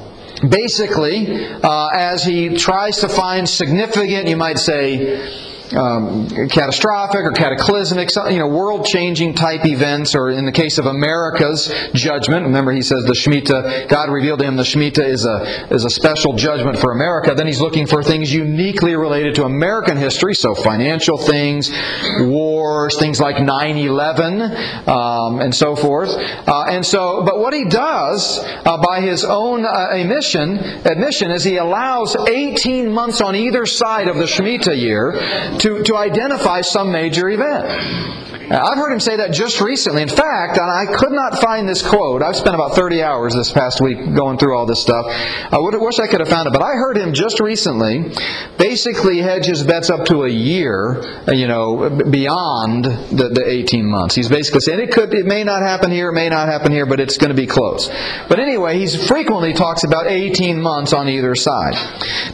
basically, 0.49 1.47
uh, 1.63 1.89
as 1.89 2.25
he 2.25 2.57
tries 2.57 2.99
to 2.99 3.09
find 3.09 3.49
significant, 3.49 4.29
you 4.29 4.37
might 4.37 4.59
say, 4.59 5.50
um, 5.77 6.29
catastrophic 6.49 7.21
or 7.21 7.33
cataclysmic, 7.33 8.11
you 8.31 8.39
know, 8.39 8.49
world-changing 8.49 9.35
type 9.35 9.65
events, 9.65 10.15
or 10.15 10.31
in 10.31 10.45
the 10.45 10.53
case 10.53 10.79
of 10.79 10.87
America's 10.87 11.73
judgment. 11.95 12.47
Remember, 12.47 12.73
he 12.73 12.83
says 12.83 13.05
the 13.05 13.13
Shemitah, 13.13 13.89
God 13.89 14.11
revealed 14.11 14.41
to 14.41 14.47
him 14.47 14.57
the 14.57 14.63
Shemitah 14.63 15.05
is 15.05 15.25
a 15.25 15.69
is 15.71 15.85
a 15.85 15.91
special 15.91 16.35
judgment 16.35 16.79
for 16.79 16.93
America. 16.93 17.35
Then 17.35 17.47
he's 17.47 17.61
looking 17.61 17.87
for 17.87 18.03
things 18.03 18.33
uniquely 18.33 18.97
related 18.97 19.35
to 19.37 19.45
American 19.45 19.97
history, 19.97 20.35
so 20.35 20.55
financial 20.55 21.19
things, 21.19 21.71
wars, 22.21 22.99
things 22.99 23.21
like 23.21 23.37
9/11, 23.37 24.89
um, 24.89 25.41
and 25.41 25.55
so 25.55 25.77
forth. 25.77 26.11
Uh, 26.11 26.65
and 26.69 26.85
so, 26.85 27.23
but 27.25 27.39
what 27.39 27.55
he 27.55 27.65
does 27.69 28.41
uh, 28.43 28.77
by 28.79 29.01
his 29.01 29.25
own 29.25 29.65
uh, 29.65 29.89
admission, 29.93 30.59
admission 30.85 31.31
is 31.31 31.45
he 31.45 31.57
allows 31.57 32.17
18 32.29 32.91
months 32.91 33.21
on 33.21 33.37
either 33.37 33.67
side 33.67 34.09
of 34.09 34.17
the 34.17 34.25
Shemitah 34.25 34.77
year 34.77 35.13
to, 35.61 35.83
to 35.83 35.97
identify 35.97 36.61
some 36.63 36.91
major 36.91 37.29
event. 37.29 38.30
I've 38.51 38.79
heard 38.79 38.93
him 38.93 38.99
say 38.99 39.17
that 39.19 39.33
just 39.33 39.61
recently. 39.61 40.03
In 40.03 40.09
fact, 40.09 40.59
I 40.59 40.85
could 40.87 41.13
not 41.13 41.39
find 41.39 41.69
this 41.69 41.87
quote. 41.87 42.21
I've 42.21 42.35
spent 42.35 42.57
about 42.57 42.75
30 42.75 43.01
hours 43.01 43.33
this 43.33 43.53
past 43.53 43.81
week 43.81 43.99
going 44.15 44.39
through 44.39 44.57
all 44.57 44.67
this 44.67 44.83
stuff. 44.83 45.07
I 45.07 45.59
would, 45.59 45.75
wish 45.81 46.01
I 46.01 46.09
could 46.09 46.19
have 46.19 46.29
found 46.29 46.49
it, 46.49 46.53
but 46.53 46.63
I 46.63 46.73
heard 46.73 46.97
him 46.97 47.13
just 47.13 47.39
recently 47.39 48.13
basically 48.59 49.19
hedge 49.19 49.47
his 49.47 49.63
bets 49.63 49.89
up 49.89 50.05
to 50.07 50.25
a 50.25 50.29
year, 50.29 51.01
uh, 51.29 51.33
you 51.33 51.47
know, 51.47 51.91
beyond 51.91 52.85
the, 52.85 53.31
the 53.33 53.45
18 53.47 53.87
months. 53.87 54.17
He's 54.17 54.29
basically 54.29 54.61
saying 54.61 54.81
it 54.81 54.93
could, 54.93 55.15
it 55.15 55.27
may 55.27 55.45
not 55.45 55.63
happen 55.63 55.93
here, 55.93 56.09
it 56.09 56.15
may 56.15 56.29
not 56.29 56.49
happen 56.49 56.73
here, 56.73 56.87
but 56.87 56.99
it's 56.99 57.19
going 57.19 57.31
to 57.31 57.41
be 57.41 57.47
close. 57.47 57.89
But 58.29 58.41
anyway, 58.41 58.79
he 58.79 58.89
frequently 59.07 59.53
talks 59.53 59.85
about 59.85 60.09
18 60.09 60.61
months 60.61 60.93
on 60.93 61.09
either 61.09 61.37
side. 61.37 61.75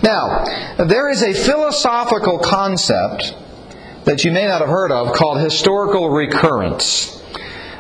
Now, 0.03 0.45
there 0.83 1.11
is 1.11 1.23
a 1.23 1.35
philosophical 1.35 2.39
concept 2.39 3.35
that 4.07 4.25
you 4.25 4.31
may 4.31 4.47
not 4.47 4.61
have 4.61 4.71
heard 4.71 4.93
of 4.93 5.13
called 5.13 5.41
historical 5.41 6.11
recurrence. 6.11 7.21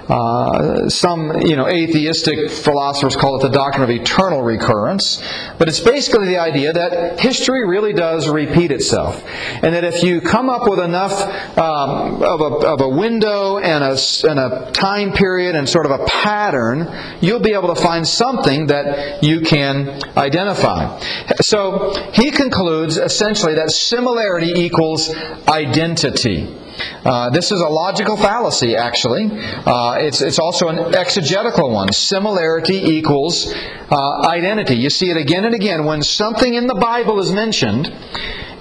Uh, 0.08 0.88
some, 0.88 1.40
you 1.40 1.56
know, 1.56 1.66
atheistic 1.66 2.50
philosophers 2.50 3.16
call 3.16 3.40
it 3.40 3.42
the 3.42 3.48
doctrine 3.48 3.82
of 3.82 3.90
eternal 3.90 4.42
recurrence, 4.42 5.20
but 5.58 5.68
it's 5.68 5.80
basically 5.80 6.26
the 6.26 6.38
idea 6.38 6.72
that 6.72 7.18
history 7.18 7.66
really 7.66 7.92
does 7.92 8.28
repeat 8.28 8.70
itself, 8.70 9.24
and 9.62 9.74
that 9.74 9.82
if 9.82 10.04
you 10.04 10.20
come 10.20 10.48
up 10.48 10.68
with 10.68 10.78
enough 10.78 11.12
um, 11.58 12.22
of, 12.22 12.40
a, 12.40 12.66
of 12.66 12.80
a 12.80 12.88
window 12.88 13.58
and 13.58 13.82
a, 13.82 13.96
and 14.28 14.38
a 14.38 14.70
time 14.72 15.12
period 15.12 15.56
and 15.56 15.68
sort 15.68 15.86
of 15.86 15.92
a 16.00 16.04
pattern, 16.04 16.86
you'll 17.20 17.40
be 17.40 17.52
able 17.52 17.74
to 17.74 17.80
find 17.80 18.06
something 18.06 18.68
that 18.68 19.24
you 19.24 19.40
can 19.40 20.00
identify. 20.16 21.00
So 21.40 21.92
he 22.12 22.30
concludes 22.30 22.96
essentially 22.96 23.54
that 23.54 23.70
similarity 23.70 24.52
equals 24.54 25.12
identity. 25.48 26.65
Uh, 27.04 27.30
this 27.30 27.52
is 27.52 27.60
a 27.60 27.68
logical 27.68 28.16
fallacy, 28.16 28.76
actually. 28.76 29.30
Uh, 29.32 29.96
it's, 29.98 30.20
it's 30.20 30.38
also 30.38 30.68
an 30.68 30.94
exegetical 30.94 31.70
one. 31.70 31.92
Similarity 31.92 32.76
equals 32.76 33.52
uh, 33.90 34.26
identity. 34.26 34.76
You 34.76 34.90
see 34.90 35.10
it 35.10 35.16
again 35.16 35.44
and 35.44 35.54
again. 35.54 35.84
When 35.84 36.02
something 36.02 36.54
in 36.54 36.66
the 36.66 36.74
Bible 36.74 37.20
is 37.20 37.32
mentioned, 37.32 37.92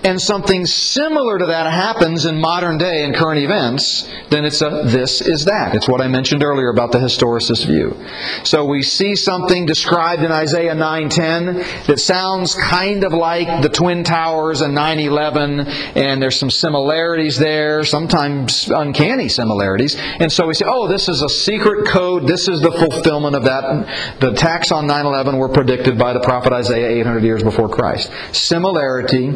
and 0.06 0.22
something 0.22 0.68
similar 0.68 1.40
to 1.40 1.48
that 1.48 1.72
happens 1.72 2.26
in 2.26 2.40
modern 2.40 2.78
day 2.78 3.04
and 3.04 3.16
current 3.16 3.40
events, 3.40 4.08
then 4.30 4.46
it's 4.46 4.62
a 4.62 4.84
this 4.86 5.20
is 5.20 5.46
that. 5.46 5.74
It's 5.74 5.90
what 5.90 6.00
I 6.00 6.08
mentioned 6.08 6.44
earlier 6.44 6.70
about 6.70 6.92
the 6.92 7.00
historicist 7.00 7.66
view. 7.66 7.98
So 8.44 8.66
we 8.66 8.84
see 8.84 9.16
something 9.16 9.66
described 9.66 10.22
in 10.22 10.32
Isaiah 10.32 10.76
9:10 10.76 11.88
that 11.88 12.00
sounds 12.00 12.54
kind 12.54 13.04
of 13.04 13.14
like 13.14 13.64
the 13.64 13.70
Twin 13.70 14.04
Towers 14.04 14.62
and 14.62 14.78
9/11 14.78 15.66
and 15.96 16.22
there's 16.22 16.40
some 16.40 16.52
similarities 16.52 17.40
there, 17.40 17.84
sometimes 17.84 18.70
uncanny 18.70 19.28
similarities. 19.28 19.96
And 20.20 20.32
so 20.32 20.46
we 20.46 20.54
say, 20.54 20.66
"Oh, 20.68 20.88
this 20.88 21.10
is 21.10 21.24
a 21.24 21.30
secret 21.30 21.88
code. 21.88 22.28
This 22.28 22.48
is 22.48 22.62
the 22.62 22.72
fulfillment 22.72 23.36
of 23.36 23.46
that. 23.46 24.20
The 24.20 24.30
attacks 24.30 24.72
on 24.72 24.86
9/11 24.86 25.40
were 25.40 25.50
predicted 25.50 25.98
by 25.98 26.14
the 26.14 26.20
prophet 26.20 26.54
Isaiah 26.54 26.90
800 26.90 27.24
years 27.24 27.42
before 27.42 27.70
Christ." 27.70 28.12
Similarity 28.34 29.34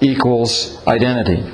equals 0.00 0.84
identity. 0.86 1.44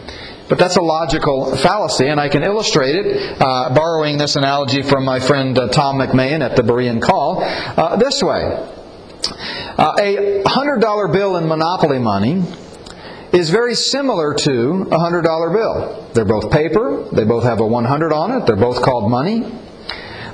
But 0.49 0.59
that's 0.59 0.77
a 0.77 0.83
logical 0.83 1.57
fallacy, 1.57 2.07
and 2.07 2.21
I 2.21 2.29
can 2.29 2.45
illustrate 2.45 2.95
it, 2.95 3.41
uh, 3.41 3.75
borrowing 3.75 4.17
this 4.17 4.37
analogy 4.37 4.83
from 4.83 5.05
my 5.05 5.19
friend 5.19 5.59
uh, 5.59 5.69
Tom 5.69 5.99
McMahon 5.99 6.41
at 6.41 6.55
the 6.55 6.63
Berean 6.63 7.03
Call, 7.03 7.43
uh, 7.43 7.97
this 7.97 8.23
way. 8.23 8.43
Uh, 9.79 9.95
a 9.99 10.43
$100 10.45 11.13
bill 11.13 11.37
in 11.37 11.49
Monopoly 11.49 11.99
money 11.99 12.45
is 13.33 13.51
very 13.51 13.75
similar 13.75 14.35
to 14.35 14.83
a 14.83 14.99
$100 14.99 15.53
bill. 15.53 16.09
They're 16.15 16.25
both 16.25 16.53
paper, 16.53 17.05
they 17.13 17.25
both 17.25 17.43
have 17.43 17.61
a 17.61 17.67
100 17.67 18.13
on 18.13 18.31
it, 18.33 18.47
they're 18.47 18.57
both 18.57 18.83
called 18.83 19.11
money. 19.11 19.45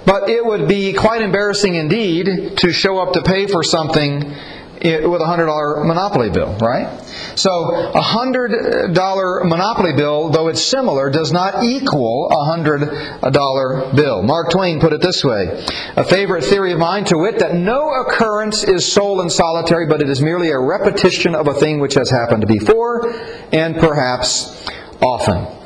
But 0.04 0.28
it 0.28 0.44
would 0.44 0.68
be 0.68 0.92
quite 0.92 1.22
embarrassing 1.22 1.74
indeed 1.76 2.58
to 2.58 2.72
show 2.72 2.98
up 2.98 3.14
to 3.14 3.22
pay 3.22 3.46
for 3.46 3.62
something 3.62 4.34
with 4.82 5.20
a 5.20 5.26
hundred 5.26 5.46
dollar 5.46 5.84
Monopoly 5.84 6.30
bill, 6.30 6.56
right? 6.58 7.00
So 7.36 7.74
a 7.94 8.00
hundred 8.00 8.94
dollar 8.94 9.44
Monopoly 9.44 9.92
bill, 9.92 10.30
though 10.30 10.48
it's 10.48 10.62
similar, 10.62 11.10
does 11.10 11.32
not 11.32 11.64
equal 11.64 12.28
a 12.30 12.44
hundred 12.44 13.32
dollar 13.32 13.92
bill. 13.94 14.22
Mark 14.22 14.50
Twain 14.50 14.80
put 14.80 14.92
it 14.92 15.00
this 15.00 15.24
way: 15.24 15.64
a 15.96 16.04
favorite 16.04 16.44
theory 16.44 16.72
of 16.72 16.78
mine, 16.78 17.04
to 17.06 17.18
wit, 17.18 17.38
that 17.38 17.54
no 17.54 17.90
occurrence 18.02 18.64
is 18.64 18.90
sole 18.90 19.20
and 19.20 19.30
solitary, 19.30 19.86
but 19.86 20.02
it 20.02 20.08
is 20.08 20.20
merely 20.20 20.50
a 20.50 20.58
repetition 20.58 21.34
of 21.34 21.46
a 21.46 21.54
thing 21.54 21.80
which 21.80 21.94
has 21.94 22.10
happened 22.10 22.46
before, 22.46 23.12
and 23.52 23.76
perhaps 23.76 24.66
often. 25.00 25.61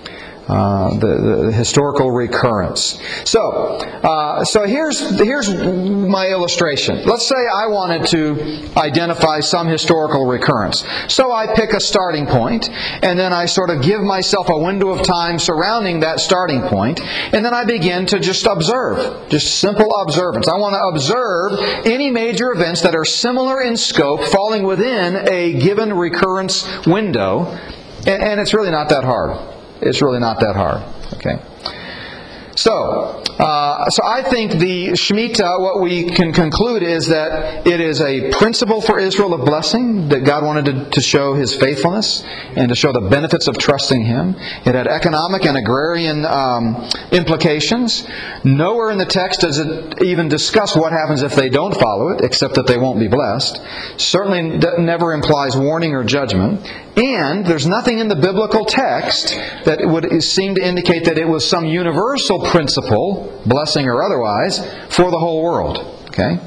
Uh, 0.49 0.97
the, 0.99 1.47
the, 1.47 1.53
historical 1.53 2.13
recurrence. 2.13 3.01
So, 3.25 3.51
uh, 3.51 4.45
so 4.45 4.65
here's 4.65 5.01
here's 5.19 5.53
my 5.53 6.29
illustration. 6.29 7.03
Let's 7.05 7.27
say 7.27 7.35
I 7.35 7.67
wanted 7.67 8.07
to 8.11 8.71
identify 8.77 9.41
some 9.41 9.67
historical 9.67 10.25
recurrence. 10.25 10.85
So 11.09 11.33
I 11.33 11.53
pick 11.53 11.73
a 11.73 11.81
starting 11.81 12.27
point, 12.27 12.71
and 13.03 13.19
then 13.19 13.33
I 13.33 13.47
sort 13.47 13.71
of 13.71 13.83
give 13.83 14.01
myself 14.03 14.49
a 14.49 14.57
window 14.57 14.91
of 14.91 15.05
time 15.05 15.41
surrounding 15.41 15.99
that 16.01 16.21
starting 16.21 16.63
point, 16.63 17.01
and 17.01 17.45
then 17.45 17.53
I 17.53 17.65
begin 17.65 18.07
to 18.07 18.21
just 18.21 18.47
observe, 18.47 19.29
just 19.29 19.59
simple 19.59 19.97
observance. 19.97 20.47
I 20.47 20.59
want 20.59 20.75
to 20.75 20.87
observe 20.95 21.85
any 21.85 22.13
major 22.13 22.53
events 22.53 22.83
that 22.83 22.95
are 22.95 23.05
similar 23.05 23.63
in 23.63 23.77
scope, 23.77 24.23
falling 24.23 24.63
within 24.63 25.29
a 25.29 25.55
given 25.55 25.93
recurrence 25.93 26.87
window, 26.87 27.47
and, 28.07 28.23
and 28.23 28.41
it's 28.41 28.55
really 28.55 28.71
not 28.71 28.91
that 28.91 29.03
hard. 29.03 29.56
It's 29.81 30.03
really 30.03 30.21
not 30.21 30.41
that 30.41 30.57
hard. 30.57 30.83
Okay. 31.15 31.41
So, 32.57 32.73
uh, 33.39 33.91
so 33.91 34.03
I 34.03 34.23
think 34.23 34.53
the 34.53 34.89
Shemitah, 34.93 35.61
what 35.61 35.83
we 35.83 36.09
can 36.09 36.33
conclude 36.33 36.83
is 36.83 37.09
that 37.09 37.67
it 37.67 37.83
is 37.83 38.01
a 38.01 38.31
principle 38.31 38.81
for 38.81 38.99
Israel 38.99 39.35
of 39.35 39.45
blessing, 39.45 40.09
that 40.09 40.25
God 40.25 40.43
wanted 40.43 40.65
to, 40.65 40.91
to 40.91 41.01
show 41.03 41.35
His 41.35 41.55
faithfulness 41.55 42.25
and 42.57 42.71
to 42.71 42.75
show 42.75 42.93
the 42.93 43.03
benefits 43.03 43.47
of 43.47 43.59
trusting 43.59 44.03
Him. 44.07 44.37
It 44.65 44.75
had 44.75 44.87
economic 44.87 45.45
and 45.45 45.59
agrarian 45.59 46.25
um, 46.25 46.89
implications. 47.13 48.09
Nowhere 48.43 48.91
in 48.91 48.97
the 48.97 49.05
text 49.05 49.41
does 49.41 49.59
it 49.59 50.03
even 50.03 50.29
discuss 50.29 50.75
what 50.75 50.93
happens 50.93 51.23
if 51.23 51.35
they 51.35 51.51
don't 51.51 51.79
follow 51.79 52.09
it, 52.09 52.23
except 52.23 52.55
that 52.55 52.67
they 52.67 52.79
won't 52.79 52.99
be 52.99 53.09
blessed. 53.09 53.61
Certainly 53.99 54.61
never 54.79 55.13
implies 55.13 55.55
warning 55.59 55.95
or 55.95 56.05
judgment. 56.05 56.67
And 56.97 57.45
there's 57.45 57.67
nothing 57.67 57.99
in 57.99 58.09
the 58.09 58.17
biblical 58.17 58.65
text 58.65 59.35
that 59.65 59.81
would 59.83 60.23
seem 60.23 60.55
to 60.55 60.67
indicate 60.67 61.05
that 61.05 61.19
it 61.19 61.29
was 61.29 61.49
some 61.49 61.67
universal 61.67 62.41
principle, 62.47 63.43
blessing 63.45 63.87
or 63.87 64.03
otherwise, 64.03 64.59
for 64.89 65.11
the 65.11 65.19
whole 65.19 65.43
world. 65.43 65.79
Okay? 66.09 66.39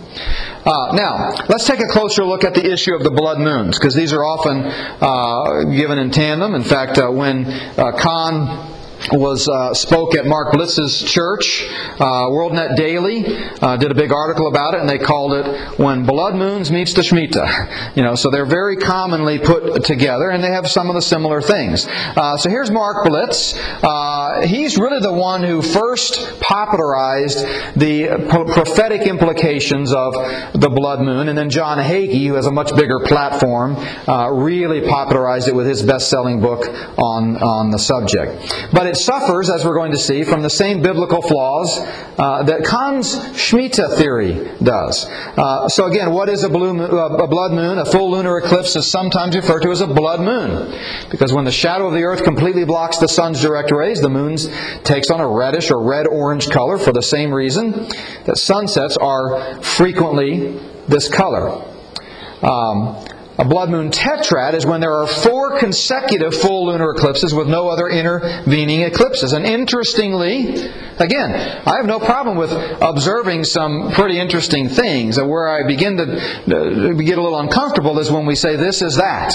Uh, 0.66 0.91
now, 0.93 1.30
let's 1.47 1.68
take 1.68 1.80
a 1.80 1.88
closer 1.88 2.26
look 2.26 2.43
at 2.43 2.56
the 2.56 2.66
issue 2.66 2.95
of 2.95 3.04
the 3.04 3.12
blood 3.12 3.39
moons, 3.39 3.78
because 3.78 3.93
these 3.93 4.12
are 4.12 4.24
often 4.24 4.66
uh, 4.66 5.64
given 5.76 6.00
in 6.00 6.10
tandem. 6.10 6.56
In 6.56 6.64
fact, 6.64 6.97
uh, 6.97 7.10
when 7.10 7.45
uh, 7.45 7.91
Cahn 7.97 8.79
was 9.12 9.47
uh, 9.47 9.74
spoke 9.74 10.16
at 10.16 10.26
Mark 10.26 10.54
Blitz's 10.54 11.04
church, 11.04 11.66
uh, 12.00 12.28
WorldNet 12.28 12.76
Daily, 12.76 13.26
uh, 13.62 13.78
did 13.78 13.91
a 13.91 13.95
big 13.95 14.12
article 14.12 14.47
about 14.47 14.74
it, 14.74 14.82
and 14.82 14.89
they 14.89 14.97
called 14.97 15.34
it 15.34 15.80
"When 15.80 16.06
Blood 16.06 16.36
Moons 16.36 16.72
Meets 16.72 16.93
the 16.93 17.02
Shemitah." 17.02 17.89
You 18.00 18.04
know, 18.04 18.16
so 18.16 18.30
they're 18.30 18.45
very 18.45 18.78
commonly 18.78 19.39
put 19.39 19.84
together, 19.84 20.30
and 20.30 20.43
they 20.43 20.52
have 20.52 20.70
some 20.70 20.89
of 20.89 20.95
the 20.95 21.02
similar 21.02 21.41
things. 21.41 21.88
Uh, 21.88 22.38
so 22.38 22.50
here's 22.50 22.70
Mark 22.70 23.06
Blitz. 23.06 23.58
Uh, 23.58 24.45
he's 24.45 24.78
really 24.78 25.00
the 25.00 25.12
one 25.12 25.43
who 25.43 25.62
first 25.62 26.39
popularized 26.39 27.39
the 27.76 28.26
prophetic 28.30 29.02
implications 29.02 29.91
of 29.91 30.14
the 30.54 30.70
blood 30.70 31.02
moon, 31.02 31.30
and 31.30 31.38
then 31.38 31.50
John 31.50 31.78
Hagee, 31.78 32.28
who 32.28 32.36
has 32.36 32.45
a 32.45 32.52
much 32.52 32.74
bigger 32.76 33.00
platform, 33.00 33.76
uh, 34.08 34.30
really 34.30 34.88
popularized 34.88 35.47
it 35.47 35.56
with 35.56 35.68
his 35.68 35.82
best-selling 35.82 36.39
book 36.39 36.68
on 36.97 37.38
on 37.38 37.72
the 37.72 37.80
subject. 37.80 38.70
But 38.72 38.88
it 38.90 38.98
suffers, 38.98 39.50
as 39.50 39.64
we're 39.64 39.76
going 39.76 39.92
to 39.92 39.98
see, 39.98 40.24
from 40.24 40.42
the 40.42 40.50
same 40.50 40.82
biblical 40.82 41.22
flaws 41.22 41.80
uh, 42.18 42.44
that 42.44 42.66
Cahn's 42.66 43.16
Shemitah 43.16 43.98
theory 43.98 44.34
does. 44.62 45.06
Uh, 45.08 45.70
so 45.70 45.86
again, 45.86 46.12
what 46.12 46.28
is 46.28 46.44
a, 46.44 46.50
blue, 46.50 46.78
uh, 46.82 47.24
a 47.24 47.28
blood 47.28 47.52
moon? 47.54 47.78
A 47.78 47.86
full 47.86 48.12
lunar 48.12 48.38
eclipse 48.40 48.76
is 48.76 48.86
sometimes 48.86 49.36
referred 49.36 49.62
to 49.62 49.72
as 49.72 49.82
a 49.82 49.88
blood 49.88 50.20
moon, 50.20 50.78
because 51.10 51.32
when 51.32 51.46
the 51.46 51.52
shadow 51.52 51.88
of 51.88 51.94
the 51.94 52.04
earth 52.04 52.24
completely 52.24 52.66
blocks 52.66 52.98
the 52.98 53.08
sun's 53.08 53.42
direct 53.42 53.72
rays, 53.72 54.02
the 54.02 54.10
moon 54.10 54.36
takes 54.84 55.10
on 55.10 55.22
a 55.22 55.28
reddish 55.28 55.72
or 55.72 55.82
red-orange 55.82 56.50
color 56.50 56.78
for 56.78 56.92
the 56.92 57.02
same 57.02 57.32
reason 57.32 57.88
that 58.26 58.38
sunsets 58.38 58.98
are 58.98 59.62
frequently 59.62 60.60
this 60.88 61.08
color. 61.08 61.64
Um, 62.42 62.96
a 63.40 63.46
blood 63.46 63.70
moon 63.70 63.90
tetrad 63.90 64.54
is 64.54 64.66
when 64.66 64.82
there 64.82 64.94
are 64.94 65.08
four 65.08 65.58
consecutive 65.60 66.36
full 66.36 66.68
lunar 66.68 66.92
eclipses 66.92 67.34
with 67.34 67.48
no 67.48 67.70
other 67.70 67.88
intervening 67.88 68.82
eclipses. 68.82 69.32
And 69.32 69.46
interestingly, 69.46 70.70
again, 71.00 71.62
I 71.66 71.78
have 71.78 71.86
no 71.86 72.00
problem 72.00 72.38
with 72.38 72.52
observing 72.52 73.46
some 73.46 73.94
pretty 73.94 74.20
interesting 74.20 74.68
things. 74.68 75.18
Where 75.18 75.48
I 75.48 75.66
begin 75.66 75.96
to 75.98 76.04
uh, 76.04 76.92
get 76.94 77.18
a 77.18 77.22
little 77.22 77.40
uncomfortable 77.40 77.98
is 78.00 78.12
when 78.12 78.26
we 78.26 78.36
say 78.36 78.58
this 78.58 78.82
is 78.82 78.98
that 78.98 79.34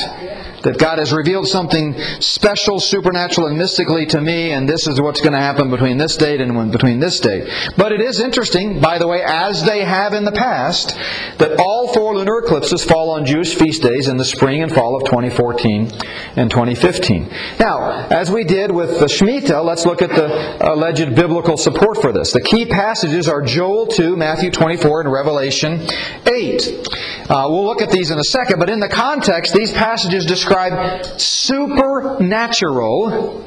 that 0.65 0.79
God 0.79 0.99
has 0.99 1.13
revealed 1.13 1.47
something 1.47 1.95
special, 2.21 2.81
supernatural, 2.81 3.47
and 3.47 3.59
mystically 3.59 4.07
to 4.07 4.21
me, 4.21 4.51
and 4.51 4.69
this 4.69 4.87
is 4.87 5.01
what's 5.01 5.21
going 5.21 5.35
to 5.35 5.39
happen 5.39 5.71
between 5.71 5.99
this 5.99 6.17
date 6.17 6.41
and 6.41 6.73
between 6.73 7.01
this 7.01 7.21
date. 7.21 7.49
But 7.77 7.93
it 7.93 8.01
is 8.01 8.19
interesting, 8.19 8.81
by 8.81 8.99
the 8.99 9.07
way, 9.07 9.23
as 9.23 9.63
they 9.65 9.85
have 9.85 10.15
in 10.15 10.25
the 10.25 10.33
past, 10.33 10.97
that 11.39 11.61
all 11.61 11.93
four 11.93 12.17
lunar 12.17 12.39
eclipses 12.39 12.83
fall 12.83 13.11
on 13.11 13.27
Jewish 13.27 13.55
feast 13.55 13.83
days 13.83 13.94
in 13.95 14.17
the 14.17 14.25
spring 14.25 14.63
and 14.63 14.73
fall 14.73 14.97
of 14.97 15.05
2014 15.05 15.91
and 16.37 16.51
2015. 16.51 17.31
Now, 17.61 18.07
as 18.11 18.31
we 18.31 18.45
did 18.45 18.71
with 18.71 18.99
the 18.99 19.07
Shemitah, 19.07 19.65
let's 19.65 19.87
look 19.87 20.03
at 20.03 20.11
the 20.11 20.73
alleged 20.73 21.15
biblical 21.15 21.57
support 21.57 22.03
for 22.03 22.13
this. 22.13 22.33
The 22.33 22.41
key 22.41 22.67
passages 22.67 23.29
are 23.29 23.41
Joel 23.41 23.87
2, 23.87 24.17
Matthew 24.17 24.51
24, 24.51 25.03
and 25.03 25.13
Revelation 25.13 25.87
8. 26.27 26.89
Uh, 27.31 27.47
we'll 27.49 27.65
look 27.65 27.81
at 27.81 27.91
these 27.91 28.11
in 28.11 28.19
a 28.19 28.25
second, 28.25 28.59
but 28.59 28.69
in 28.69 28.81
the 28.81 28.89
context, 28.89 29.55
these 29.55 29.73
passages 29.73 30.27
describe 30.27 31.07
supernatural, 31.19 33.45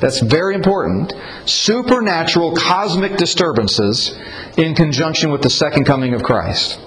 that's 0.00 0.20
very 0.20 0.54
important, 0.54 1.12
supernatural 1.44 2.54
cosmic 2.54 3.16
disturbances 3.16 4.16
in 4.56 4.74
conjunction 4.74 5.30
with 5.30 5.42
the 5.42 5.50
second 5.50 5.84
coming 5.84 6.14
of 6.14 6.22
Christ, 6.22 6.80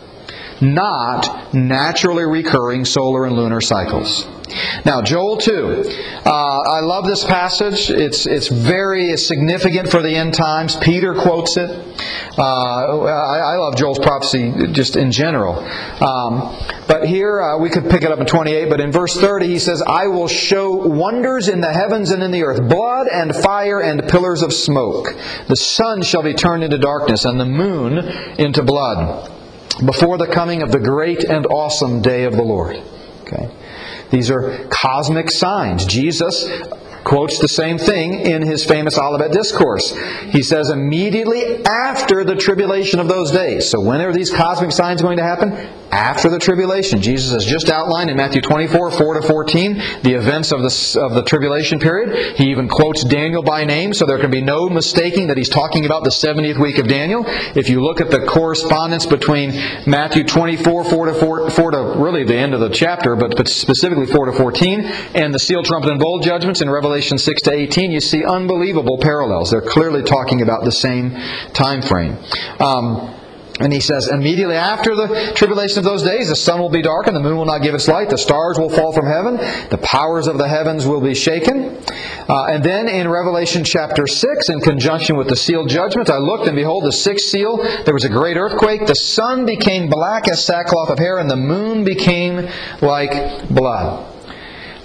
not 0.62 1.54
naturally 1.54 2.26
recurring 2.26 2.86
solar 2.86 3.26
and 3.26 3.36
lunar 3.36 3.62
cycles. 3.62 4.28
Now, 4.86 5.02
Joel 5.02 5.38
2. 5.38 5.84
Uh, 6.26 6.30
I 6.30 6.80
love 6.80 7.06
this 7.06 7.24
passage. 7.26 7.90
It's, 7.90 8.26
it's 8.26 8.48
very 8.48 9.16
significant 9.18 9.90
for 9.90 10.02
the 10.02 10.16
end 10.16 10.34
times. 10.34 10.76
Peter 10.78 11.14
quotes 11.14 11.58
it. 11.58 11.70
Uh, 12.38 13.06
I, 13.06 13.40
I, 13.40 13.56
love 13.56 13.76
Joel's 13.76 14.00
prophecy 14.00 14.54
just 14.72 14.96
in 14.96 15.12
general. 15.12 15.60
Um, 16.02 16.56
but 16.88 17.08
here 17.08 17.42
uh, 17.42 17.58
we 17.58 17.70
could 17.70 17.90
pick 17.90 18.04
it 18.04 18.12
up 18.12 18.20
in 18.20 18.26
28, 18.26 18.70
but 18.70 18.80
in 18.80 18.92
verse 18.92 19.18
30 19.18 19.48
he 19.48 19.60
says, 19.60 19.82
I 19.82 20.08
will 20.08 20.28
show 20.28 20.72
wonders 20.72 21.50
in 21.50 21.60
the 21.60 21.74
heavens 21.74 22.12
and 22.12 22.24
in 22.24 22.32
the 22.32 22.44
earth, 22.44 22.70
blood 22.70 23.08
and 23.12 23.36
fire 23.36 23.82
and 23.82 24.08
pillars 24.08 24.44
of 24.44 24.54
smoke. 24.54 25.16
The 25.48 25.56
sun 25.56 26.04
shall 26.04 26.24
be 26.24 26.34
turned 26.34 26.64
into 26.64 26.78
darkness 26.78 27.26
and 27.26 27.40
the 27.40 27.46
moon 27.46 27.98
into 28.38 28.64
blood 28.64 29.32
before 29.86 30.18
the 30.18 30.28
coming 30.28 30.62
of 30.62 30.72
the 30.72 30.80
great 30.80 31.24
and 31.24 31.46
awesome 31.48 32.02
day 32.02 32.24
of 32.24 32.34
the 32.34 32.44
Lord. 32.44 32.78
Okay. 33.22 33.50
These 34.10 34.32
are 34.32 34.68
cosmic 34.70 35.30
signs. 35.30 35.86
Jesus 35.86 36.50
quotes 37.08 37.40
the 37.40 37.48
same 37.48 37.78
thing 37.78 38.20
in 38.20 38.42
his 38.42 38.66
famous 38.66 38.98
Olivet 38.98 39.32
Discourse. 39.32 39.96
He 40.30 40.44
says, 40.44 40.70
immediately 40.70 41.66
after 41.66 42.26
the 42.26 42.36
tribulation 42.36 43.00
of 43.00 43.08
those 43.08 43.32
days. 43.32 43.70
So 43.70 43.80
when 43.80 44.02
are 44.02 44.12
these 44.12 44.30
cosmic 44.30 44.74
signs 44.74 45.02
going 45.02 45.18
to 45.18 45.24
happen? 45.24 45.70
after 45.92 46.30
the 46.30 46.40
tribulation. 46.40 47.02
Jesus 47.02 47.32
has 47.32 47.46
just 47.46 47.70
outlined 47.70 48.10
in 48.10 48.18
Matthew 48.18 48.42
24, 48.42 48.92
4 48.92 49.14
to 49.16 49.28
14, 49.28 49.74
the 50.04 50.14
events 50.14 50.52
of 50.52 50.62
the, 50.62 51.00
of 51.02 51.14
the 51.14 51.24
tribulation 51.24 51.80
period. 51.80 52.38
He 52.38 52.50
even 52.52 52.68
quotes 52.68 53.04
Daniel 53.04 53.42
by 53.42 53.64
name, 53.66 53.94
so 53.94 54.06
there 54.06 54.20
can 54.20 54.32
be 54.32 54.42
no 54.42 54.70
mistaking 54.70 55.28
that 55.28 55.38
he's 55.38 55.50
talking 55.50 55.86
about 55.86 56.04
the 56.04 56.10
70th 56.10 56.60
week 56.62 56.78
of 56.78 56.88
Daniel. 56.88 57.24
If 57.26 57.70
you 57.70 57.82
look 57.82 58.02
at 58.02 58.12
the 58.12 58.26
correspondence 58.26 59.06
between 59.06 59.52
Matthew 59.86 60.24
24, 60.24 60.84
4 60.84 61.06
to, 61.06 61.14
4, 61.14 61.50
4 61.50 61.72
to 61.72 61.94
really 61.98 62.24
the 62.24 62.36
end 62.36 62.54
of 62.54 62.60
the 62.60 62.70
chapter, 62.70 63.16
but, 63.16 63.36
but 63.36 63.48
specifically 63.48 64.08
4 64.08 64.26
to 64.26 64.34
14, 64.34 64.82
and 65.16 65.34
the 65.34 65.40
seal, 65.40 65.64
trumpet, 65.64 65.92
and 65.92 66.00
bowl 66.00 66.20
judgments 66.20 66.62
in 66.62 66.70
Revelation 66.70 66.97
6 67.02 67.42
to 67.44 67.52
18, 67.52 67.92
you 67.92 68.02
see 68.02 68.24
unbelievable 68.24 68.98
parallels. 68.98 69.52
They're 69.52 69.62
clearly 69.62 70.04
talking 70.04 70.42
about 70.42 70.64
the 70.64 70.72
same 70.72 71.12
time 71.54 71.82
frame. 71.82 72.18
Um, 72.60 73.14
and 73.60 73.74
he 73.74 73.80
says, 73.80 74.08
immediately 74.08 74.56
after 74.56 74.96
the 74.96 75.32
tribulation 75.36 75.80
of 75.80 75.84
those 75.84 76.04
days, 76.04 76.30
the 76.30 76.36
sun 76.36 76.60
will 76.60 76.70
be 76.70 76.84
darkened, 76.84 77.16
the 77.16 77.22
moon 77.22 77.38
will 77.38 77.46
not 77.46 77.64
give 77.64 77.74
its 77.74 77.88
light, 77.88 78.10
the 78.10 78.18
stars 78.18 78.60
will 78.60 78.70
fall 78.70 78.94
from 78.94 79.08
heaven, 79.08 79.38
the 79.70 79.80
powers 79.82 80.28
of 80.28 80.38
the 80.38 80.48
heavens 80.48 80.86
will 80.86 81.02
be 81.02 81.16
shaken. 81.16 81.82
Uh, 82.30 82.46
and 82.46 82.64
then 82.64 82.88
in 82.88 83.10
Revelation 83.10 83.64
chapter 83.64 84.06
6, 84.06 84.50
in 84.50 84.62
conjunction 84.62 85.18
with 85.18 85.28
the 85.28 85.36
sealed 85.36 85.70
judgment, 85.70 86.10
I 86.10 86.18
looked, 86.18 86.46
and 86.46 86.56
behold, 86.56 86.84
the 86.84 86.92
sixth 86.92 87.30
seal, 87.30 87.58
there 87.86 87.96
was 87.96 88.04
a 88.04 88.10
great 88.10 88.38
earthquake. 88.38 88.86
The 88.86 88.96
sun 88.96 89.46
became 89.48 89.90
black 89.90 90.28
as 90.28 90.44
sackcloth 90.44 90.90
of 90.90 91.00
hair, 91.00 91.18
and 91.18 91.30
the 91.30 91.36
moon 91.36 91.84
became 91.84 92.48
like 92.82 93.50
blood. 93.50 94.17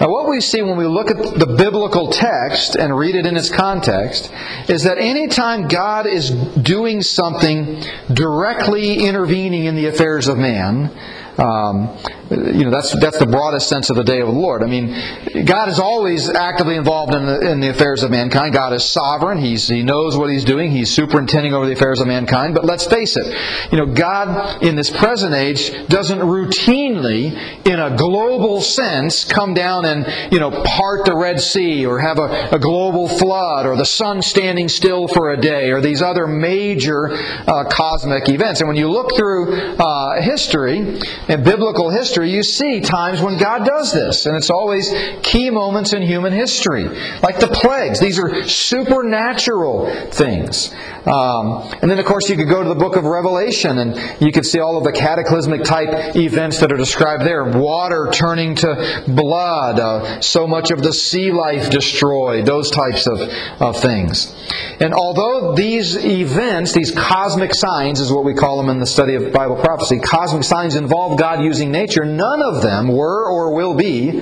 Now, 0.03 0.09
what 0.09 0.27
we 0.27 0.41
see 0.41 0.61
when 0.61 0.75
we 0.75 0.85
look 0.85 1.09
at 1.09 1.15
the 1.15 1.45
biblical 1.45 2.09
text 2.09 2.75
and 2.75 2.93
read 2.93 3.15
it 3.15 3.25
in 3.25 3.37
its 3.37 3.49
context 3.49 4.33
is 4.67 4.83
that 4.83 4.97
anytime 4.97 5.69
God 5.69 6.07
is 6.07 6.29
doing 6.29 7.01
something 7.01 7.81
directly 8.11 9.05
intervening 9.05 9.63
in 9.63 9.77
the 9.77 9.85
affairs 9.85 10.27
of 10.27 10.37
man, 10.37 10.91
um, 11.37 11.97
you 12.33 12.65
know, 12.65 12.71
that's, 12.71 12.97
that's 12.99 13.17
the 13.17 13.25
broadest 13.25 13.69
sense 13.69 13.89
of 13.89 13.95
the 13.95 14.03
day 14.03 14.19
of 14.19 14.27
the 14.27 14.33
Lord. 14.33 14.63
I 14.63 14.67
mean, 14.67 15.45
God 15.45 15.69
is 15.69 15.79
always 15.79 16.29
actively 16.29 16.75
involved 16.75 17.13
in 17.13 17.25
the, 17.25 17.39
in 17.51 17.59
the 17.59 17.69
affairs 17.69 18.03
of 18.03 18.11
mankind. 18.11 18.53
God 18.53 18.73
is 18.73 18.85
sovereign. 18.85 19.37
He's, 19.37 19.67
he 19.67 19.83
knows 19.83 20.17
what 20.17 20.29
He's 20.29 20.43
doing. 20.43 20.71
He's 20.71 20.93
superintending 20.93 21.53
over 21.53 21.65
the 21.65 21.73
affairs 21.73 21.99
of 21.99 22.07
mankind. 22.07 22.55
But 22.55 22.65
let's 22.65 22.85
face 22.85 23.15
it, 23.17 23.25
you 23.71 23.77
know, 23.77 23.85
God 23.85 24.63
in 24.63 24.75
this 24.75 24.89
present 24.89 25.33
age 25.33 25.87
doesn't 25.87 26.19
routinely, 26.19 27.33
in 27.65 27.79
a 27.79 27.95
global 27.95 28.61
sense, 28.61 29.23
come 29.25 29.53
down 29.53 29.85
and, 29.85 30.31
you 30.31 30.39
know, 30.39 30.51
part 30.63 31.05
the 31.05 31.15
Red 31.15 31.39
Sea 31.39 31.85
or 31.85 31.99
have 31.99 32.19
a, 32.19 32.49
a 32.51 32.59
global 32.59 33.07
flood 33.07 33.65
or 33.65 33.75
the 33.75 33.85
sun 33.85 34.21
standing 34.21 34.69
still 34.69 35.07
for 35.07 35.31
a 35.31 35.37
day 35.39 35.71
or 35.71 35.81
these 35.81 36.01
other 36.01 36.27
major 36.27 37.11
uh, 37.11 37.65
cosmic 37.69 38.29
events. 38.29 38.61
And 38.61 38.67
when 38.67 38.77
you 38.77 38.89
look 38.89 39.15
through 39.15 39.75
uh, 39.75 40.21
history 40.21 40.99
and 41.27 41.43
biblical 41.43 41.89
history, 41.89 42.22
you 42.23 42.43
see 42.43 42.81
times 42.81 43.21
when 43.21 43.37
God 43.37 43.65
does 43.65 43.93
this, 43.93 44.25
and 44.25 44.35
it's 44.35 44.49
always 44.49 44.93
key 45.21 45.49
moments 45.49 45.93
in 45.93 46.01
human 46.01 46.33
history, 46.33 46.85
like 47.21 47.39
the 47.39 47.47
plagues. 47.47 47.99
These 47.99 48.19
are 48.19 48.47
supernatural 48.47 49.89
things. 50.11 50.73
Um, 51.05 51.69
and 51.81 51.91
then, 51.91 51.99
of 51.99 52.05
course, 52.05 52.29
you 52.29 52.37
could 52.37 52.49
go 52.49 52.63
to 52.63 52.69
the 52.69 52.75
book 52.75 52.95
of 52.95 53.03
Revelation, 53.03 53.77
and 53.77 54.21
you 54.21 54.31
could 54.31 54.45
see 54.45 54.59
all 54.59 54.77
of 54.77 54.83
the 54.83 54.91
cataclysmic 54.91 55.63
type 55.63 56.15
events 56.15 56.59
that 56.59 56.71
are 56.71 56.77
described 56.77 57.23
there 57.23 57.43
water 57.43 58.09
turning 58.11 58.55
to 58.55 59.03
blood, 59.07 59.79
uh, 59.79 60.21
so 60.21 60.47
much 60.47 60.71
of 60.71 60.81
the 60.81 60.93
sea 60.93 61.31
life 61.31 61.69
destroyed, 61.69 62.45
those 62.45 62.71
types 62.71 63.07
of, 63.07 63.19
of 63.61 63.79
things. 63.81 64.33
And 64.79 64.93
although 64.93 65.53
these 65.55 65.97
events, 65.97 66.73
these 66.73 66.91
cosmic 66.91 67.53
signs, 67.53 67.99
is 67.99 68.11
what 68.11 68.23
we 68.23 68.33
call 68.33 68.57
them 68.57 68.69
in 68.69 68.79
the 68.79 68.87
study 68.87 69.15
of 69.15 69.31
Bible 69.31 69.55
prophecy, 69.55 69.99
cosmic 69.99 70.43
signs 70.43 70.75
involve 70.75 71.19
God 71.19 71.43
using 71.43 71.71
nature, 71.71 72.02
none 72.05 72.41
of 72.41 72.61
them 72.61 72.87
were 72.87 73.29
or 73.29 73.53
will 73.53 73.75
be 73.75 74.21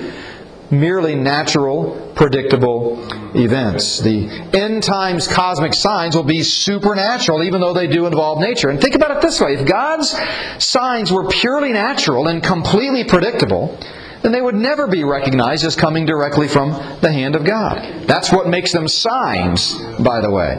merely 0.70 1.14
natural, 1.14 2.12
predictable 2.14 2.98
events. 3.36 4.00
The 4.00 4.28
end 4.54 4.82
times 4.82 5.28
cosmic 5.28 5.74
signs 5.74 6.16
will 6.16 6.24
be 6.24 6.42
supernatural, 6.42 7.44
even 7.44 7.60
though 7.60 7.74
they 7.74 7.86
do 7.86 8.06
involve 8.06 8.40
nature. 8.40 8.70
And 8.70 8.80
think 8.80 8.94
about 8.94 9.10
it 9.10 9.20
this 9.20 9.40
way 9.40 9.54
if 9.54 9.66
God's 9.66 10.16
signs 10.58 11.12
were 11.12 11.28
purely 11.28 11.72
natural 11.72 12.28
and 12.28 12.42
completely 12.42 13.04
predictable, 13.04 13.78
then 14.22 14.32
they 14.32 14.40
would 14.40 14.54
never 14.54 14.86
be 14.86 15.04
recognized 15.04 15.64
as 15.64 15.76
coming 15.76 16.06
directly 16.06 16.48
from 16.48 16.70
the 17.00 17.12
hand 17.12 17.34
of 17.34 17.44
God. 17.44 18.06
That's 18.06 18.32
what 18.32 18.48
makes 18.48 18.72
them 18.72 18.88
signs, 18.88 19.78
by 19.98 20.20
the 20.20 20.30
way. 20.30 20.56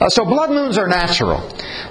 Uh, 0.00 0.08
so 0.08 0.24
blood 0.24 0.50
moons 0.50 0.78
are 0.78 0.88
natural. 0.88 1.38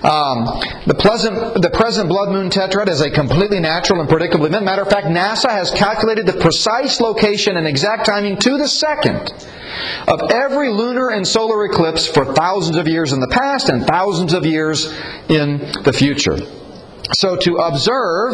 Um, 0.03 0.45
the, 0.87 0.95
pleasant, 0.97 1.61
the 1.61 1.69
present 1.69 2.07
blood 2.07 2.29
moon 2.29 2.49
tetrad 2.49 2.87
is 2.87 3.01
a 3.01 3.11
completely 3.11 3.59
natural 3.59 3.99
and 3.99 4.09
predictable 4.09 4.45
event. 4.45 4.63
Matter 4.63 4.83
of 4.83 4.89
fact, 4.89 5.07
NASA 5.07 5.49
has 5.49 5.71
calculated 5.71 6.25
the 6.25 6.39
precise 6.39 7.01
location 7.01 7.57
and 7.57 7.67
exact 7.67 8.05
timing 8.05 8.37
to 8.37 8.57
the 8.57 8.67
second 8.67 9.33
of 10.07 10.31
every 10.31 10.69
lunar 10.69 11.09
and 11.09 11.27
solar 11.27 11.65
eclipse 11.65 12.07
for 12.07 12.33
thousands 12.33 12.77
of 12.77 12.87
years 12.87 13.13
in 13.13 13.19
the 13.19 13.27
past 13.27 13.69
and 13.69 13.85
thousands 13.85 14.33
of 14.33 14.45
years 14.45 14.85
in 15.27 15.59
the 15.83 15.93
future. 15.93 16.37
So 17.13 17.35
to 17.37 17.55
observe 17.55 18.33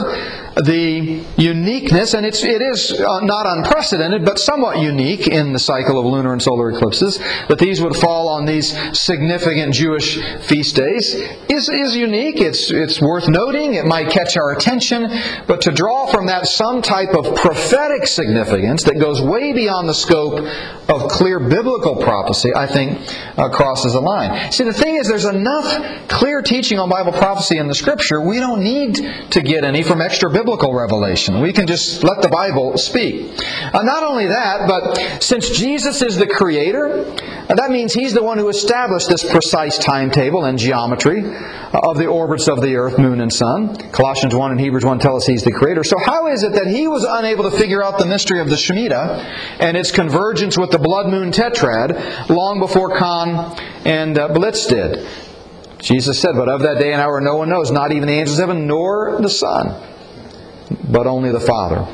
the 0.56 1.24
uniqueness, 1.38 2.14
and 2.14 2.26
it's, 2.26 2.44
it 2.44 2.62
is 2.62 2.92
uh, 2.92 3.22
not 3.22 3.46
unprecedented, 3.46 4.26
but 4.26 4.38
somewhat 4.38 4.80
unique 4.80 5.28
in 5.28 5.54
the 5.54 5.60
cycle 5.60 5.98
of 6.00 6.06
lunar 6.06 6.34
and 6.34 6.42
solar 6.42 6.72
eclipses, 6.72 7.18
that 7.48 7.58
these 7.60 7.82
would 7.82 7.96
fall 7.96 8.28
on 8.28 8.46
these 8.46 8.78
significant 8.98 9.74
Jewish 9.74 10.18
feast 10.46 10.76
days, 10.76 11.14
is, 11.50 11.70
is 11.70 11.96
unique. 11.96 12.42
It's, 12.42 12.70
it's 12.70 13.02
worth 13.02 13.30
noting. 13.30 13.76
It 13.76 13.86
might 13.86 14.10
catch 14.10 14.36
our 14.36 14.52
attention, 14.52 15.10
but 15.48 15.62
to 15.62 15.72
draw 15.72 16.08
from 16.12 16.28
that 16.28 16.48
some 16.48 16.82
type 16.82 17.14
of 17.16 17.36
prophetic 17.36 18.08
significance 18.08 18.84
that 18.84 19.00
goes 19.00 19.22
way 19.22 19.54
beyond 19.54 19.88
the 19.88 19.94
scope 19.94 20.40
of 20.90 21.10
clear 21.10 21.40
biblical 21.40 21.96
prophecy, 21.98 22.52
I 22.56 22.68
think 22.68 23.00
uh, 23.38 23.50
crosses 23.50 23.94
a 23.94 24.02
line. 24.02 24.52
See, 24.52 24.64
the 24.64 24.74
thing 24.74 24.96
is, 24.96 25.08
there's 25.08 25.26
enough 25.26 26.08
clear 26.10 26.42
teaching 26.42 26.78
on 26.78 26.90
Bible 26.90 27.14
prophecy 27.14 27.58
in 27.58 27.68
the 27.68 27.76
Scripture. 27.76 28.22
We 28.22 28.40
don't 28.40 28.65
need 28.66 29.32
to 29.32 29.42
get 29.42 29.64
any 29.64 29.84
from 29.84 30.02
extra 30.02 30.30
biblical 30.30 30.74
revelation. 30.74 31.40
We 31.42 31.54
can 31.54 31.68
just 31.68 32.04
let 32.04 32.22
the 32.22 32.30
Bible 32.30 32.78
speak. 32.78 33.40
Uh, 33.74 33.84
not 33.84 34.04
only 34.04 34.26
that, 34.28 34.68
but 34.68 35.22
since 35.22 35.50
Jesus 35.50 36.02
is 36.02 36.18
the 36.18 36.28
Creator, 36.28 37.06
uh, 37.48 37.56
that 37.56 37.70
means 37.70 37.94
He's 37.94 38.14
the 38.14 38.24
one 38.24 38.38
who 38.38 38.50
established 38.50 39.08
this 39.08 39.24
precise 39.30 39.78
timetable 39.78 40.46
and 40.46 40.58
geometry 40.58 41.24
uh, 41.24 41.80
of 41.84 41.98
the 41.98 42.08
orbits 42.08 42.48
of 42.48 42.62
the 42.62 42.76
earth, 42.76 42.98
moon, 42.98 43.22
and 43.22 43.32
sun. 43.32 43.76
Colossians 43.92 44.34
1 44.34 44.52
and 44.52 44.60
Hebrews 44.60 44.84
1 44.84 45.00
tell 45.00 45.16
us 45.16 45.28
He's 45.28 45.44
the 45.44 45.52
Creator. 45.52 45.84
So, 45.84 45.98
how 46.00 46.28
is 46.28 46.44
it 46.44 46.54
that 46.54 46.68
He 46.68 46.88
was 46.88 47.06
unable 47.08 47.50
to 47.50 47.56
figure 47.58 47.84
out 47.84 48.00
the 48.00 48.08
mystery 48.08 48.40
of 48.40 48.50
the 48.50 48.56
Shemitah 48.56 49.60
and 49.60 49.78
its 49.78 49.92
convergence 49.92 50.58
with 50.58 50.72
the 50.72 50.80
blood 50.80 51.08
moon 51.08 51.32
tetrad 51.32 52.30
long 52.30 52.60
before 52.60 52.98
Cahn 52.98 53.56
and 53.86 54.18
uh, 54.18 54.30
Blitz 54.30 54.66
did? 54.66 55.08
Jesus 55.86 56.20
said, 56.20 56.36
But 56.36 56.50
of 56.50 56.62
that 56.62 56.80
day 56.80 56.94
and 56.94 57.02
hour 57.02 57.22
no 57.22 57.36
one 57.36 57.50
knows, 57.50 57.72
not 57.72 57.92
even 57.92 58.08
the 58.08 58.16
angels 58.16 58.40
of 58.40 58.50
heaven, 58.50 58.66
nor 58.66 59.22
the 59.22 59.30
Son, 59.30 59.80
but 60.90 61.06
only 61.06 61.32
the 61.32 61.40
Father. 61.40 61.86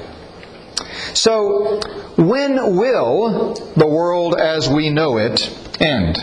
So, 1.14 1.82
when 2.16 2.78
will 2.78 3.54
the 3.76 3.88
world 3.88 4.40
as 4.40 4.70
we 4.70 4.90
know 4.90 5.18
it 5.18 5.54
end? 5.82 6.18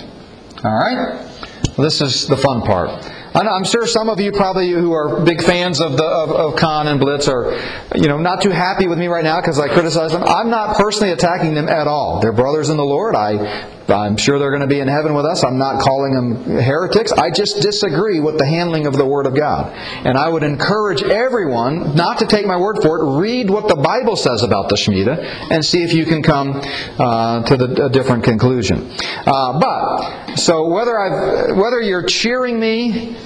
All 0.65 0.79
right? 0.79 1.31
This 1.77 2.01
is 2.01 2.27
the 2.27 2.39
fun 2.39 2.63
part. 2.63 3.05
I'm 3.35 3.65
sure 3.65 3.87
some 3.87 4.09
of 4.09 4.19
you 4.19 4.33
probably 4.33 4.71
who 4.71 4.93
are 4.93 5.21
big 5.21 5.43
fans 5.43 5.81
of 5.81 5.97
the 5.97 6.05
of, 6.05 6.31
of 6.31 6.57
Cahn 6.57 6.89
and 6.89 6.99
Blitz 6.99 7.29
are, 7.29 7.53
you 7.95 8.09
know, 8.09 8.17
not 8.17 8.43
too 8.43 8.51
happy 8.51 8.89
with 8.89 8.99
me 8.99 9.07
right 9.07 9.23
now 9.23 9.41
because 9.41 9.61
I 9.61 9.69
criticize 9.69 10.11
them. 10.11 10.25
I'm 10.25 10.51
not 10.51 10.77
personally 10.77 11.13
attacking 11.13 11.55
them 11.55 11.69
at 11.69 11.87
all. 11.87 12.21
They're 12.21 12.33
brothers 12.33 12.71
in 12.71 12.79
the 12.79 12.85
Lord. 12.85 13.15
I 13.15 13.78
I'm 13.89 14.17
sure 14.17 14.39
they're 14.39 14.51
going 14.51 14.63
to 14.63 14.67
be 14.67 14.81
in 14.81 14.89
heaven 14.89 15.15
with 15.15 15.25
us. 15.25 15.43
I'm 15.45 15.59
not 15.59 15.81
calling 15.81 16.13
them 16.13 16.45
heretics. 16.61 17.11
I 17.13 17.31
just 17.31 17.63
disagree 17.63 18.21
with 18.21 18.37
the 18.37 18.45
handling 18.45 18.87
of 18.87 18.95
the 18.95 19.07
Word 19.07 19.27
of 19.27 19.35
God. 19.35 19.73
And 19.75 20.19
I 20.19 20.29
would 20.29 20.43
encourage 20.43 21.03
everyone 21.03 21.95
not 21.97 22.19
to 22.19 22.27
take 22.27 22.47
my 22.47 22.59
word 22.59 22.79
for 22.83 22.99
it. 22.99 23.19
Read 23.19 23.49
what 23.49 23.69
the 23.69 23.77
Bible 23.77 24.17
says 24.17 24.43
about 24.43 24.69
the 24.69 24.77
Shemitah 24.77 25.51
and 25.51 25.65
see 25.65 25.83
if 25.83 25.95
you 25.95 26.05
can 26.05 26.23
come 26.23 26.61
uh, 26.99 27.43
to 27.45 27.57
the, 27.57 27.87
a 27.87 27.89
different 27.89 28.25
conclusion. 28.25 28.91
Uh, 29.27 29.59
but, 29.59 30.37
so 30.37 30.69
whether, 30.69 30.99
I've, 30.99 31.57
whether 31.57 31.81
you're 31.81 32.05
cheering 32.05 32.61
me, 32.61 33.17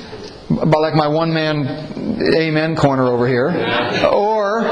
by 0.48 0.78
like 0.78 0.94
my 0.94 1.08
one 1.08 1.32
man 1.32 1.66
amen 2.36 2.76
corner 2.76 3.04
over 3.04 3.26
here, 3.26 3.48
or 4.12 4.62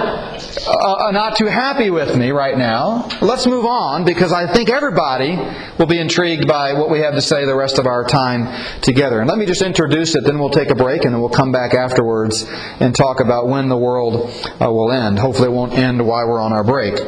uh, 0.67 1.11
not 1.13 1.37
too 1.37 1.47
happy 1.47 1.91
with 1.91 2.17
me 2.17 2.31
right 2.31 2.57
now, 2.57 3.09
let's 3.21 3.47
move 3.47 3.65
on 3.65 4.05
because 4.05 4.33
I 4.33 4.53
think 4.53 4.71
everybody 4.71 5.37
will 5.79 5.87
be 5.87 5.99
intrigued 5.99 6.47
by 6.47 6.73
what 6.73 6.91
we 6.91 7.01
have 7.01 7.15
to 7.15 7.23
say 7.23 7.45
the 7.45 7.55
rest 7.55 7.79
of 7.79 7.87
our 7.87 8.05
time 8.05 8.49
together. 8.81 9.21
And 9.21 9.29
let 9.29 9.39
me 9.39 9.47
just 9.47 9.63
introduce 9.63 10.15
it, 10.15 10.25
then 10.25 10.39
we'll 10.39 10.51
take 10.51 10.71
a 10.71 10.75
break, 10.75 11.05
and 11.05 11.15
then 11.15 11.21
we'll 11.21 11.31
come 11.31 11.53
back 11.53 11.75
afterwards 11.75 12.47
and 12.81 12.95
talk 12.95 13.21
about 13.21 13.49
when 13.49 13.69
the 13.69 13.77
world 13.77 14.31
uh, 14.61 14.71
will 14.71 14.93
end. 14.93 15.19
Hopefully, 15.19 15.49
it 15.49 15.53
won't 15.53 15.73
end 15.73 16.05
while 16.05 16.29
we're 16.29 16.41
on 16.41 16.53
our 16.53 16.65
break. 16.65 17.01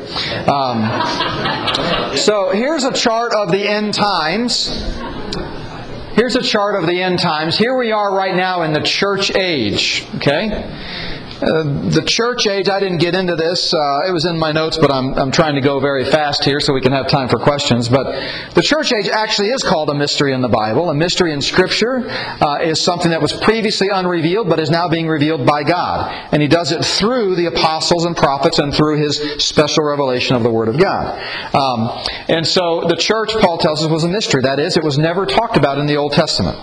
Um, 0.49 2.17
so, 2.17 2.51
here's 2.51 2.85
a 2.85 2.93
chart 2.93 3.33
of 3.35 3.51
the 3.51 3.69
end 3.69 3.95
times. 3.95 4.69
Here's 6.15 6.37
a 6.37 6.43
chart 6.43 6.75
of 6.75 6.87
the 6.87 7.01
end 7.01 7.21
times. 7.21 7.57
Here 7.57 7.75
we 7.75 7.91
are 7.91 8.15
right 8.15 8.35
now 8.35 8.63
in 8.63 8.75
the 8.75 8.83
church 8.83 9.35
age. 9.35 10.07
Okay? 10.17 10.49
Uh, 11.43 11.63
the 11.91 12.03
church 12.07 12.47
age, 12.47 12.69
I 12.69 12.79
didn't 12.79 12.99
get 12.99 13.15
into 13.15 13.35
this. 13.35 13.75
Uh, 13.75 14.03
it 14.07 14.13
was 14.13 14.25
in 14.25 14.39
my 14.39 14.53
notes, 14.53 14.79
but 14.79 14.93
I'm, 14.93 15.15
I'm 15.15 15.33
trying 15.33 15.57
to 15.57 15.61
go 15.61 15.81
very 15.81 16.05
fast 16.05 16.45
here 16.45 16.61
so 16.61 16.73
we 16.73 16.81
can 16.81 16.93
have 16.93 17.09
time 17.09 17.29
for 17.29 17.39
questions. 17.39 17.89
But 17.89 18.07
the 18.55 18.63
church 18.63 18.93
age 18.93 19.09
actually 19.09 19.49
is 19.49 19.63
called 19.63 19.91
a 19.91 19.95
mystery 19.95 20.33
in 20.33 20.41
the 20.41 20.49
Bible. 20.49 20.91
A 20.91 20.95
mystery 20.95 21.33
in 21.33 21.43
Scripture 21.43 22.09
uh, 22.09 22.59
is 22.63 22.81
something 22.81 23.11
that 23.11 23.21
was 23.21 23.33
previously 23.33 23.89
unrevealed 23.89 24.49
but 24.49 24.61
is 24.61 24.71
now 24.71 24.89
being 24.89 25.09
revealed 25.09 25.45
by 25.45 25.65
God. 25.65 26.29
And 26.33 26.41
He 26.41 26.49
does 26.49 26.73
it 26.73 26.85
through 26.85 27.35
the 27.37 27.47
apostles 27.47 28.05
and 28.05 28.17
prophets 28.17 28.59
and 28.59 28.73
through 28.73 29.03
His 29.03 29.45
special 29.45 29.85
revelation 29.85 30.37
of 30.37 30.43
the 30.43 30.51
Word 30.51 30.69
of 30.69 30.79
God. 30.79 31.19
Um, 31.55 32.05
and 32.29 32.47
so 32.47 32.85
the 32.89 32.97
church, 32.97 33.31
Paul 33.41 33.59
tells 33.59 33.83
us, 33.83 33.91
was 33.91 34.05
a 34.05 34.09
mystery. 34.09 34.43
That 34.43 34.61
is, 34.61 34.77
it 34.77 34.85
was 34.85 34.99
never 34.99 35.27
talked 35.27 35.57
about 35.57 35.79
in 35.79 35.87
the 35.87 35.97
Old 35.97 36.13
Testament. 36.13 36.59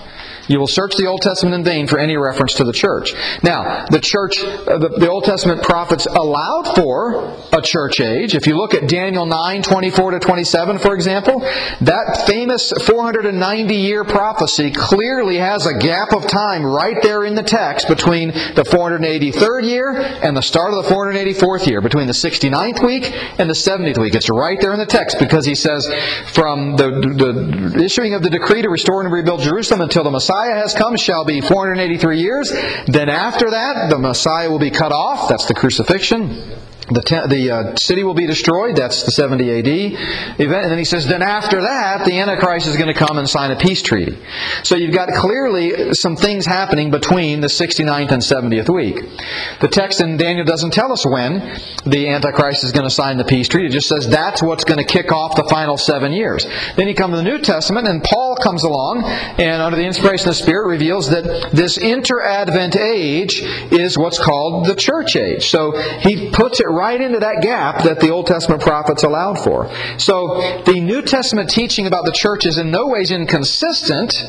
You 0.50 0.60
will 0.60 0.68
search 0.68 0.96
the 0.96 1.06
Old 1.06 1.22
Testament 1.22 1.54
in 1.54 1.64
vain 1.64 1.86
for 1.86 2.00
any 2.00 2.18
reference 2.18 2.56
to 2.56 2.64
the 2.64 2.74
church. 2.74 3.14
Now, 3.44 3.86
the 3.86 4.00
church, 4.00 4.40
uh, 4.40 4.80
the, 4.80 4.90
the, 4.90 5.08
Old 5.08 5.24
Testament 5.24 5.62
prophets 5.62 6.08
allowed 6.08 6.74
for 6.76 7.38
a 7.54 7.62
church 7.62 8.00
age. 8.00 8.34
If 8.34 8.48
you 8.48 8.58
look 8.58 8.74
at 8.74 8.90
Daniel 8.90 9.28
9, 9.28 9.62
24 9.62 10.12
to 10.12 10.20
27, 10.20 10.80
for 10.80 10.96
example, 10.96 11.42
that 11.82 12.24
famous 12.26 12.72
490 12.72 13.76
year 13.76 14.04
prophecy 14.04 14.72
clearly 14.72 15.38
has 15.38 15.68
a 15.68 15.78
gap 15.78 16.14
of 16.14 16.26
time 16.26 16.66
right 16.66 16.98
there 17.04 17.26
in 17.26 17.36
the 17.36 17.44
text 17.44 17.88
between 17.88 18.30
the 18.30 18.64
483rd 18.66 19.70
year 19.70 19.92
and 20.24 20.36
the 20.36 20.42
start 20.42 20.74
of 20.74 20.84
the 20.84 20.90
484th 20.90 21.68
year, 21.68 21.80
between 21.80 22.08
the 22.08 22.14
69th 22.14 22.84
week 22.84 23.14
and 23.38 23.48
the 23.48 23.54
70th 23.54 24.00
week. 24.00 24.16
It's 24.16 24.32
right 24.32 24.60
there 24.60 24.74
in 24.74 24.80
the 24.80 24.88
text 24.88 25.20
because 25.20 25.46
he 25.46 25.54
says, 25.54 25.86
from 26.34 26.76
the, 26.76 26.90
the 26.90 27.84
issuing 27.84 28.16
of 28.16 28.24
the 28.24 28.32
decree 28.32 28.64
to 28.64 28.70
restore 28.70 29.04
and 29.04 29.14
rebuild 29.14 29.42
Jerusalem 29.42 29.82
until 29.82 30.04
the 30.04 30.10
Messiah 30.10 30.39
Messiah 30.40 30.62
has 30.62 30.74
come 30.74 30.96
shall 30.96 31.26
be 31.26 31.42
483 31.42 32.22
years. 32.22 32.50
Then 32.88 33.10
after 33.10 33.50
that, 33.50 33.90
the 33.90 34.00
Messiah 34.00 34.50
will 34.50 34.60
be 34.60 34.72
cut 34.72 34.94
off. 34.94 35.28
That's 35.28 35.46
the 35.48 35.54
crucifixion. 35.54 36.56
The, 36.90 37.28
the 37.30 37.52
uh, 37.52 37.76
city 37.76 38.04
will 38.04 38.14
be 38.14 38.26
destroyed. 38.26 38.76
That's 38.76 39.04
the 39.04 39.12
70 39.12 39.60
AD 39.60 39.68
event. 40.40 40.64
And 40.64 40.72
then 40.72 40.78
he 40.78 40.86
says, 40.86 41.08
then 41.08 41.22
after 41.22 41.62
that, 41.62 42.06
the 42.06 42.20
Antichrist 42.20 42.68
is 42.68 42.78
going 42.78 42.92
to 42.92 42.98
come 42.98 43.18
and 43.18 43.30
sign 43.30 43.52
a 43.52 43.56
peace 43.56 43.82
treaty. 43.82 44.18
So 44.64 44.76
you've 44.76 44.94
got 44.94 45.10
clearly 45.14 45.94
some 45.94 46.16
things 46.16 46.46
happening 46.46 46.92
between 46.92 47.42
the 47.42 47.48
69th 47.48 48.12
and 48.12 48.22
70th 48.22 48.74
week. 48.74 49.04
The 49.62 49.68
text 49.68 50.02
in 50.02 50.18
Daniel 50.18 50.46
doesn't 50.46 50.72
tell 50.72 50.92
us 50.92 51.06
when 51.06 51.60
the 51.86 52.10
Antichrist 52.10 52.64
is 52.64 52.72
going 52.72 52.86
to 52.86 52.94
sign 52.94 53.18
the 53.18 53.24
peace 53.24 53.48
treaty. 53.48 53.68
It 53.68 53.72
just 53.72 53.88
says 53.88 54.08
that's 54.08 54.42
what's 54.42 54.64
going 54.64 54.80
to 54.80 54.86
kick 54.86 55.12
off 55.12 55.36
the 55.36 55.44
final 55.44 55.78
seven 55.78 56.12
years. 56.12 56.46
Then 56.76 56.88
you 56.88 56.96
come 56.96 57.12
to 57.12 57.18
the 57.18 57.24
New 57.24 57.40
Testament, 57.40 57.88
and 57.88 58.04
Paul 58.04 58.36
comes 58.36 58.64
along, 58.64 59.04
and 59.04 59.62
under 59.62 59.78
the 59.78 59.86
inspiration 59.86 60.28
of 60.28 60.36
the 60.36 60.42
Spirit, 60.42 60.68
reveals 60.68 61.10
that 61.10 61.52
this 61.54 61.78
inter-advent 61.78 62.76
age 62.76 63.42
is 63.72 63.98
what's 63.98 64.18
called 64.18 64.66
the 64.66 64.76
church 64.76 65.16
age. 65.16 65.50
So 65.50 65.80
he 66.00 66.32
puts 66.32 66.60
it 66.60 66.68
right 66.80 67.00
into 67.00 67.20
that 67.20 67.42
gap 67.42 67.84
that 67.84 68.00
the 68.00 68.10
Old 68.10 68.28
Testament 68.28 68.62
prophets 68.62 69.04
allowed 69.04 69.40
for. 69.44 69.70
So 69.98 70.62
the 70.66 70.80
New 70.80 71.02
Testament 71.02 71.50
teaching 71.50 71.86
about 71.86 72.06
the 72.06 72.14
church 72.14 72.46
is 72.46 72.58
in 72.58 72.72
no 72.72 72.88
ways 72.88 73.12
inconsistent 73.12 74.24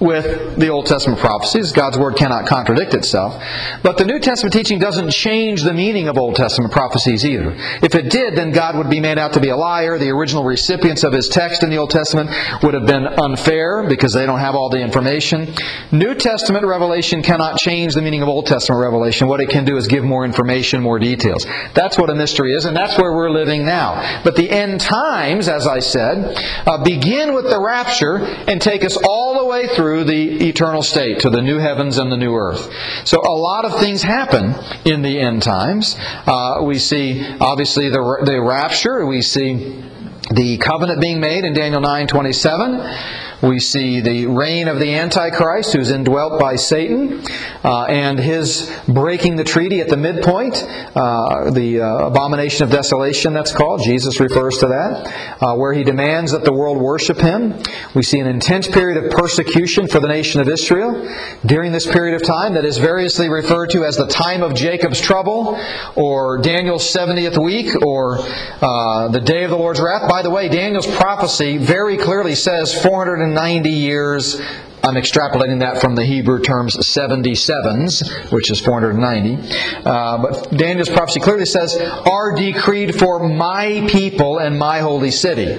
with 0.00 0.58
the 0.58 0.68
Old 0.68 0.86
Testament 0.86 1.20
prophecies. 1.20 1.72
God's 1.72 1.98
Word 1.98 2.16
cannot 2.16 2.46
contradict 2.46 2.94
itself. 2.94 3.42
But 3.82 3.96
the 3.96 4.04
New 4.04 4.18
Testament 4.18 4.52
teaching 4.52 4.78
doesn't 4.78 5.10
change 5.10 5.62
the 5.62 5.72
meaning 5.72 6.08
of 6.08 6.18
Old 6.18 6.36
Testament 6.36 6.72
prophecies 6.72 7.24
either. 7.24 7.54
If 7.82 7.94
it 7.94 8.10
did, 8.10 8.36
then 8.36 8.52
God 8.52 8.76
would 8.76 8.90
be 8.90 9.00
made 9.00 9.18
out 9.18 9.34
to 9.34 9.40
be 9.40 9.50
a 9.50 9.56
liar. 9.56 9.98
The 9.98 10.10
original 10.10 10.44
recipients 10.44 11.04
of 11.04 11.12
His 11.12 11.28
text 11.28 11.62
in 11.62 11.70
the 11.70 11.76
Old 11.76 11.90
Testament 11.90 12.30
would 12.62 12.74
have 12.74 12.86
been 12.86 13.06
unfair 13.06 13.86
because 13.88 14.12
they 14.12 14.26
don't 14.26 14.40
have 14.40 14.54
all 14.54 14.68
the 14.68 14.80
information. 14.80 15.54
New 15.92 16.14
Testament 16.14 16.66
revelation 16.66 17.22
cannot 17.22 17.58
change 17.58 17.94
the 17.94 18.02
meaning 18.02 18.22
of 18.22 18.28
Old 18.28 18.46
Testament 18.46 18.82
revelation. 18.82 19.28
What 19.28 19.40
it 19.40 19.48
can 19.48 19.64
do 19.64 19.76
is 19.76 19.86
give 19.86 20.04
more 20.04 20.24
information, 20.24 20.82
more 20.82 20.98
details. 20.98 21.46
That's 21.74 21.98
what 21.98 22.10
a 22.10 22.14
mystery 22.14 22.54
is, 22.54 22.64
and 22.64 22.76
that's 22.76 22.98
where 22.98 23.12
we're 23.14 23.30
living 23.30 23.64
now. 23.64 24.22
But 24.24 24.34
the 24.36 24.50
end 24.50 24.80
times, 24.80 25.48
as 25.48 25.66
I 25.66 25.78
said, 25.78 26.36
uh, 26.66 26.82
begin 26.82 27.34
with 27.34 27.44
the 27.44 27.60
rapture 27.60 28.16
and 28.16 28.60
take 28.60 28.84
us 28.84 28.96
all 28.96 29.38
the 29.38 29.44
way 29.46 29.68
through 29.68 29.83
through 29.84 30.04
the 30.04 30.48
eternal 30.48 30.82
state 30.82 31.18
to 31.18 31.28
the 31.28 31.42
new 31.42 31.58
heavens 31.58 31.98
and 31.98 32.10
the 32.10 32.16
new 32.16 32.34
earth. 32.34 32.72
So 33.04 33.20
a 33.20 33.36
lot 33.36 33.66
of 33.66 33.78
things 33.80 34.02
happen 34.02 34.54
in 34.86 35.02
the 35.02 35.20
end 35.20 35.42
times. 35.42 35.94
Uh, 36.26 36.62
we 36.64 36.78
see 36.78 37.22
obviously 37.38 37.90
the, 37.90 38.22
the 38.24 38.40
rapture. 38.40 39.04
We 39.04 39.20
see 39.20 39.84
the 40.30 40.56
covenant 40.56 41.02
being 41.02 41.20
made 41.20 41.44
in 41.44 41.52
Daniel 41.52 41.82
9:27. 41.82 43.33
We 43.44 43.60
see 43.60 44.00
the 44.00 44.26
reign 44.26 44.68
of 44.68 44.78
the 44.78 44.94
Antichrist, 44.94 45.74
who's 45.74 45.90
indwelt 45.90 46.40
by 46.40 46.56
Satan, 46.56 47.22
uh, 47.62 47.84
and 47.84 48.18
his 48.18 48.72
breaking 48.88 49.36
the 49.36 49.44
treaty 49.44 49.82
at 49.82 49.88
the 49.88 49.98
midpoint, 49.98 50.62
uh, 50.96 51.50
the 51.50 51.82
uh, 51.82 52.06
abomination 52.06 52.64
of 52.64 52.70
desolation, 52.70 53.34
that's 53.34 53.52
called. 53.52 53.82
Jesus 53.82 54.18
refers 54.18 54.56
to 54.58 54.68
that, 54.68 55.36
uh, 55.42 55.56
where 55.56 55.74
he 55.74 55.84
demands 55.84 56.32
that 56.32 56.44
the 56.44 56.54
world 56.54 56.78
worship 56.78 57.18
him. 57.18 57.62
We 57.94 58.02
see 58.02 58.18
an 58.18 58.26
intense 58.26 58.66
period 58.66 59.04
of 59.04 59.10
persecution 59.10 59.88
for 59.88 60.00
the 60.00 60.08
nation 60.08 60.40
of 60.40 60.48
Israel 60.48 61.06
during 61.44 61.72
this 61.72 61.86
period 61.86 62.14
of 62.14 62.26
time 62.26 62.54
that 62.54 62.64
is 62.64 62.78
variously 62.78 63.28
referred 63.28 63.68
to 63.70 63.84
as 63.84 63.98
the 63.98 64.06
time 64.06 64.42
of 64.42 64.54
Jacob's 64.54 65.02
trouble, 65.02 65.60
or 65.96 66.38
Daniel's 66.38 66.90
70th 66.90 67.42
week, 67.42 67.70
or 67.84 68.20
uh, 68.20 69.08
the 69.08 69.20
day 69.20 69.44
of 69.44 69.50
the 69.50 69.58
Lord's 69.58 69.82
wrath. 69.82 70.08
By 70.08 70.22
the 70.22 70.30
way, 70.30 70.48
Daniel's 70.48 70.86
prophecy 70.86 71.58
very 71.58 71.98
clearly 71.98 72.34
says 72.34 72.72
400 72.82 73.33
190 73.34 73.70
years. 73.70 74.40
I'm 74.84 74.94
extrapolating 74.94 75.60
that 75.60 75.80
from 75.80 75.94
the 75.94 76.04
Hebrew 76.04 76.40
terms 76.40 76.76
77s, 76.76 78.30
which 78.30 78.50
is 78.50 78.60
490. 78.60 79.48
Uh, 79.84 80.18
but 80.18 80.50
Daniel's 80.50 80.90
prophecy 80.90 81.20
clearly 81.20 81.46
says, 81.46 81.74
are 81.76 82.36
decreed 82.36 82.94
for 82.94 83.26
my 83.26 83.86
people 83.90 84.38
and 84.38 84.58
my 84.58 84.80
holy 84.80 85.10
city. 85.10 85.56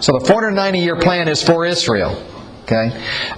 So 0.00 0.18
the 0.18 0.24
490 0.26 0.78
year 0.78 0.98
plan 0.98 1.28
is 1.28 1.42
for 1.42 1.64
Israel. 1.66 2.20
Okay. 2.62 2.86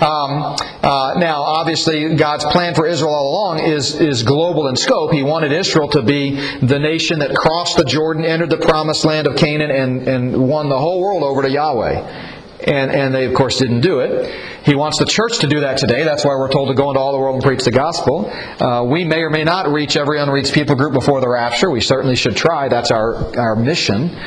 Um, 0.00 0.56
uh, 0.82 1.14
now, 1.18 1.42
obviously, 1.42 2.14
God's 2.14 2.44
plan 2.44 2.76
for 2.76 2.86
Israel 2.86 3.12
all 3.12 3.30
along 3.32 3.58
is 3.58 4.00
is 4.00 4.22
global 4.22 4.68
in 4.68 4.76
scope. 4.76 5.12
He 5.12 5.24
wanted 5.24 5.50
Israel 5.50 5.88
to 5.90 6.02
be 6.02 6.36
the 6.60 6.78
nation 6.78 7.18
that 7.18 7.34
crossed 7.34 7.76
the 7.76 7.84
Jordan, 7.84 8.24
entered 8.24 8.50
the 8.50 8.58
promised 8.58 9.04
land 9.04 9.26
of 9.26 9.34
Canaan, 9.34 9.72
and 9.72 10.06
and 10.06 10.48
won 10.48 10.68
the 10.68 10.78
whole 10.78 11.00
world 11.00 11.24
over 11.24 11.42
to 11.42 11.50
Yahweh. 11.50 12.35
And, 12.66 12.90
and 12.90 13.14
they, 13.14 13.26
of 13.26 13.34
course, 13.34 13.58
didn't 13.58 13.82
do 13.82 14.00
it. 14.00 14.34
He 14.64 14.74
wants 14.74 14.98
the 14.98 15.06
church 15.06 15.38
to 15.38 15.46
do 15.46 15.60
that 15.60 15.78
today. 15.78 16.02
That's 16.02 16.24
why 16.24 16.34
we're 16.34 16.50
told 16.50 16.68
to 16.68 16.74
go 16.74 16.90
into 16.90 16.98
all 16.98 17.12
the 17.12 17.18
world 17.18 17.34
and 17.36 17.44
preach 17.44 17.62
the 17.62 17.70
gospel. 17.70 18.28
Uh, 18.28 18.82
we 18.82 19.04
may 19.04 19.20
or 19.20 19.30
may 19.30 19.44
not 19.44 19.68
reach 19.68 19.96
every 19.96 20.18
unreached 20.18 20.52
people 20.52 20.74
group 20.74 20.92
before 20.92 21.20
the 21.20 21.28
rapture. 21.28 21.70
We 21.70 21.80
certainly 21.80 22.16
should 22.16 22.34
try. 22.34 22.68
That's 22.68 22.90
our, 22.90 23.38
our 23.38 23.54
mission. 23.54 24.18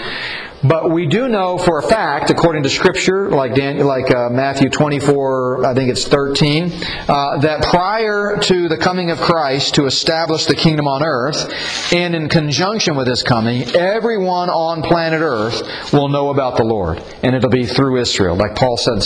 But 0.64 0.92
we 0.92 1.08
do 1.08 1.28
know 1.30 1.58
for 1.58 1.80
a 1.80 1.84
fact, 1.84 2.30
according 2.30 2.64
to 2.64 2.70
Scripture, 2.70 3.30
like 3.30 3.56
Daniel, 3.56 3.88
like 3.88 4.12
uh, 4.12 4.30
Matthew 4.30 4.70
24, 4.70 5.66
I 5.66 5.74
think 5.74 5.90
it's 5.90 6.08
13, 6.08 6.72
uh, 7.08 7.38
that 7.40 7.64
prior 7.64 8.38
to 8.42 8.68
the 8.68 8.78
coming 8.78 9.10
of 9.10 9.20
Christ 9.22 9.76
to 9.76 9.86
establish 9.86 10.46
the 10.46 10.56
kingdom 10.56 10.88
on 10.88 11.04
earth, 11.04 11.94
and 11.94 12.14
in 12.14 12.28
conjunction 12.28 12.98
with 12.98 13.08
His 13.08 13.24
coming, 13.24 13.64
everyone 13.76 14.50
on 14.50 14.82
planet 14.82 15.22
Earth 15.22 15.94
will 15.94 16.10
know 16.10 16.30
about 16.30 16.58
the 16.58 16.64
Lord, 16.64 17.02
and 17.24 17.36
it'll 17.36 17.50
be 17.50 17.66
through 17.66 18.02
Israel. 18.02 18.36
Like 18.36 18.56
Paul 18.56 18.76
said, 18.78 19.00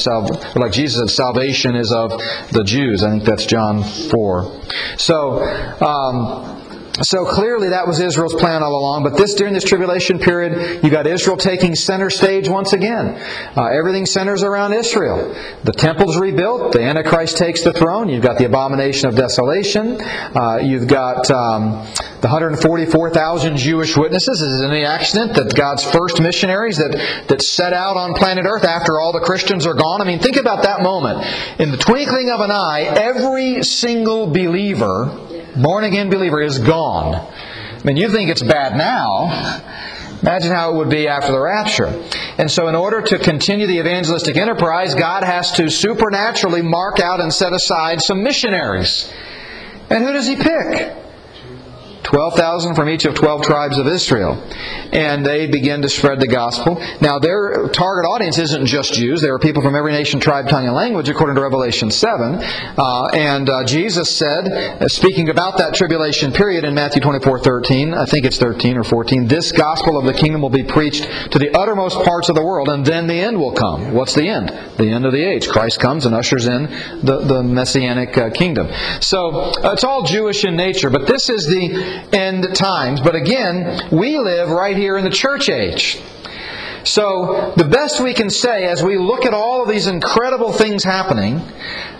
like 0.55 0.71
Jesus 0.71 0.99
said, 0.99 1.09
salvation 1.09 1.75
is 1.75 1.91
of 1.91 2.11
the 2.51 2.63
Jews. 2.63 3.03
I 3.03 3.11
think 3.11 3.25
that's 3.25 3.45
John 3.45 3.83
4. 3.83 4.61
So. 4.97 5.43
Um, 5.81 6.62
so 7.01 7.25
clearly 7.25 7.69
that 7.69 7.87
was 7.87 7.99
Israel's 7.99 8.35
plan 8.35 8.61
all 8.61 8.75
along. 8.75 9.03
But 9.03 9.17
this 9.17 9.33
during 9.33 9.53
this 9.53 9.63
tribulation 9.63 10.19
period, 10.19 10.83
you 10.83 10.91
got 10.91 11.07
Israel 11.07 11.37
taking 11.37 11.73
center 11.73 12.11
stage 12.11 12.47
once 12.47 12.73
again. 12.73 13.15
Uh, 13.57 13.65
everything 13.65 14.05
centers 14.05 14.43
around 14.43 14.73
Israel. 14.73 15.33
The 15.63 15.71
temple's 15.71 16.17
rebuilt. 16.17 16.73
The 16.73 16.81
Antichrist 16.81 17.37
takes 17.37 17.63
the 17.63 17.73
throne. 17.73 18.09
You've 18.09 18.21
got 18.21 18.37
the 18.37 18.45
abomination 18.45 19.09
of 19.09 19.15
desolation. 19.15 19.99
Uh, 20.01 20.59
you've 20.61 20.87
got 20.87 21.31
um, 21.31 21.71
the 22.21 22.27
144,000 22.27 23.57
Jewish 23.57 23.97
witnesses. 23.97 24.41
Is 24.41 24.61
it 24.61 24.69
any 24.69 24.85
accident 24.85 25.33
that 25.33 25.55
God's 25.55 25.83
first 25.83 26.21
missionaries 26.21 26.77
that, 26.77 26.91
that 27.27 27.41
set 27.41 27.73
out 27.73 27.97
on 27.97 28.13
planet 28.13 28.45
Earth 28.47 28.65
after 28.65 28.99
all 28.99 29.13
the 29.13 29.19
Christians 29.19 29.65
are 29.65 29.73
gone? 29.73 29.99
I 29.99 30.05
mean, 30.05 30.19
think 30.19 30.35
about 30.35 30.61
that 30.61 30.83
moment. 30.83 31.25
In 31.59 31.71
the 31.71 31.77
twinkling 31.77 32.29
of 32.29 32.39
an 32.39 32.51
eye, 32.51 32.81
every 32.81 33.63
single 33.63 34.27
believer 34.27 35.32
born 35.55 35.83
again 35.83 36.09
believer 36.09 36.41
is 36.41 36.59
gone. 36.59 37.15
I 37.15 37.81
mean, 37.83 37.97
you 37.97 38.09
think 38.09 38.29
it's 38.29 38.43
bad 38.43 38.77
now. 38.77 39.61
Imagine 40.21 40.53
how 40.53 40.73
it 40.73 40.77
would 40.77 40.89
be 40.89 41.07
after 41.09 41.33
the 41.33 41.39
rapture. 41.39 41.87
And 42.37 42.49
so, 42.49 42.69
in 42.69 42.75
order 42.75 43.01
to 43.01 43.19
continue 43.19 43.67
the 43.67 43.79
evangelistic 43.79 44.37
enterprise, 44.37 44.95
God 44.95 45.23
has 45.25 45.51
to 45.53 45.69
supernaturally 45.69 46.61
mark 46.61 47.01
out 47.01 47.19
and 47.19 47.33
set 47.33 47.51
aside 47.51 48.01
some 48.01 48.23
missionaries. 48.23 49.11
And 49.89 50.03
who 50.03 50.13
does 50.13 50.25
He 50.25 50.37
pick? 50.37 51.02
12,000 52.13 52.75
from 52.75 52.89
each 52.89 53.05
of 53.05 53.15
12 53.15 53.41
tribes 53.41 53.79
of 53.79 53.87
Israel. 53.87 54.33
And 54.93 55.25
they 55.25 55.47
begin 55.47 55.81
to 55.81 55.89
spread 55.89 56.19
the 56.19 56.27
gospel. 56.27 56.79
Now, 57.01 57.17
their 57.17 57.69
target 57.69 58.07
audience 58.07 58.37
isn't 58.37 58.67
just 58.67 58.93
Jews. 58.93 59.19
There 59.19 59.33
are 59.33 59.39
people 59.39 59.63
from 59.63 59.75
every 59.75 59.93
nation, 59.93 60.19
tribe, 60.19 60.47
tongue, 60.47 60.67
and 60.67 60.75
language, 60.75 61.09
according 61.09 61.37
to 61.37 61.41
Revelation 61.41 61.89
7. 61.89 62.35
Uh, 62.77 63.05
and 63.13 63.49
uh, 63.49 63.63
Jesus 63.63 64.15
said, 64.15 64.47
uh, 64.47 64.87
speaking 64.87 65.29
about 65.29 65.57
that 65.57 65.73
tribulation 65.73 66.31
period 66.31 66.65
in 66.65 66.75
Matthew 66.75 67.01
24 67.01 67.39
13, 67.39 67.95
I 67.95 68.05
think 68.05 68.25
it's 68.25 68.37
13 68.37 68.77
or 68.77 68.83
14, 68.83 69.27
this 69.27 69.51
gospel 69.51 69.97
of 69.97 70.05
the 70.05 70.13
kingdom 70.13 70.43
will 70.43 70.51
be 70.51 70.63
preached 70.63 71.07
to 71.31 71.39
the 71.39 71.49
uttermost 71.57 71.97
parts 72.03 72.29
of 72.29 72.35
the 72.35 72.43
world, 72.43 72.69
and 72.69 72.85
then 72.85 73.07
the 73.07 73.15
end 73.15 73.39
will 73.39 73.53
come. 73.53 73.91
What's 73.91 74.13
the 74.13 74.29
end? 74.29 74.49
The 74.77 74.87
end 74.87 75.07
of 75.07 75.13
the 75.13 75.23
age. 75.23 75.49
Christ 75.49 75.79
comes 75.79 76.05
and 76.05 76.13
ushers 76.13 76.45
in 76.45 76.65
the, 77.01 77.23
the 77.25 77.41
messianic 77.41 78.15
uh, 78.15 78.29
kingdom. 78.29 78.67
So 79.01 79.31
uh, 79.31 79.71
it's 79.73 79.83
all 79.83 80.03
Jewish 80.03 80.45
in 80.45 80.55
nature, 80.55 80.91
but 80.91 81.07
this 81.07 81.29
is 81.29 81.47
the 81.47 82.02
end 82.11 82.55
times. 82.55 82.99
But 83.01 83.15
again, 83.15 83.87
we 83.91 84.17
live 84.17 84.49
right 84.49 84.75
here 84.75 84.97
in 84.97 85.03
the 85.03 85.09
church 85.09 85.49
age. 85.49 86.01
So, 86.83 87.53
the 87.55 87.63
best 87.63 88.01
we 88.01 88.13
can 88.13 88.29
say 88.29 88.65
as 88.65 88.83
we 88.83 88.97
look 88.97 89.25
at 89.25 89.33
all 89.33 89.63
of 89.63 89.69
these 89.69 89.87
incredible 89.87 90.51
things 90.51 90.83
happening 90.83 91.41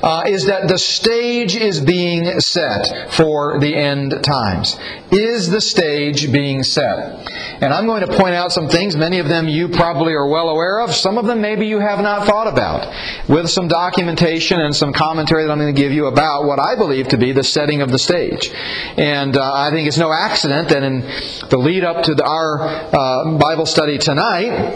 uh, 0.03 0.23
is 0.27 0.45
that 0.45 0.67
the 0.67 0.77
stage 0.77 1.55
is 1.55 1.79
being 1.79 2.39
set 2.41 3.13
for 3.13 3.59
the 3.59 3.73
end 3.73 4.21
times. 4.21 4.77
Is 5.11 5.49
the 5.49 5.61
stage 5.61 6.31
being 6.31 6.63
set? 6.63 7.29
And 7.61 7.73
I'm 7.73 7.85
going 7.85 8.05
to 8.05 8.17
point 8.17 8.35
out 8.35 8.51
some 8.51 8.67
things, 8.67 8.97
many 8.97 9.19
of 9.19 9.29
them 9.29 9.47
you 9.47 9.69
probably 9.69 10.13
are 10.13 10.27
well 10.27 10.49
aware 10.49 10.81
of, 10.81 10.93
some 10.93 11.17
of 11.17 11.25
them 11.25 11.39
maybe 11.39 11.67
you 11.67 11.79
have 11.79 12.01
not 12.01 12.27
thought 12.27 12.47
about, 12.47 12.93
with 13.29 13.49
some 13.49 13.69
documentation 13.69 14.59
and 14.59 14.75
some 14.75 14.91
commentary 14.91 15.45
that 15.45 15.51
I'm 15.51 15.59
going 15.59 15.73
to 15.73 15.81
give 15.81 15.93
you 15.93 16.07
about 16.07 16.43
what 16.43 16.59
I 16.59 16.75
believe 16.75 17.07
to 17.09 17.17
be 17.17 17.31
the 17.31 17.43
setting 17.43 17.81
of 17.81 17.89
the 17.89 17.99
stage. 17.99 18.51
And 18.97 19.37
uh, 19.37 19.53
I 19.53 19.71
think 19.71 19.87
it's 19.87 19.97
no 19.97 20.11
accident 20.11 20.69
that 20.69 20.83
in 20.83 21.01
the 21.49 21.57
lead 21.57 21.85
up 21.85 22.03
to 22.03 22.15
the, 22.15 22.25
our 22.25 22.59
uh, 22.61 23.37
Bible 23.37 23.65
study 23.65 23.97
tonight, 23.97 24.72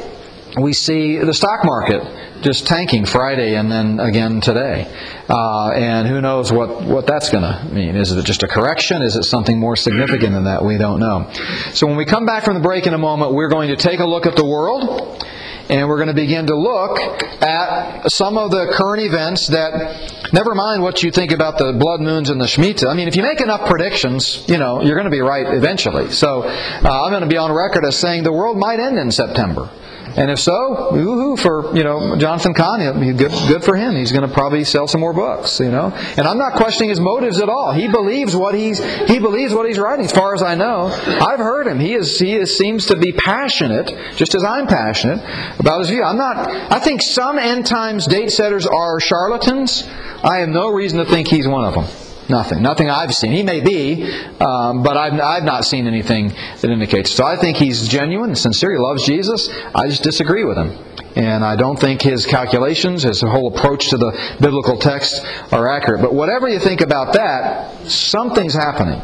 we 0.59 0.73
see 0.73 1.17
the 1.17 1.33
stock 1.33 1.65
market 1.65 2.01
just 2.41 2.67
tanking 2.67 3.05
Friday 3.05 3.55
and 3.55 3.71
then 3.71 3.99
again 3.99 4.41
today. 4.41 4.87
Uh, 5.27 5.71
and 5.71 6.07
who 6.07 6.21
knows 6.21 6.51
what, 6.51 6.83
what 6.83 7.05
that's 7.05 7.29
going 7.29 7.43
to 7.43 7.65
mean. 7.73 7.95
Is 7.95 8.11
it 8.11 8.25
just 8.25 8.43
a 8.43 8.47
correction? 8.47 9.01
Is 9.01 9.15
it 9.15 9.23
something 9.23 9.59
more 9.59 9.75
significant 9.75 10.33
than 10.33 10.45
that? 10.45 10.63
We 10.63 10.77
don't 10.77 10.99
know. 10.99 11.31
So 11.73 11.87
when 11.87 11.97
we 11.97 12.05
come 12.05 12.25
back 12.25 12.43
from 12.43 12.55
the 12.55 12.61
break 12.61 12.87
in 12.87 12.93
a 12.93 12.97
moment, 12.97 13.33
we're 13.33 13.49
going 13.49 13.69
to 13.69 13.75
take 13.75 13.99
a 13.99 14.05
look 14.05 14.25
at 14.25 14.35
the 14.35 14.45
world. 14.45 15.23
And 15.69 15.89
we're 15.89 15.97
going 15.97 16.07
to 16.07 16.13
begin 16.13 16.47
to 16.47 16.55
look 16.55 16.97
at 17.43 18.09
some 18.09 18.37
of 18.37 18.51
the 18.51 18.71
current 18.71 19.03
events 19.03 19.47
that, 19.47 20.31
never 20.31 20.55
mind 20.55 20.81
what 20.81 21.03
you 21.03 21.11
think 21.11 21.33
about 21.33 21.57
the 21.57 21.73
blood 21.73 21.99
moons 21.99 22.29
and 22.29 22.39
the 22.39 22.45
Shemitah. 22.45 22.87
I 22.87 22.93
mean, 22.93 23.09
if 23.09 23.17
you 23.17 23.21
make 23.21 23.41
enough 23.41 23.67
predictions, 23.67 24.45
you 24.47 24.57
know, 24.57 24.81
you're 24.81 24.95
going 24.95 25.11
to 25.11 25.11
be 25.11 25.19
right 25.19 25.45
eventually. 25.45 26.13
So 26.13 26.43
uh, 26.43 27.03
I'm 27.03 27.11
going 27.11 27.23
to 27.23 27.27
be 27.27 27.35
on 27.35 27.51
record 27.51 27.83
as 27.83 27.97
saying 27.97 28.23
the 28.23 28.31
world 28.31 28.57
might 28.57 28.79
end 28.79 28.97
in 28.97 29.11
September. 29.11 29.69
And 30.15 30.31
if 30.31 30.39
so, 30.39 30.91
woohoo 30.91 31.39
for 31.39 31.75
you 31.75 31.83
know 31.83 32.15
Jonathan 32.17 32.53
Cahn. 32.53 32.79
Good, 33.17 33.31
good 33.47 33.63
for 33.63 33.75
him. 33.75 33.95
He's 33.95 34.11
going 34.11 34.27
to 34.27 34.33
probably 34.33 34.63
sell 34.63 34.87
some 34.87 35.01
more 35.01 35.13
books. 35.13 35.59
You 35.59 35.71
know, 35.71 35.91
and 36.17 36.27
I'm 36.27 36.37
not 36.37 36.53
questioning 36.53 36.89
his 36.89 36.99
motives 36.99 37.39
at 37.39 37.49
all. 37.49 37.73
He 37.73 37.87
believes 37.87 38.35
what 38.35 38.55
he's 38.55 38.79
he 39.07 39.19
believes 39.19 39.53
what 39.53 39.67
he's 39.67 39.79
writing. 39.79 40.05
As 40.05 40.11
far 40.11 40.33
as 40.33 40.41
I 40.41 40.55
know, 40.55 40.87
I've 40.87 41.39
heard 41.39 41.67
him. 41.67 41.79
He 41.79 41.93
is 41.93 42.19
he 42.19 42.35
is, 42.35 42.57
seems 42.57 42.85
to 42.87 42.95
be 42.95 43.11
passionate, 43.11 43.93
just 44.15 44.35
as 44.35 44.43
I'm 44.43 44.67
passionate 44.67 45.19
about 45.59 45.79
his 45.79 45.89
view. 45.89 46.03
I'm 46.03 46.17
not. 46.17 46.37
I 46.71 46.79
think 46.79 47.01
some 47.01 47.37
end 47.37 47.65
times 47.65 48.07
date 48.07 48.31
setters 48.31 48.65
are 48.65 48.99
charlatans. 48.99 49.83
I 50.23 50.37
have 50.37 50.49
no 50.49 50.69
reason 50.69 50.99
to 50.99 51.05
think 51.05 51.27
he's 51.27 51.47
one 51.47 51.65
of 51.65 51.73
them. 51.73 52.06
Nothing. 52.29 52.61
Nothing 52.61 52.89
I've 52.89 53.13
seen. 53.13 53.31
He 53.31 53.43
may 53.43 53.61
be, 53.61 54.03
um, 54.39 54.83
but 54.83 54.97
I've, 54.97 55.19
I've 55.19 55.43
not 55.43 55.63
seen 55.63 55.87
anything 55.87 56.29
that 56.29 56.65
indicates. 56.69 57.11
So 57.11 57.23
I 57.23 57.37
think 57.37 57.57
he's 57.57 57.87
genuine, 57.87 58.35
sincere. 58.35 58.71
He 58.71 58.77
loves 58.77 59.05
Jesus. 59.05 59.49
I 59.73 59.87
just 59.87 60.03
disagree 60.03 60.43
with 60.43 60.57
him. 60.57 60.77
And 61.15 61.43
I 61.43 61.55
don't 61.55 61.79
think 61.79 62.01
his 62.01 62.25
calculations, 62.25 63.03
his 63.03 63.21
whole 63.21 63.55
approach 63.55 63.89
to 63.89 63.97
the 63.97 64.11
biblical 64.39 64.77
text 64.77 65.25
are 65.51 65.67
accurate. 65.67 66.01
But 66.01 66.13
whatever 66.13 66.47
you 66.47 66.59
think 66.59 66.81
about 66.81 67.13
that, 67.13 67.87
something's 67.87 68.53
happening. 68.53 68.99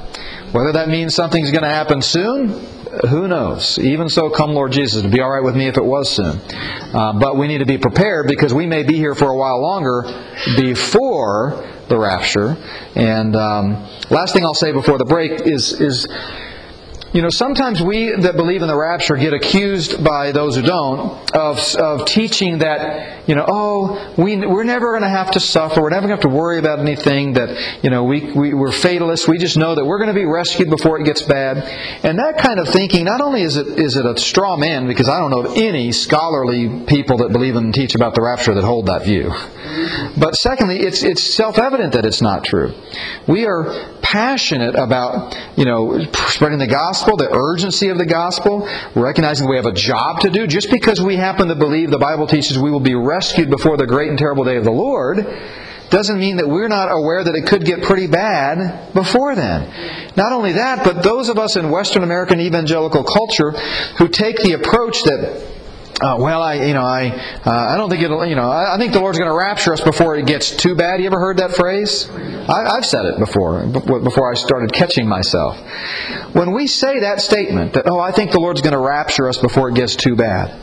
Whether 0.51 0.73
that 0.73 0.89
means 0.89 1.15
something's 1.15 1.49
going 1.49 1.63
to 1.63 1.69
happen 1.69 2.01
soon, 2.01 2.49
who 3.09 3.27
knows? 3.27 3.79
Even 3.79 4.09
so, 4.09 4.29
come 4.29 4.51
Lord 4.51 4.71
Jesus. 4.71 4.99
It'd 4.99 5.11
be 5.11 5.21
all 5.21 5.31
right 5.31 5.43
with 5.43 5.55
me 5.55 5.67
if 5.67 5.77
it 5.77 5.85
was 5.85 6.09
soon. 6.09 6.39
Uh, 6.93 7.13
but 7.19 7.37
we 7.37 7.47
need 7.47 7.59
to 7.59 7.65
be 7.65 7.77
prepared 7.77 8.27
because 8.27 8.53
we 8.53 8.65
may 8.65 8.83
be 8.83 8.95
here 8.95 9.15
for 9.15 9.29
a 9.29 9.35
while 9.35 9.61
longer 9.61 10.03
before 10.57 11.69
the 11.89 11.97
rapture. 11.97 12.57
And 12.95 13.35
um, 13.35 13.87
last 14.09 14.33
thing 14.33 14.45
I'll 14.45 14.53
say 14.53 14.71
before 14.71 14.97
the 14.97 15.05
break 15.05 15.41
is 15.41 15.79
is 15.79 16.07
you 17.13 17.21
know, 17.21 17.29
sometimes 17.29 17.81
we 17.81 18.11
that 18.21 18.35
believe 18.35 18.63
in 18.63 18.67
the 18.67 18.75
rapture 18.75 19.15
get 19.15 19.33
accused 19.33 20.03
by 20.03 20.31
those 20.31 20.55
who 20.55 20.63
don't 20.63 21.31
of, 21.35 21.59
of 21.75 22.07
teaching 22.07 22.57
that, 22.57 23.29
you 23.29 23.35
know, 23.35 23.45
oh, 23.47 24.13
we, 24.17 24.37
we're 24.37 24.63
never 24.63 24.91
going 24.91 25.03
to 25.03 25.09
have 25.09 25.29
to 25.31 25.39
suffer. 25.39 25.79
We're 25.79 25.91
never 25.91 26.07
going 26.07 26.17
to 26.17 26.23
have 26.23 26.31
to 26.31 26.35
worry 26.35 26.57
about 26.57 26.79
anything 26.79 27.33
that, 27.33 27.83
you 27.83 27.91
know, 27.91 28.03
we, 28.03 28.31
we, 28.31 28.53
we're 28.55 28.71
fatalists. 28.71 29.27
We 29.27 29.37
just 29.37 29.57
know 29.57 29.75
that 29.75 29.85
we're 29.85 29.99
going 29.99 30.07
to 30.07 30.19
be 30.19 30.25
rescued 30.25 30.71
before 30.71 30.99
it 30.99 31.05
gets 31.05 31.21
bad. 31.21 31.57
And 32.03 32.17
that 32.17 32.39
kind 32.39 32.59
of 32.59 32.67
thinking, 32.67 33.05
not 33.05 33.21
only 33.21 33.43
is 33.43 33.57
it, 33.57 33.67
is 33.67 33.95
it 33.95 34.07
a 34.07 34.17
straw 34.17 34.57
man, 34.57 34.87
because 34.87 35.07
I 35.07 35.19
don't 35.19 35.29
know 35.29 35.45
of 35.45 35.55
any 35.55 35.91
scholarly 35.91 36.83
people 36.87 37.17
that 37.17 37.31
believe 37.31 37.55
and 37.55 37.71
teach 37.71 37.93
about 37.93 38.15
the 38.15 38.23
rapture 38.23 38.55
that 38.55 38.63
hold 38.63 38.87
that 38.87 39.03
view. 39.03 39.31
But 40.17 40.35
secondly, 40.35 40.79
it's, 40.79 41.03
it's 41.03 41.23
self 41.23 41.59
evident 41.59 41.93
that 41.93 42.07
it's 42.07 42.21
not 42.21 42.43
true. 42.43 42.73
We 43.27 43.45
are 43.45 43.93
passionate 44.01 44.75
about, 44.75 45.35
you 45.57 45.65
know, 45.65 46.03
spreading 46.27 46.59
the 46.59 46.67
gospel, 47.03 47.17
the 47.17 47.35
urgency 47.35 47.89
of 47.89 47.97
the 47.97 48.05
gospel, 48.05 48.67
recognizing 48.95 49.49
we 49.49 49.57
have 49.57 49.65
a 49.65 49.73
job 49.73 50.21
to 50.21 50.29
do. 50.29 50.47
Just 50.47 50.71
because 50.71 51.01
we 51.01 51.17
happen 51.17 51.49
to 51.49 51.55
believe 51.55 51.91
the 51.91 51.97
Bible 51.97 52.27
teaches 52.27 52.57
we 52.57 52.71
will 52.71 52.79
be 52.79 52.95
rescued 52.95 53.49
before 53.49 53.75
the 53.77 53.85
great 53.85 54.09
and 54.09 54.17
terrible 54.17 54.45
day 54.45 54.55
of 54.55 54.63
the 54.63 54.71
Lord, 54.71 55.17
doesn't 55.89 56.17
mean 56.17 56.37
that 56.37 56.47
we're 56.47 56.69
not 56.69 56.87
aware 56.89 57.23
that 57.23 57.35
it 57.35 57.45
could 57.45 57.65
get 57.65 57.83
pretty 57.83 58.07
bad 58.07 58.93
before 58.93 59.35
then. 59.35 60.11
Not 60.15 60.31
only 60.31 60.53
that, 60.53 60.83
but 60.83 61.03
those 61.03 61.29
of 61.29 61.37
us 61.37 61.55
in 61.57 61.69
Western 61.69 62.03
American 62.03 62.39
evangelical 62.39 63.03
culture 63.03 63.51
who 63.97 64.07
take 64.07 64.37
the 64.37 64.53
approach 64.53 65.03
that 65.03 65.45
uh, 66.01 66.17
well, 66.19 66.41
I, 66.41 66.55
you 66.55 66.73
know, 66.73 66.81
I, 66.81 67.09
uh, 67.45 67.51
I 67.51 67.77
don't 67.77 67.89
think 67.89 68.01
it'll, 68.01 68.25
you 68.25 68.35
know, 68.35 68.49
I, 68.49 68.75
I 68.75 68.77
think 68.77 68.93
the 68.93 68.99
Lord's 68.99 69.17
going 69.17 69.29
to 69.29 69.37
rapture 69.37 69.73
us 69.73 69.81
before 69.81 70.17
it 70.17 70.25
gets 70.25 70.51
too 70.51 70.75
bad. 70.75 70.99
You 70.99 71.05
ever 71.05 71.19
heard 71.19 71.37
that 71.37 71.51
phrase? 71.51 72.09
I, 72.09 72.75
have 72.75 72.85
said 72.85 73.05
it 73.05 73.19
before, 73.19 73.65
before 73.67 74.31
I 74.31 74.35
started 74.35 74.73
catching 74.73 75.07
myself. 75.07 75.57
When 76.33 76.51
we 76.51 76.67
say 76.67 77.01
that 77.01 77.21
statement, 77.21 77.73
that, 77.73 77.87
oh, 77.87 77.99
I 77.99 78.11
think 78.11 78.31
the 78.31 78.39
Lord's 78.39 78.61
going 78.61 78.73
to 78.73 78.79
rapture 78.79 79.29
us 79.29 79.37
before 79.37 79.69
it 79.69 79.75
gets 79.75 79.95
too 79.95 80.15
bad, 80.15 80.59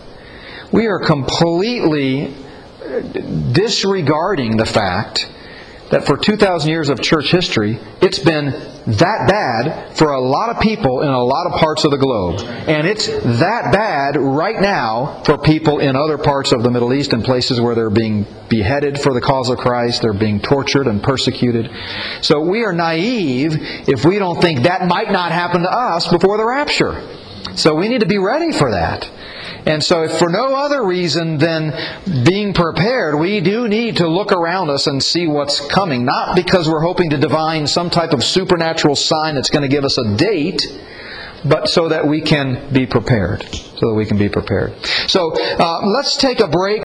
we 0.73 0.87
are 0.87 0.99
completely 1.01 2.35
disregarding 3.53 4.57
the 4.57 4.67
fact 4.67 5.31
that 5.91 6.07
for 6.07 6.17
2,000 6.17 6.71
years 6.71 6.89
of 6.89 7.01
church 7.01 7.31
history, 7.31 7.79
it's 8.01 8.19
been 8.19 8.47
that 8.87 9.29
bad 9.29 9.97
for 9.97 10.13
a 10.13 10.21
lot 10.21 10.49
of 10.49 10.61
people 10.61 11.03
in 11.03 11.09
a 11.09 11.23
lot 11.23 11.47
of 11.47 11.59
parts 11.61 11.85
of 11.85 11.91
the 11.91 11.99
globe. 11.99 12.41
And 12.41 12.87
it's 12.87 13.07
that 13.07 13.73
bad 13.73 14.17
right 14.17 14.61
now 14.61 15.23
for 15.25 15.37
people 15.37 15.81
in 15.81 15.97
other 15.97 16.17
parts 16.17 16.53
of 16.53 16.63
the 16.63 16.71
Middle 16.71 16.95
East 16.95 17.13
and 17.13 17.25
places 17.25 17.61
where 17.61 17.75
they're 17.75 17.91
being 17.91 18.27
beheaded 18.49 19.01
for 19.01 19.13
the 19.13 19.21
cause 19.21 19.51
of 19.51 19.59
Christ, 19.59 20.03
they're 20.03 20.13
being 20.13 20.41
tortured 20.41 20.87
and 20.87 21.03
persecuted. 21.03 21.71
So 22.23 22.41
we 22.41 22.65
are 22.65 22.73
naive 22.73 23.57
if 23.89 24.05
we 24.05 24.19
don't 24.19 24.41
think 24.41 24.63
that 24.63 24.87
might 24.87 25.11
not 25.11 25.33
happen 25.33 25.63
to 25.63 25.71
us 25.71 26.09
before 26.09 26.39
the 26.39 26.47
rapture. 26.47 27.03
So 27.57 27.75
we 27.75 27.89
need 27.89 28.01
to 28.01 28.07
be 28.07 28.19
ready 28.19 28.53
for 28.53 28.71
that. 28.71 29.11
And 29.67 29.83
so, 29.83 30.05
if 30.05 30.19
for 30.19 30.29
no 30.29 30.55
other 30.55 30.85
reason 30.85 31.39
than 31.39 31.73
being 32.25 32.55
prepared, 32.55 33.19
we 33.19 33.41
do 33.41 33.69
need 33.69 33.99
to 33.99 34.09
look 34.09 34.33
around 34.33 34.71
us 34.71 34.87
and 34.87 35.03
see 35.03 35.27
what's 35.27 35.61
coming. 35.69 36.05
Not 36.05 36.37
because 36.37 36.69
we're 36.69 36.83
hoping 36.83 37.11
to 37.11 37.19
divine 37.19 37.67
some 37.67 37.91
type 37.91 38.13
of 38.13 38.25
supernatural 38.25 38.97
sign 38.97 39.35
that's 39.35 39.51
going 39.51 39.63
to 39.63 39.69
give 39.69 39.85
us 39.85 39.99
a 39.99 40.17
date, 40.17 40.63
but 41.45 41.69
so 41.69 41.89
that 41.89 42.07
we 42.07 42.21
can 42.21 42.73
be 42.73 42.87
prepared. 42.87 43.45
So 43.53 43.89
that 43.89 43.95
we 43.95 44.07
can 44.07 44.19
be 44.19 44.29
prepared. 44.29 44.75
So, 45.09 45.33
uh, 45.35 45.87
let's 45.87 46.17
take 46.17 46.41
a 46.41 46.49
break. 46.49 46.79